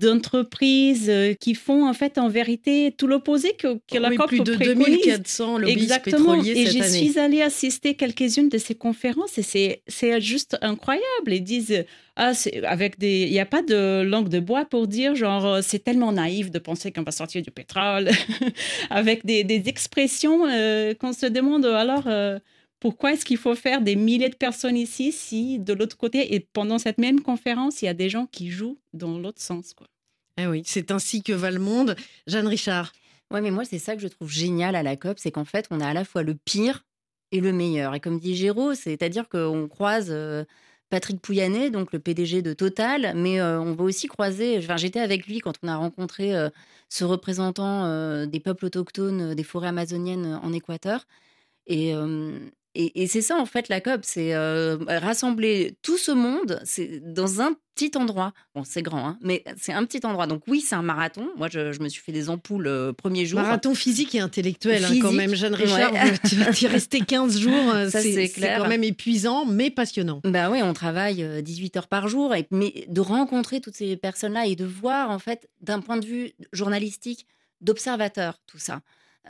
d'entreprises 0.00 1.08
euh, 1.08 1.34
qui 1.34 1.54
font 1.54 1.88
en 1.88 1.92
fait 1.94 2.18
en 2.18 2.28
vérité 2.28 2.92
tout 2.96 3.06
l'opposé 3.06 3.52
que, 3.56 3.78
que 3.90 3.98
la 3.98 4.08
Oui, 4.10 4.16
COP 4.16 4.28
plus 4.28 4.40
de 4.40 4.54
préconise. 4.54 4.86
2400 5.06 5.58
lobbyistes 5.58 5.82
Exactement. 5.82 6.18
pétroliers 6.18 6.50
Et 6.52 6.66
cette 6.66 6.82
je 6.82 6.88
suis 6.88 7.18
allée 7.18 7.42
assister 7.42 7.94
quelques-unes 7.94 8.48
de 8.48 8.58
ces 8.58 8.74
conférences 8.74 9.38
et 9.38 9.42
c'est 9.42 9.82
c'est 9.86 10.20
juste 10.20 10.56
incroyable. 10.62 11.32
Ils 11.32 11.42
disent 11.44 11.84
ah 12.16 12.34
c'est 12.34 12.64
avec 12.64 12.98
des 12.98 13.22
il 13.24 13.30
n'y 13.32 13.40
a 13.40 13.46
pas 13.46 13.62
de 13.62 14.02
langue 14.02 14.28
de 14.28 14.40
bois 14.40 14.64
pour 14.64 14.86
dire 14.86 15.14
genre 15.14 15.46
euh, 15.46 15.60
c'est 15.62 15.82
tellement 15.82 16.12
naïf 16.12 16.50
de 16.50 16.58
penser 16.58 16.92
qu'on 16.92 17.02
va 17.02 17.12
sortir 17.12 17.42
du 17.42 17.50
pétrole 17.50 18.10
avec 18.90 19.24
des, 19.24 19.44
des 19.44 19.62
expressions 19.66 20.46
euh, 20.46 20.94
qu'on 20.94 21.12
se 21.12 21.26
demande 21.26 21.64
alors. 21.66 22.04
euh, 22.06 22.38
pourquoi 22.84 23.14
est-ce 23.14 23.24
qu'il 23.24 23.38
faut 23.38 23.54
faire 23.54 23.80
des 23.80 23.96
milliers 23.96 24.28
de 24.28 24.36
personnes 24.36 24.76
ici 24.76 25.10
si 25.10 25.58
de 25.58 25.72
l'autre 25.72 25.96
côté 25.96 26.34
et 26.34 26.40
pendant 26.40 26.78
cette 26.78 26.98
même 26.98 27.22
conférence 27.22 27.80
il 27.80 27.86
y 27.86 27.88
a 27.88 27.94
des 27.94 28.10
gens 28.10 28.26
qui 28.26 28.50
jouent 28.50 28.78
dans 28.92 29.16
l'autre 29.16 29.40
sens 29.40 29.72
quoi? 29.72 29.86
Eh 30.36 30.46
oui, 30.46 30.60
c'est 30.66 30.90
ainsi 30.90 31.22
que 31.22 31.32
va 31.32 31.50
le 31.50 31.60
monde. 31.60 31.96
Jeanne 32.26 32.46
Richard. 32.46 32.92
Ouais, 33.30 33.40
mais 33.40 33.50
moi, 33.50 33.64
c'est 33.64 33.78
ça 33.78 33.96
que 33.96 34.02
je 34.02 34.08
trouve 34.08 34.30
génial 34.30 34.76
à 34.76 34.82
la 34.82 34.96
COP, 34.96 35.18
c'est 35.18 35.30
qu'en 35.30 35.46
fait, 35.46 35.66
on 35.70 35.80
a 35.80 35.88
à 35.88 35.94
la 35.94 36.04
fois 36.04 36.22
le 36.22 36.34
pire 36.34 36.84
et 37.32 37.40
le 37.40 37.54
meilleur. 37.54 37.94
Et 37.94 38.00
comme 38.00 38.18
dit 38.18 38.36
Géraud, 38.36 38.74
c'est-à-dire 38.74 39.30
qu'on 39.30 39.66
croise 39.66 40.08
euh, 40.10 40.44
Patrick 40.90 41.22
Pouyanné, 41.22 41.70
donc 41.70 41.90
le 41.90 42.00
PDG 42.00 42.42
de 42.42 42.52
Total, 42.52 43.14
mais 43.16 43.40
euh, 43.40 43.62
on 43.62 43.72
va 43.72 43.84
aussi 43.84 44.08
croiser. 44.08 44.58
Enfin, 44.58 44.76
j'étais 44.76 45.00
avec 45.00 45.26
lui 45.26 45.38
quand 45.38 45.54
on 45.62 45.68
a 45.68 45.76
rencontré 45.76 46.36
euh, 46.36 46.50
ce 46.90 47.04
représentant 47.04 47.86
euh, 47.86 48.26
des 48.26 48.40
peuples 48.40 48.66
autochtones 48.66 49.34
des 49.34 49.42
forêts 49.42 49.68
amazoniennes 49.68 50.38
en 50.42 50.52
Équateur. 50.52 51.06
Et, 51.66 51.94
euh, 51.94 52.38
et, 52.74 53.02
et 53.02 53.06
c'est 53.06 53.22
ça, 53.22 53.36
en 53.36 53.46
fait, 53.46 53.68
la 53.68 53.80
COP, 53.80 54.00
c'est 54.02 54.34
euh, 54.34 54.76
rassembler 54.88 55.76
tout 55.82 55.98
ce 55.98 56.10
monde 56.10 56.60
dans 57.02 57.40
un 57.40 57.54
petit 57.74 57.96
endroit. 57.96 58.32
Bon, 58.54 58.62
c'est 58.64 58.82
grand, 58.82 59.06
hein, 59.06 59.18
mais 59.20 59.44
c'est 59.56 59.72
un 59.72 59.84
petit 59.84 60.04
endroit. 60.04 60.26
Donc 60.26 60.42
oui, 60.46 60.60
c'est 60.60 60.74
un 60.74 60.82
marathon. 60.82 61.28
Moi, 61.36 61.48
je, 61.50 61.72
je 61.72 61.80
me 61.80 61.88
suis 61.88 62.02
fait 62.02 62.12
des 62.12 62.30
ampoules 62.30 62.66
euh, 62.66 62.92
premier 62.92 63.26
jour. 63.26 63.40
Marathon 63.40 63.74
physique 63.74 64.14
et 64.14 64.20
intellectuel, 64.20 64.84
hein, 64.84 64.98
quand 65.00 65.12
même. 65.12 65.34
Jeanne 65.34 65.54
Richard, 65.54 65.92
ouais. 65.92 66.14
tu 66.28 66.36
vas 66.36 66.52
t'y 66.52 66.66
rester 66.66 67.00
15 67.06 67.38
jours. 67.38 67.52
euh, 67.74 67.88
c'est 67.90 68.30
quand 68.30 68.68
même 68.68 68.84
épuisant, 68.84 69.44
mais 69.44 69.70
passionnant. 69.70 70.20
Bah 70.24 70.50
oui, 70.50 70.60
on 70.62 70.72
travaille 70.72 71.22
euh, 71.22 71.42
18 71.42 71.76
heures 71.76 71.88
par 71.88 72.08
jour, 72.08 72.34
et, 72.34 72.46
mais 72.50 72.86
de 72.88 73.00
rencontrer 73.00 73.60
toutes 73.60 73.76
ces 73.76 73.96
personnes-là 73.96 74.46
et 74.46 74.56
de 74.56 74.64
voir, 74.64 75.10
en 75.10 75.18
fait, 75.18 75.48
d'un 75.60 75.80
point 75.80 75.96
de 75.96 76.06
vue 76.06 76.32
journalistique, 76.52 77.26
d'observateur, 77.60 78.40
tout 78.46 78.58
ça. 78.58 78.80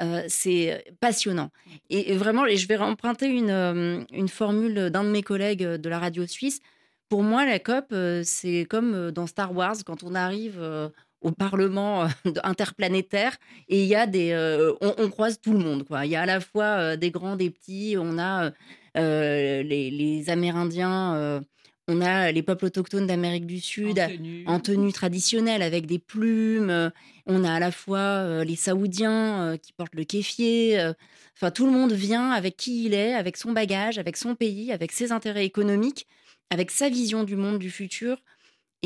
Euh, 0.00 0.22
c'est 0.28 0.84
passionnant. 1.00 1.50
Et, 1.90 2.16
vraiment, 2.16 2.46
je 2.48 2.66
vais 2.66 2.76
emprunter 2.76 3.26
une, 3.26 3.50
euh, 3.50 4.00
une 4.12 4.28
formule 4.28 4.90
d'un 4.90 5.04
de 5.04 5.10
mes 5.10 5.22
collègues 5.22 5.64
euh, 5.64 5.78
de 5.78 5.88
la 5.88 5.98
radio 5.98 6.26
suisse. 6.26 6.60
Pour 7.08 7.22
moi, 7.22 7.44
la 7.46 7.58
COP, 7.58 7.86
euh, 7.92 8.22
c'est 8.24 8.66
comme 8.68 8.94
euh, 8.94 9.10
dans 9.12 9.26
Star 9.26 9.54
Wars, 9.54 9.76
quand 9.86 10.02
on 10.02 10.14
arrive 10.14 10.56
euh, 10.58 10.88
au 11.20 11.30
Parlement 11.30 12.04
euh, 12.04 12.08
interplanétaire 12.42 13.36
et 13.68 13.82
il 13.82 13.86
y 13.86 13.94
a 13.94 14.06
des, 14.06 14.32
euh, 14.32 14.72
on, 14.80 15.08
croise 15.10 15.40
tout 15.40 15.52
le 15.52 15.58
monde. 15.58 15.84
Quoi. 15.84 16.06
Il 16.06 16.12
y 16.12 16.16
a 16.16 16.22
à 16.22 16.26
la 16.26 16.40
fois 16.40 16.64
euh, 16.64 16.96
des 16.96 17.10
grands, 17.10 17.36
des 17.36 17.50
petits. 17.50 17.96
On 17.98 18.18
a 18.18 18.46
euh, 18.46 18.50
euh, 18.96 19.62
les 19.62 20.30
Amérindiens. 20.30 21.42
Euh, 21.88 21.94
on 21.94 22.00
a 22.00 22.32
les 22.32 22.42
peuples 22.42 22.66
autochtones 22.66 23.06
d'Amérique 23.06 23.46
du 23.46 23.60
Sud 23.60 23.98
en 24.46 24.60
tenue. 24.60 24.92
traditionnelle 24.92 25.62
avec 25.62 25.86
des 25.86 25.98
plumes. 25.98 26.70
euh, 26.70 26.90
On 27.26 27.44
a 27.44 27.52
à 27.52 27.60
la 27.60 27.70
fois 27.70 27.98
euh, 27.98 28.44
les 28.44 28.56
Saoudiens 28.56 29.52
euh, 29.52 29.56
qui 29.56 29.72
portent 29.72 29.94
le 29.94 30.04
kéfier. 30.04 30.78
euh, 30.80 30.92
Enfin, 31.36 31.50
tout 31.50 31.66
le 31.66 31.72
monde 31.72 31.92
vient 31.92 32.30
avec 32.30 32.56
qui 32.56 32.84
il 32.84 32.94
est, 32.94 33.12
avec 33.14 33.36
son 33.36 33.52
bagage, 33.52 33.98
avec 33.98 34.16
son 34.16 34.34
pays, 34.36 34.72
avec 34.72 34.92
ses 34.92 35.10
intérêts 35.12 35.44
économiques, 35.44 36.06
avec 36.50 36.70
sa 36.70 36.88
vision 36.88 37.24
du 37.24 37.34
monde 37.36 37.58
du 37.58 37.70
futur. 37.70 38.18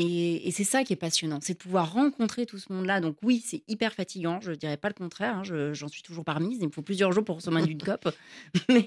Et, 0.01 0.47
et 0.47 0.51
c'est 0.51 0.63
ça 0.63 0.85
qui 0.85 0.93
est 0.93 0.95
passionnant, 0.95 1.39
c'est 1.41 1.53
de 1.53 1.57
pouvoir 1.57 1.91
rencontrer 1.91 2.45
tout 2.45 2.57
ce 2.57 2.71
monde-là. 2.71 3.01
Donc 3.01 3.17
oui, 3.21 3.43
c'est 3.45 3.63
hyper 3.67 3.93
fatigant, 3.93 4.39
je 4.39 4.51
ne 4.51 4.55
dirais 4.55 4.77
pas 4.77 4.87
le 4.87 4.93
contraire, 4.93 5.37
hein, 5.39 5.43
je- 5.43 5.73
j'en 5.73 5.89
suis 5.89 6.03
toujours 6.03 6.23
parmise, 6.23 6.59
il 6.61 6.67
me 6.67 6.71
faut 6.71 6.81
plusieurs 6.81 7.11
jours 7.11 7.25
pour 7.25 7.41
se 7.41 7.49
remettre 7.49 7.67
d'une 7.67 7.81
COP. 7.83 8.07
Mais, 8.69 8.85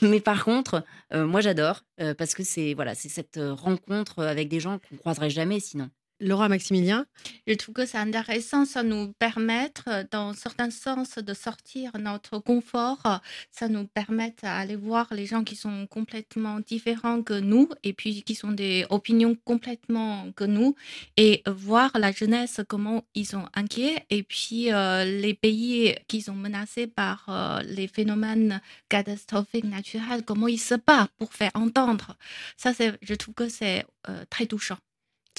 mais 0.00 0.20
par 0.20 0.44
contre, 0.44 0.84
euh, 1.12 1.26
moi 1.26 1.42
j'adore, 1.42 1.82
euh, 2.00 2.14
parce 2.14 2.34
que 2.34 2.44
c'est 2.44 2.72
voilà, 2.72 2.94
c'est 2.94 3.10
cette 3.10 3.36
euh, 3.36 3.52
rencontre 3.52 4.24
avec 4.24 4.48
des 4.48 4.60
gens 4.60 4.78
qu'on 4.78 4.94
ne 4.94 4.98
croiserait 4.98 5.30
jamais 5.30 5.60
sinon. 5.60 5.90
Laura 6.20 6.48
Maximilien 6.48 7.06
Je 7.46 7.54
trouve 7.54 7.74
que 7.74 7.86
c'est 7.86 7.98
intéressant, 7.98 8.64
ça 8.64 8.82
nous 8.82 9.12
permet, 9.12 9.70
euh, 9.86 10.04
dans 10.10 10.34
certains 10.34 10.70
sens, 10.70 11.16
de 11.18 11.34
sortir 11.34 11.92
notre 11.98 12.38
confort. 12.38 13.20
Ça 13.52 13.68
nous 13.68 13.86
permet 13.86 14.34
d'aller 14.42 14.74
voir 14.76 15.06
les 15.12 15.26
gens 15.26 15.44
qui 15.44 15.54
sont 15.54 15.86
complètement 15.86 16.60
différents 16.60 17.22
que 17.22 17.38
nous 17.38 17.68
et 17.84 17.92
puis 17.92 18.22
qui 18.22 18.34
sont 18.34 18.50
des 18.50 18.84
opinions 18.90 19.36
complètement 19.44 20.32
que 20.32 20.44
nous 20.44 20.74
et 21.16 21.42
voir 21.46 21.90
la 21.98 22.10
jeunesse, 22.10 22.60
comment 22.68 23.04
ils 23.14 23.26
sont 23.26 23.46
inquiets 23.54 24.04
et 24.10 24.22
puis 24.24 24.72
euh, 24.72 25.04
les 25.04 25.34
pays 25.34 25.94
qui 26.08 26.20
sont 26.22 26.34
menacés 26.34 26.88
par 26.88 27.26
euh, 27.28 27.62
les 27.62 27.86
phénomènes 27.86 28.60
catastrophiques 28.88 29.64
naturels, 29.64 30.24
comment 30.24 30.48
ils 30.48 30.58
se 30.58 30.74
battent 30.74 31.12
pour 31.18 31.32
faire 31.32 31.52
entendre. 31.54 32.16
Ça, 32.56 32.72
je 33.02 33.14
trouve 33.14 33.34
que 33.34 33.48
c'est 33.48 33.84
très 34.30 34.46
touchant. 34.46 34.78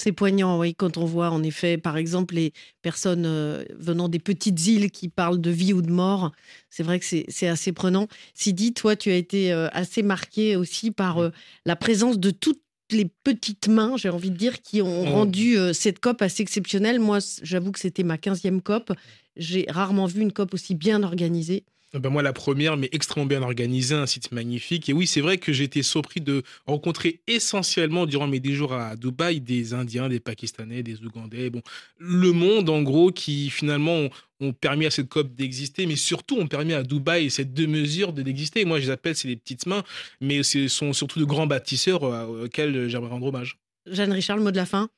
C'est 0.02 0.12
poignant, 0.12 0.58
oui, 0.58 0.74
quand 0.74 0.96
on 0.96 1.04
voit 1.04 1.28
en 1.28 1.42
effet, 1.42 1.76
par 1.76 1.98
exemple, 1.98 2.34
les 2.34 2.54
personnes 2.80 3.26
euh, 3.26 3.64
venant 3.78 4.08
des 4.08 4.18
petites 4.18 4.66
îles 4.66 4.90
qui 4.90 5.10
parlent 5.10 5.42
de 5.42 5.50
vie 5.50 5.74
ou 5.74 5.82
de 5.82 5.90
mort. 5.92 6.32
C'est 6.70 6.82
vrai 6.82 6.98
que 6.98 7.04
c'est 7.04 7.46
assez 7.48 7.72
prenant. 7.72 8.08
Sidi, 8.32 8.72
toi, 8.72 8.96
tu 8.96 9.10
as 9.10 9.16
été 9.16 9.52
euh, 9.52 9.68
assez 9.72 10.02
marqué 10.02 10.56
aussi 10.56 10.90
par 10.90 11.18
euh, 11.18 11.28
la 11.66 11.76
présence 11.76 12.18
de 12.18 12.30
toutes 12.30 12.62
les 12.90 13.10
petites 13.24 13.68
mains, 13.68 13.98
j'ai 13.98 14.08
envie 14.08 14.30
de 14.30 14.38
dire, 14.38 14.62
qui 14.62 14.80
ont 14.80 15.02
Oh. 15.02 15.10
rendu 15.10 15.56
cette 15.74 15.98
COP 16.00 16.22
assez 16.22 16.42
exceptionnelle. 16.42 16.98
Moi, 16.98 17.18
j'avoue 17.42 17.70
que 17.70 17.78
c'était 17.78 18.02
ma 18.02 18.16
15e 18.16 18.62
COP. 18.62 18.92
J'ai 19.36 19.66
rarement 19.68 20.06
vu 20.06 20.22
une 20.22 20.32
COP 20.32 20.54
aussi 20.54 20.74
bien 20.74 21.02
organisée. 21.02 21.64
Ah 21.92 21.98
ben 21.98 22.08
moi, 22.10 22.22
la 22.22 22.32
première, 22.32 22.76
mais 22.76 22.88
extrêmement 22.92 23.26
bien 23.26 23.42
organisée, 23.42 23.96
un 23.96 24.06
site 24.06 24.30
magnifique. 24.30 24.88
Et 24.88 24.92
oui, 24.92 25.08
c'est 25.08 25.20
vrai 25.20 25.38
que 25.38 25.50
été 25.60 25.82
surpris 25.82 26.20
de 26.20 26.44
rencontrer 26.66 27.20
essentiellement, 27.26 28.06
durant 28.06 28.28
mes 28.28 28.38
10 28.38 28.54
jours 28.54 28.72
à 28.74 28.94
Dubaï, 28.94 29.40
des 29.40 29.74
Indiens, 29.74 30.08
des 30.08 30.20
Pakistanais, 30.20 30.84
des 30.84 31.02
Ougandais. 31.02 31.50
Bon, 31.50 31.62
le 31.98 32.30
monde, 32.30 32.70
en 32.70 32.82
gros, 32.82 33.10
qui 33.10 33.50
finalement 33.50 34.08
ont, 34.40 34.52
permis 34.52 34.86
à 34.86 34.90
cette 34.90 35.08
COP 35.08 35.34
d'exister, 35.34 35.86
mais 35.86 35.96
surtout 35.96 36.38
ont 36.38 36.46
permis 36.46 36.74
à 36.74 36.82
Dubaï, 36.84 37.28
ces 37.28 37.44
deux 37.44 37.66
mesures, 37.66 38.12
de 38.12 38.22
d'exister. 38.22 38.64
Moi, 38.64 38.78
je 38.78 38.86
les 38.86 38.90
appelle, 38.90 39.16
c'est 39.16 39.28
les 39.28 39.36
petites 39.36 39.66
mains, 39.66 39.82
mais 40.20 40.44
ce 40.44 40.68
sont 40.68 40.92
surtout 40.92 41.18
de 41.18 41.24
grands 41.24 41.46
bâtisseurs 41.46 42.04
euh, 42.04 42.44
auxquels 42.44 42.88
j'aimerais 42.88 43.10
rendre 43.10 43.26
hommage. 43.26 43.58
Jeanne 43.86 44.12
Richard, 44.12 44.36
le 44.36 44.44
mot 44.44 44.50
de 44.52 44.56
la 44.56 44.66
fin? 44.66 44.88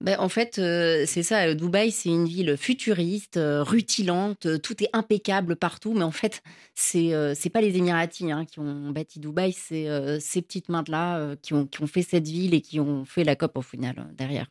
Ben, 0.00 0.16
en 0.20 0.28
fait, 0.28 0.60
euh, 0.60 1.04
c'est 1.06 1.24
ça. 1.24 1.54
Dubaï, 1.54 1.90
c'est 1.90 2.08
une 2.08 2.26
ville 2.26 2.56
futuriste, 2.56 3.36
euh, 3.36 3.64
rutilante, 3.64 4.46
euh, 4.46 4.56
tout 4.56 4.80
est 4.82 4.90
impeccable 4.92 5.56
partout. 5.56 5.92
Mais 5.92 6.04
en 6.04 6.12
fait, 6.12 6.40
c'est 6.74 7.14
euh, 7.14 7.34
c'est 7.34 7.50
pas 7.50 7.60
les 7.60 7.76
Émiratis 7.76 8.30
hein, 8.30 8.44
qui 8.44 8.60
ont 8.60 8.90
bâti 8.90 9.18
Dubaï, 9.18 9.52
c'est 9.52 9.88
ces 10.20 10.40
petites 10.42 10.68
mains-là 10.68 11.34
qui, 11.42 11.52
ont, 11.54 11.66
qui 11.66 11.82
ont 11.82 11.88
fait 11.88 12.02
cette 12.02 12.28
ville 12.28 12.54
et 12.54 12.60
qui 12.60 12.78
ont 12.78 13.04
fait 13.04 13.24
la 13.24 13.34
COP 13.34 13.58
au 13.58 13.62
final 13.62 14.08
derrière. 14.16 14.46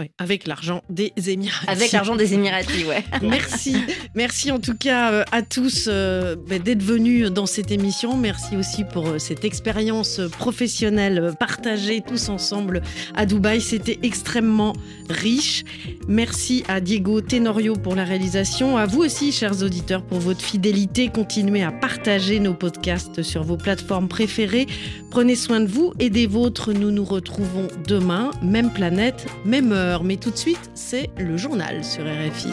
Ouais, 0.00 0.10
avec 0.16 0.46
l'argent 0.46 0.82
des 0.88 1.12
Émiratis. 1.26 1.68
Avec 1.68 1.92
l'argent 1.92 2.16
des 2.16 2.32
Émiratis, 2.32 2.86
ouais. 2.86 3.04
Merci, 3.22 3.76
merci 4.14 4.50
en 4.50 4.58
tout 4.58 4.74
cas 4.74 5.12
euh, 5.12 5.24
à 5.30 5.42
tous 5.42 5.88
euh, 5.88 6.36
bah, 6.48 6.58
d'être 6.58 6.82
venus 6.82 7.30
dans 7.30 7.44
cette 7.44 7.70
émission. 7.70 8.16
Merci 8.16 8.56
aussi 8.56 8.84
pour 8.84 9.06
euh, 9.06 9.18
cette 9.18 9.44
expérience 9.44 10.22
professionnelle 10.38 11.34
partagée 11.38 12.00
tous 12.00 12.30
ensemble 12.30 12.80
à 13.14 13.26
Dubaï. 13.26 13.60
C'était 13.60 13.98
extrêmement 14.02 14.72
riche. 15.10 15.64
Merci 16.08 16.64
à 16.66 16.80
Diego 16.80 17.20
Tenorio 17.20 17.74
pour 17.74 17.94
la 17.94 18.04
réalisation. 18.04 18.78
À 18.78 18.86
vous 18.86 19.02
aussi, 19.02 19.32
chers 19.32 19.62
auditeurs, 19.62 20.02
pour 20.02 20.18
votre 20.18 20.40
fidélité. 20.40 21.08
Continuez 21.08 21.62
à 21.62 21.72
partager 21.72 22.40
nos 22.40 22.54
podcasts 22.54 23.22
sur 23.22 23.42
vos 23.42 23.58
plateformes 23.58 24.08
préférées. 24.08 24.66
Prenez 25.10 25.34
soin 25.34 25.60
de 25.60 25.66
vous 25.66 25.92
et 25.98 26.08
des 26.08 26.26
vôtres. 26.26 26.72
Nous 26.72 26.90
nous 26.90 27.04
retrouvons 27.04 27.68
demain, 27.86 28.30
même 28.42 28.72
planète, 28.72 29.26
même 29.44 29.74
mais 30.04 30.16
tout 30.16 30.30
de 30.30 30.36
suite, 30.36 30.70
c'est 30.74 31.10
le 31.18 31.36
journal 31.36 31.84
sur 31.84 32.04
RFI. 32.04 32.52